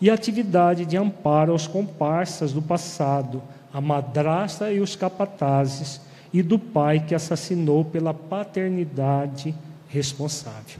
E 0.00 0.08
atividade 0.08 0.86
de 0.86 0.96
amparo 0.96 1.52
aos 1.52 1.66
comparsas 1.66 2.52
do 2.52 2.62
passado, 2.62 3.42
a 3.72 3.80
madrasta 3.80 4.70
e 4.72 4.80
os 4.80 4.96
capatazes, 4.96 6.00
e 6.32 6.42
do 6.42 6.58
pai 6.58 7.00
que 7.00 7.14
assassinou 7.14 7.84
pela 7.84 8.14
paternidade 8.14 9.54
responsável. 9.88 10.78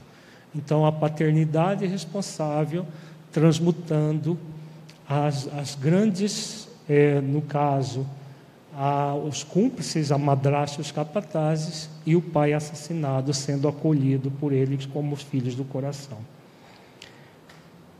Então, 0.55 0.87
a 0.87 0.93
paternidade 0.93 1.87
responsável 1.87 2.87
transmutando 3.33 4.39
as, 5.09 5.49
as 5.49 5.75
grandes, 5.75 6.69
é, 6.89 7.21
no 7.21 7.43
caso, 7.43 8.07
a, 8.83 9.15
os 9.15 9.45
cúmplices, 9.45 10.11
a 10.11 10.17
madrasta 10.17 10.79
e 10.79 10.81
os 10.81 10.91
capatazes, 10.91 11.91
e 12.07 12.17
o 12.17 12.23
pai 12.23 12.55
assassinado 12.55 13.35
sendo 13.35 13.69
acolhido 13.69 14.31
por 14.31 14.55
eles 14.55 14.87
como 14.87 15.15
os 15.15 15.21
filhos 15.21 15.55
do 15.55 15.65
coração. 15.65 16.17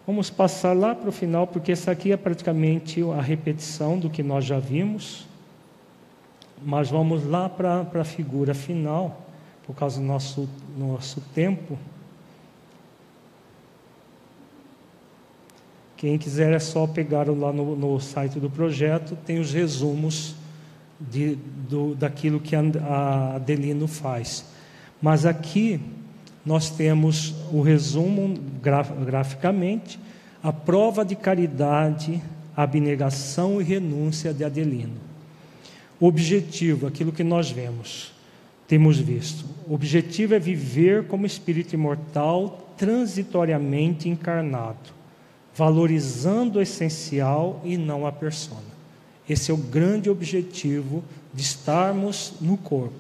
Vamos 0.07 0.31
passar 0.31 0.75
lá 0.75 0.95
para 0.95 1.11
o 1.11 1.13
final, 1.13 1.47
porque 1.47 1.71
essa 1.71 1.91
aqui 1.91 2.13
é 2.13 2.17
praticamente 2.17 3.03
a 3.03 3.21
repetição 3.21 3.99
do 3.99 4.09
que 4.09 4.23
nós 4.23 4.47
já 4.47 4.59
vimos. 4.59 5.27
Mas 6.65 6.89
vamos 6.89 7.27
lá 7.27 7.47
para, 7.47 7.85
para 7.85 8.01
a 8.01 8.05
figura 8.05 8.55
final, 8.55 9.21
por 9.67 9.77
causa 9.77 10.01
do 10.01 10.07
nosso, 10.07 10.49
nosso 10.79 11.21
tempo. 11.35 11.79
Quem 15.99 16.17
quiser 16.17 16.55
é 16.55 16.59
só 16.59 16.87
pegar 16.87 17.29
lá 17.29 17.53
no, 17.53 17.77
no 17.77 18.01
site 18.01 18.41
do 18.41 18.49
projeto, 18.49 19.15
tem 19.27 19.39
os 19.39 19.53
resumos 19.53 20.40
de, 21.01 21.37
do, 21.69 21.95
daquilo 21.95 22.41
que 22.41 22.55
a 22.55 23.35
Adelino 23.37 23.87
faz. 23.87 24.45
Mas 25.01 25.25
aqui 25.25 25.81
nós 26.45 26.71
temos 26.71 27.35
o 27.53 27.63
resumo 27.63 28.35
graficamente, 29.05 29.99
a 30.43 30.53
prova 30.53 31.05
de 31.05 31.15
caridade, 31.15 32.21
abnegação 32.57 33.61
e 33.61 33.65
renúncia 33.65 34.33
de 34.33 34.45
Adelino. 34.45 34.97
O 35.99 36.07
objetivo, 36.07 36.87
aquilo 36.87 37.13
que 37.13 37.23
nós 37.23 37.51
vemos, 37.51 38.13
temos 38.67 38.99
visto. 38.99 39.45
O 39.67 39.75
objetivo 39.75 40.35
é 40.35 40.39
viver 40.39 41.07
como 41.07 41.27
espírito 41.27 41.75
imortal 41.75 42.73
transitoriamente 42.77 44.09
encarnado, 44.09 44.95
valorizando 45.55 46.59
o 46.59 46.63
essencial 46.63 47.61
e 47.65 47.77
não 47.77 48.07
a 48.07 48.13
persona. 48.13 48.70
Esse 49.29 49.51
é 49.51 49.55
o 49.55 49.57
grande 49.57 50.11
objetivo 50.11 51.05
de 51.33 51.43
estarmos 51.43 52.35
no 52.41 52.57
corpo. 52.57 52.99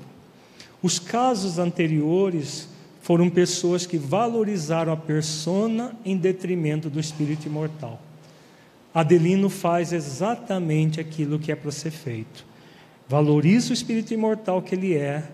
Os 0.82 0.98
casos 0.98 1.58
anteriores 1.58 2.68
foram 3.02 3.28
pessoas 3.28 3.86
que 3.86 3.98
valorizaram 3.98 4.92
a 4.92 4.96
persona 4.96 5.92
em 6.04 6.16
detrimento 6.16 6.88
do 6.88 7.00
espírito 7.00 7.46
imortal. 7.46 8.00
Adelino 8.94 9.48
faz 9.48 9.92
exatamente 9.92 11.00
aquilo 11.00 11.38
que 11.38 11.52
é 11.52 11.56
para 11.56 11.70
ser 11.70 11.90
feito. 11.90 12.44
Valoriza 13.08 13.70
o 13.70 13.74
espírito 13.74 14.14
imortal 14.14 14.62
que 14.62 14.74
ele 14.74 14.94
é, 14.94 15.24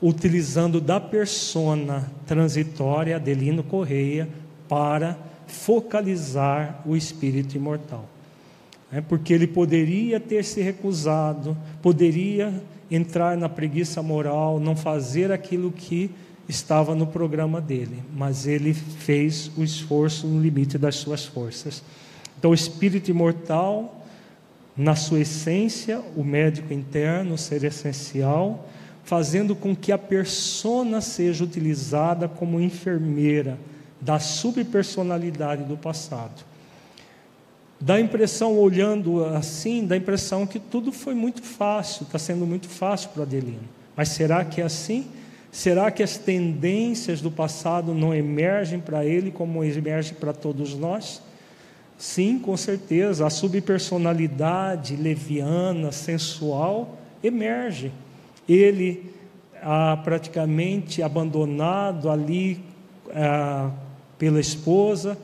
utilizando 0.00 0.80
da 0.80 1.00
persona 1.00 2.10
transitória 2.26 3.16
Adelino 3.16 3.62
Correia 3.62 4.28
para 4.68 5.16
focalizar 5.46 6.82
o 6.84 6.96
espírito 6.96 7.56
imortal. 7.56 8.08
É 8.94 9.00
porque 9.00 9.32
ele 9.32 9.48
poderia 9.48 10.20
ter 10.20 10.44
se 10.44 10.62
recusado, 10.62 11.56
poderia 11.82 12.54
entrar 12.88 13.36
na 13.36 13.48
preguiça 13.48 14.00
moral, 14.00 14.60
não 14.60 14.76
fazer 14.76 15.32
aquilo 15.32 15.72
que 15.72 16.12
estava 16.48 16.94
no 16.94 17.04
programa 17.04 17.60
dele, 17.60 18.04
mas 18.14 18.46
ele 18.46 18.72
fez 18.72 19.50
o 19.56 19.64
esforço 19.64 20.28
no 20.28 20.40
limite 20.40 20.78
das 20.78 20.94
suas 20.94 21.24
forças. 21.24 21.82
Então, 22.38 22.52
o 22.52 22.54
espírito 22.54 23.10
imortal 23.10 24.06
na 24.76 24.94
sua 24.94 25.20
essência, 25.20 26.00
o 26.14 26.22
médico 26.22 26.72
interno 26.72 27.36
ser 27.36 27.64
essencial, 27.64 28.68
fazendo 29.02 29.56
com 29.56 29.74
que 29.74 29.90
a 29.90 29.98
persona 29.98 31.00
seja 31.00 31.42
utilizada 31.42 32.28
como 32.28 32.60
enfermeira 32.60 33.58
da 34.00 34.20
subpersonalidade 34.20 35.64
do 35.64 35.76
passado. 35.76 36.53
Dá 37.84 37.96
a 37.96 38.00
impressão, 38.00 38.58
olhando 38.58 39.22
assim, 39.26 39.86
dá 39.86 39.94
a 39.94 39.98
impressão 39.98 40.46
que 40.46 40.58
tudo 40.58 40.90
foi 40.90 41.12
muito 41.12 41.42
fácil, 41.42 42.04
está 42.04 42.18
sendo 42.18 42.46
muito 42.46 42.66
fácil 42.66 43.10
para 43.10 43.24
Adelino. 43.24 43.68
Mas 43.94 44.08
será 44.08 44.42
que 44.42 44.62
é 44.62 44.64
assim? 44.64 45.06
Será 45.52 45.90
que 45.90 46.02
as 46.02 46.16
tendências 46.16 47.20
do 47.20 47.30
passado 47.30 47.92
não 47.92 48.14
emergem 48.14 48.80
para 48.80 49.04
ele 49.04 49.30
como 49.30 49.62
emergem 49.62 50.14
para 50.14 50.32
todos 50.32 50.74
nós? 50.74 51.20
Sim, 51.98 52.38
com 52.38 52.56
certeza, 52.56 53.26
a 53.26 53.28
subpersonalidade 53.28 54.96
leviana, 54.96 55.92
sensual, 55.92 56.96
emerge. 57.22 57.92
Ele, 58.48 59.12
ah, 59.62 60.00
praticamente 60.02 61.02
abandonado 61.02 62.08
ali 62.08 62.64
ah, 63.14 63.70
pela 64.18 64.40
esposa, 64.40 65.18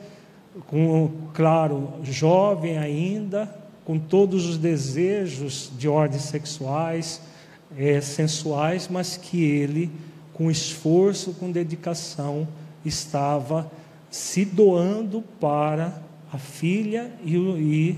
com, 0.67 1.09
claro, 1.33 1.93
jovem 2.03 2.77
ainda, 2.77 3.53
com 3.85 3.97
todos 3.97 4.45
os 4.45 4.57
desejos 4.57 5.71
de 5.77 5.87
ordens 5.87 6.23
sexuais, 6.23 7.21
é, 7.77 8.01
sensuais, 8.01 8.87
mas 8.89 9.17
que 9.17 9.43
ele, 9.43 9.91
com 10.33 10.51
esforço, 10.51 11.33
com 11.33 11.51
dedicação, 11.51 12.47
estava 12.83 13.71
se 14.09 14.43
doando 14.43 15.21
para 15.39 16.01
a 16.31 16.37
filha 16.37 17.11
e, 17.23 17.35
e 17.35 17.97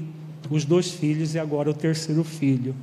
os 0.50 0.66
dois 0.66 0.92
filhos 0.92 1.34
e 1.34 1.40
agora 1.40 1.70
o 1.70 1.74
terceiro 1.74 2.24
filho. 2.24 2.76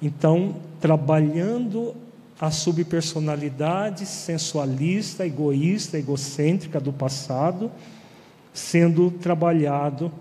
Então, 0.00 0.56
trabalhando 0.80 1.94
a 2.40 2.50
subpersonalidade 2.50 4.06
sensualista, 4.06 5.26
egoísta, 5.26 5.98
egocêntrica 5.98 6.78
do 6.78 6.92
passado, 6.92 7.70
sendo 8.58 9.10
trabalhado 9.10 10.12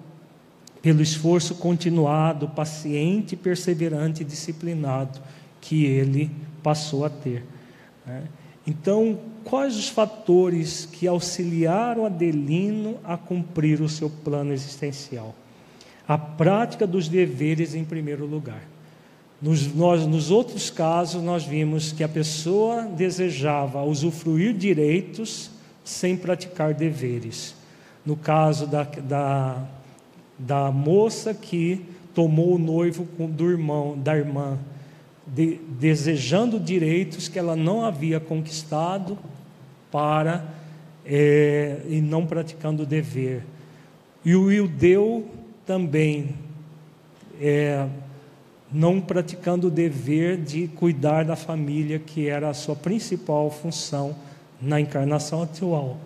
pelo 0.81 1.01
esforço 1.01 1.55
continuado, 1.55 2.47
paciente, 2.47 3.35
perseverante 3.35 4.21
e 4.21 4.25
disciplinado 4.25 5.19
que 5.59 5.85
ele 5.85 6.31
passou 6.61 7.03
a 7.03 7.09
ter. 7.09 7.43
Né? 8.05 8.23
Então, 8.65 9.19
quais 9.43 9.75
os 9.75 9.89
fatores 9.89 10.87
que 10.91 11.07
auxiliaram 11.07 12.05
Adelino 12.05 12.97
a 13.03 13.17
cumprir 13.17 13.81
o 13.81 13.89
seu 13.89 14.09
plano 14.09 14.53
existencial? 14.53 15.35
A 16.07 16.17
prática 16.17 16.85
dos 16.85 17.09
deveres 17.09 17.73
em 17.73 17.83
primeiro 17.83 18.25
lugar. 18.25 18.63
Nos, 19.41 19.73
nós, 19.73 20.05
nos 20.05 20.31
outros 20.31 20.69
casos, 20.69 21.21
nós 21.21 21.43
vimos 21.43 21.91
que 21.91 22.03
a 22.03 22.09
pessoa 22.09 22.83
desejava 22.83 23.83
usufruir 23.83 24.53
direitos 24.53 25.51
sem 25.83 26.15
praticar 26.15 26.73
deveres. 26.73 27.56
No 28.07 28.15
caso 28.15 28.65
da, 28.65 28.83
da, 28.83 29.65
da 30.39 30.71
moça 30.71 31.33
que 31.33 31.85
tomou 32.15 32.55
o 32.55 32.57
noivo 32.57 33.03
do 33.27 33.51
irmão, 33.51 33.97
da 33.97 34.15
irmã, 34.15 34.57
de, 35.27 35.59
desejando 35.77 36.57
direitos 36.57 37.27
que 37.27 37.37
ela 37.37 37.53
não 37.53 37.83
havia 37.83 38.17
conquistado 38.17 39.17
para 39.91 40.45
é, 41.05 41.81
e 41.89 41.99
não 41.99 42.25
praticando 42.25 42.83
o 42.83 42.85
dever. 42.85 43.43
E 44.23 44.37
o 44.37 44.49
Ildeu 44.49 45.27
também 45.65 46.33
é, 47.41 47.89
não 48.71 49.01
praticando 49.01 49.67
o 49.67 49.69
dever 49.69 50.37
de 50.37 50.69
cuidar 50.69 51.25
da 51.25 51.35
família, 51.35 51.99
que 51.99 52.29
era 52.29 52.47
a 52.47 52.53
sua 52.53 52.73
principal 52.73 53.51
função 53.51 54.15
na 54.61 54.79
encarnação 54.79 55.43
atual. 55.43 55.97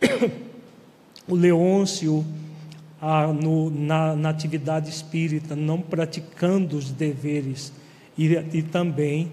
O 1.28 1.34
Leôncio, 1.34 2.24
a, 3.00 3.26
no, 3.26 3.70
na, 3.70 4.14
na, 4.14 4.28
atividade 4.30 4.88
espírita, 4.88 5.56
não 5.56 5.80
praticando 5.80 6.76
os 6.76 6.90
deveres, 6.90 7.72
e, 8.16 8.32
e 8.52 8.62
também 8.62 9.30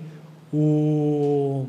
o 0.52 1.66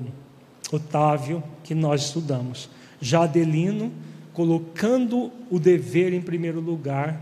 Otávio, 0.72 1.42
que 1.62 1.74
nós 1.74 2.06
estudamos. 2.06 2.68
Já 3.00 3.24
Adelino, 3.24 3.92
colocando 4.32 5.30
o 5.50 5.58
dever 5.58 6.12
em 6.12 6.20
primeiro 6.20 6.60
lugar 6.60 7.20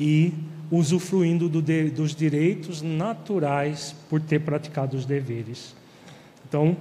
e 0.00 0.32
usufruindo 0.70 1.48
do 1.50 1.60
de, 1.60 1.90
dos 1.90 2.14
direitos 2.14 2.80
naturais 2.80 3.94
por 4.08 4.20
ter 4.20 4.40
praticado 4.40 4.96
os 4.96 5.04
deveres. 5.04 5.76
Então, 6.48 6.74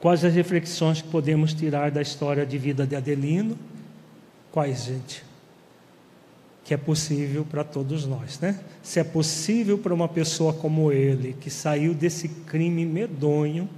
quais 0.00 0.24
as 0.24 0.34
reflexões 0.34 1.00
que 1.00 1.08
podemos 1.08 1.54
tirar 1.54 1.92
da 1.92 2.02
história 2.02 2.44
de 2.44 2.58
vida 2.58 2.84
de 2.84 2.96
Adelino? 2.96 3.56
Quais, 4.52 4.84
gente? 4.84 5.24
Que 6.64 6.74
é 6.74 6.76
possível 6.76 7.44
para 7.44 7.64
todos 7.64 8.06
nós, 8.06 8.38
né? 8.40 8.60
Se 8.82 9.00
é 9.00 9.04
possível 9.04 9.78
para 9.78 9.94
uma 9.94 10.08
pessoa 10.08 10.52
como 10.52 10.92
ele, 10.92 11.36
que 11.40 11.50
saiu 11.50 11.94
desse 11.94 12.28
crime 12.28 12.84
medonho, 12.84 13.68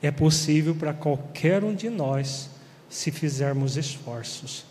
é 0.00 0.10
possível 0.10 0.74
para 0.74 0.92
qualquer 0.92 1.62
um 1.62 1.74
de 1.74 1.88
nós, 1.88 2.50
se 2.88 3.10
fizermos 3.10 3.76
esforços 3.76 4.64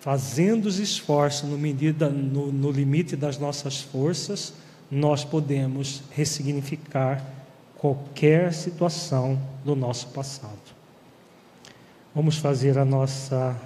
fazendo 0.00 0.64
os 0.64 0.78
esforços 0.78 1.48
no, 1.48 1.58
medida, 1.58 2.08
no, 2.08 2.50
no 2.50 2.70
limite 2.70 3.14
das 3.14 3.38
nossas 3.38 3.82
forças, 3.82 4.54
nós 4.90 5.24
podemos 5.24 6.02
ressignificar 6.10 7.24
qualquer 7.76 8.52
situação 8.52 9.40
do 9.64 9.76
nosso 9.76 10.08
passado. 10.08 10.58
Vamos 12.14 12.38
fazer 12.38 12.78
a 12.78 12.84
nossa 12.84 13.56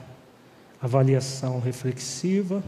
avaliação 0.84 1.58
reflexiva. 1.60 2.62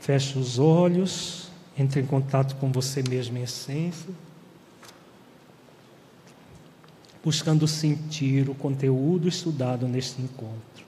Feche 0.00 0.38
os 0.38 0.58
olhos, 0.58 1.50
entre 1.76 2.00
em 2.00 2.06
contato 2.06 2.56
com 2.56 2.70
você 2.70 3.02
mesmo 3.02 3.36
em 3.36 3.42
essência, 3.42 4.10
buscando 7.24 7.66
sentir 7.66 8.48
o 8.48 8.54
conteúdo 8.54 9.28
estudado 9.28 9.88
neste 9.88 10.22
encontro. 10.22 10.86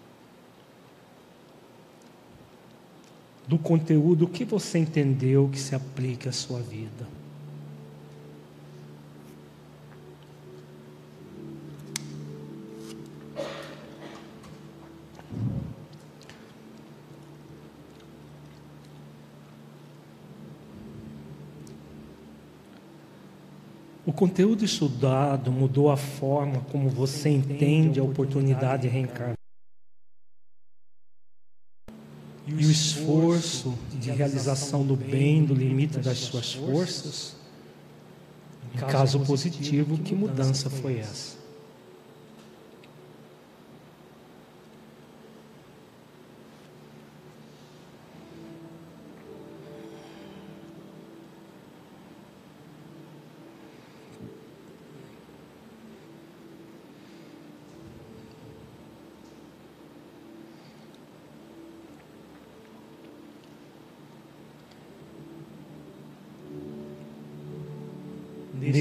do 3.48 3.56
conteúdo 3.56 4.28
que 4.28 4.44
você 4.44 4.78
entendeu 4.78 5.48
que 5.50 5.58
se 5.58 5.74
aplique 5.74 6.28
à 6.28 6.32
sua 6.32 6.60
vida. 6.60 7.08
O 24.08 24.12
conteúdo 24.14 24.64
estudado 24.64 25.52
mudou 25.52 25.90
a 25.90 25.96
forma 25.98 26.62
como 26.72 26.88
você 26.88 27.28
entende 27.28 28.00
a 28.00 28.02
oportunidade 28.02 28.84
de 28.84 28.88
reencarnar. 28.88 29.34
e 32.46 32.54
o 32.54 32.70
esforço 32.70 33.78
de 34.00 34.10
realização 34.10 34.82
do 34.82 34.96
bem 34.96 35.44
do 35.44 35.52
limite 35.52 35.98
das 35.98 36.20
suas 36.20 36.54
forças? 36.54 37.36
Em 38.74 38.78
caso 38.78 39.20
positivo, 39.26 39.98
que 39.98 40.14
mudança 40.14 40.70
foi 40.70 41.00
essa? 41.00 41.36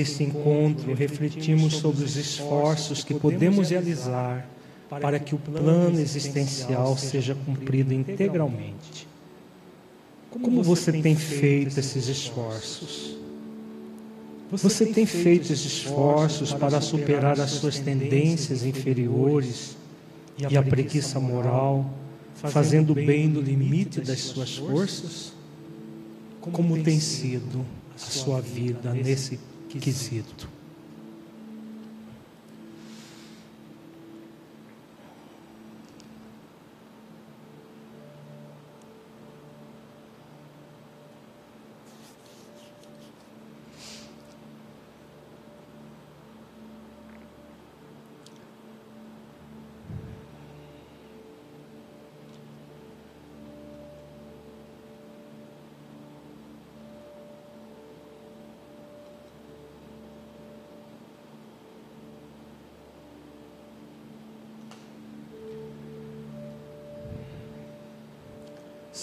Neste 0.08 0.24
encontro, 0.24 0.94
refletimos 0.94 1.76
sobre 1.76 2.06
os 2.06 2.16
esforços 2.16 3.04
que 3.04 3.14
podemos 3.14 3.72
realizar 3.72 4.48
para 4.90 5.20
que 5.20 5.36
o 5.36 5.38
plano 5.38 6.00
existencial 6.00 6.98
seja 6.98 7.36
cumprido 7.36 7.94
integralmente. 7.94 9.06
Como 10.32 10.64
você 10.64 10.94
tem 10.94 11.14
feito 11.14 11.78
esses 11.78 12.08
esforços? 12.08 13.18
Você 14.50 14.86
tem 14.86 15.06
feito 15.06 15.52
esses 15.52 15.66
esforços 15.66 16.54
para 16.54 16.80
superar 16.80 17.38
as 17.42 17.52
suas 17.52 17.78
tendências 17.78 18.64
inferiores 18.64 19.76
e 20.38 20.56
a 20.56 20.64
preguiça 20.64 21.20
moral, 21.20 21.94
fazendo 22.34 22.96
bem 22.96 23.28
no 23.28 23.42
limite 23.42 24.00
das 24.00 24.22
suas 24.22 24.56
forças? 24.56 25.34
Como 26.40 26.82
tem 26.82 26.98
sido 26.98 27.66
a 27.94 28.10
sua 28.10 28.40
vida 28.40 28.94
nesse 28.94 29.38
quesito. 29.68 30.48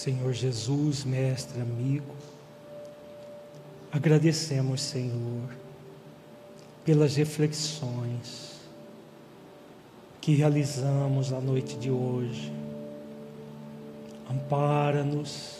Senhor 0.05 0.33
Jesus, 0.33 1.03
mestre, 1.03 1.59
amigo, 1.59 2.15
agradecemos, 3.91 4.79
Senhor, 4.79 5.49
pelas 6.85 7.15
reflexões 7.15 8.61
que 10.21 10.35
realizamos 10.35 11.33
a 11.33 11.41
noite 11.41 11.75
de 11.77 11.89
hoje. 11.89 12.53
Ampara-nos 14.29 15.57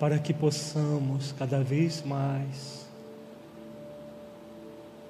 para 0.00 0.18
que 0.18 0.34
possamos 0.34 1.30
cada 1.30 1.62
vez 1.62 2.02
mais 2.02 2.84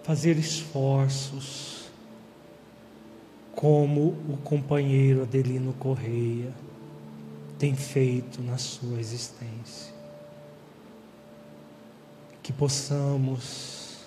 fazer 0.02 0.36
esforços 0.36 1.88
como 3.54 4.08
o 4.28 4.38
companheiro 4.44 5.22
Adelino 5.22 5.72
Correia 5.72 6.52
tem 7.60 7.74
feito 7.74 8.42
na 8.42 8.56
sua 8.56 8.98
existência. 8.98 9.92
Que 12.42 12.54
possamos, 12.54 13.98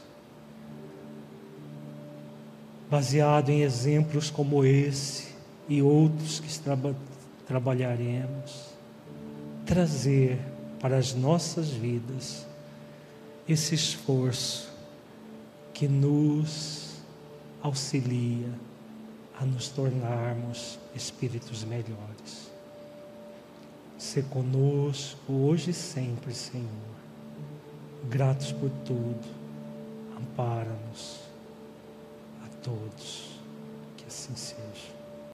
baseado 2.90 3.52
em 3.52 3.62
exemplos 3.62 4.32
como 4.32 4.66
esse 4.66 5.28
e 5.70 5.84
outros 5.84 6.40
que 6.40 6.60
traba 6.60 6.96
trabalharemos, 7.46 8.74
trazer 9.68 10.40
para 10.80 10.98
as 10.98 11.14
nossas 11.14 11.70
vidas 11.70 12.48
esse 13.48 13.76
esforço 13.76 14.74
que 15.76 15.88
nos 15.88 16.96
auxilia 17.62 18.50
a 19.40 19.46
nos 19.46 19.70
tornarmos 19.70 20.80
espíritos 20.96 21.64
melhores. 21.64 22.43
Se 23.98 24.22
conosco 24.24 25.32
hoje 25.32 25.72
e 25.72 25.74
sempre, 25.74 26.34
Senhor. 26.34 26.68
Gratos 28.10 28.52
por 28.52 28.70
tudo. 28.86 29.44
ampara-nos 30.18 31.20
a 32.44 32.48
todos. 32.64 33.40
Que 33.98 34.06
assim 34.08 34.36
seja. 34.36 35.03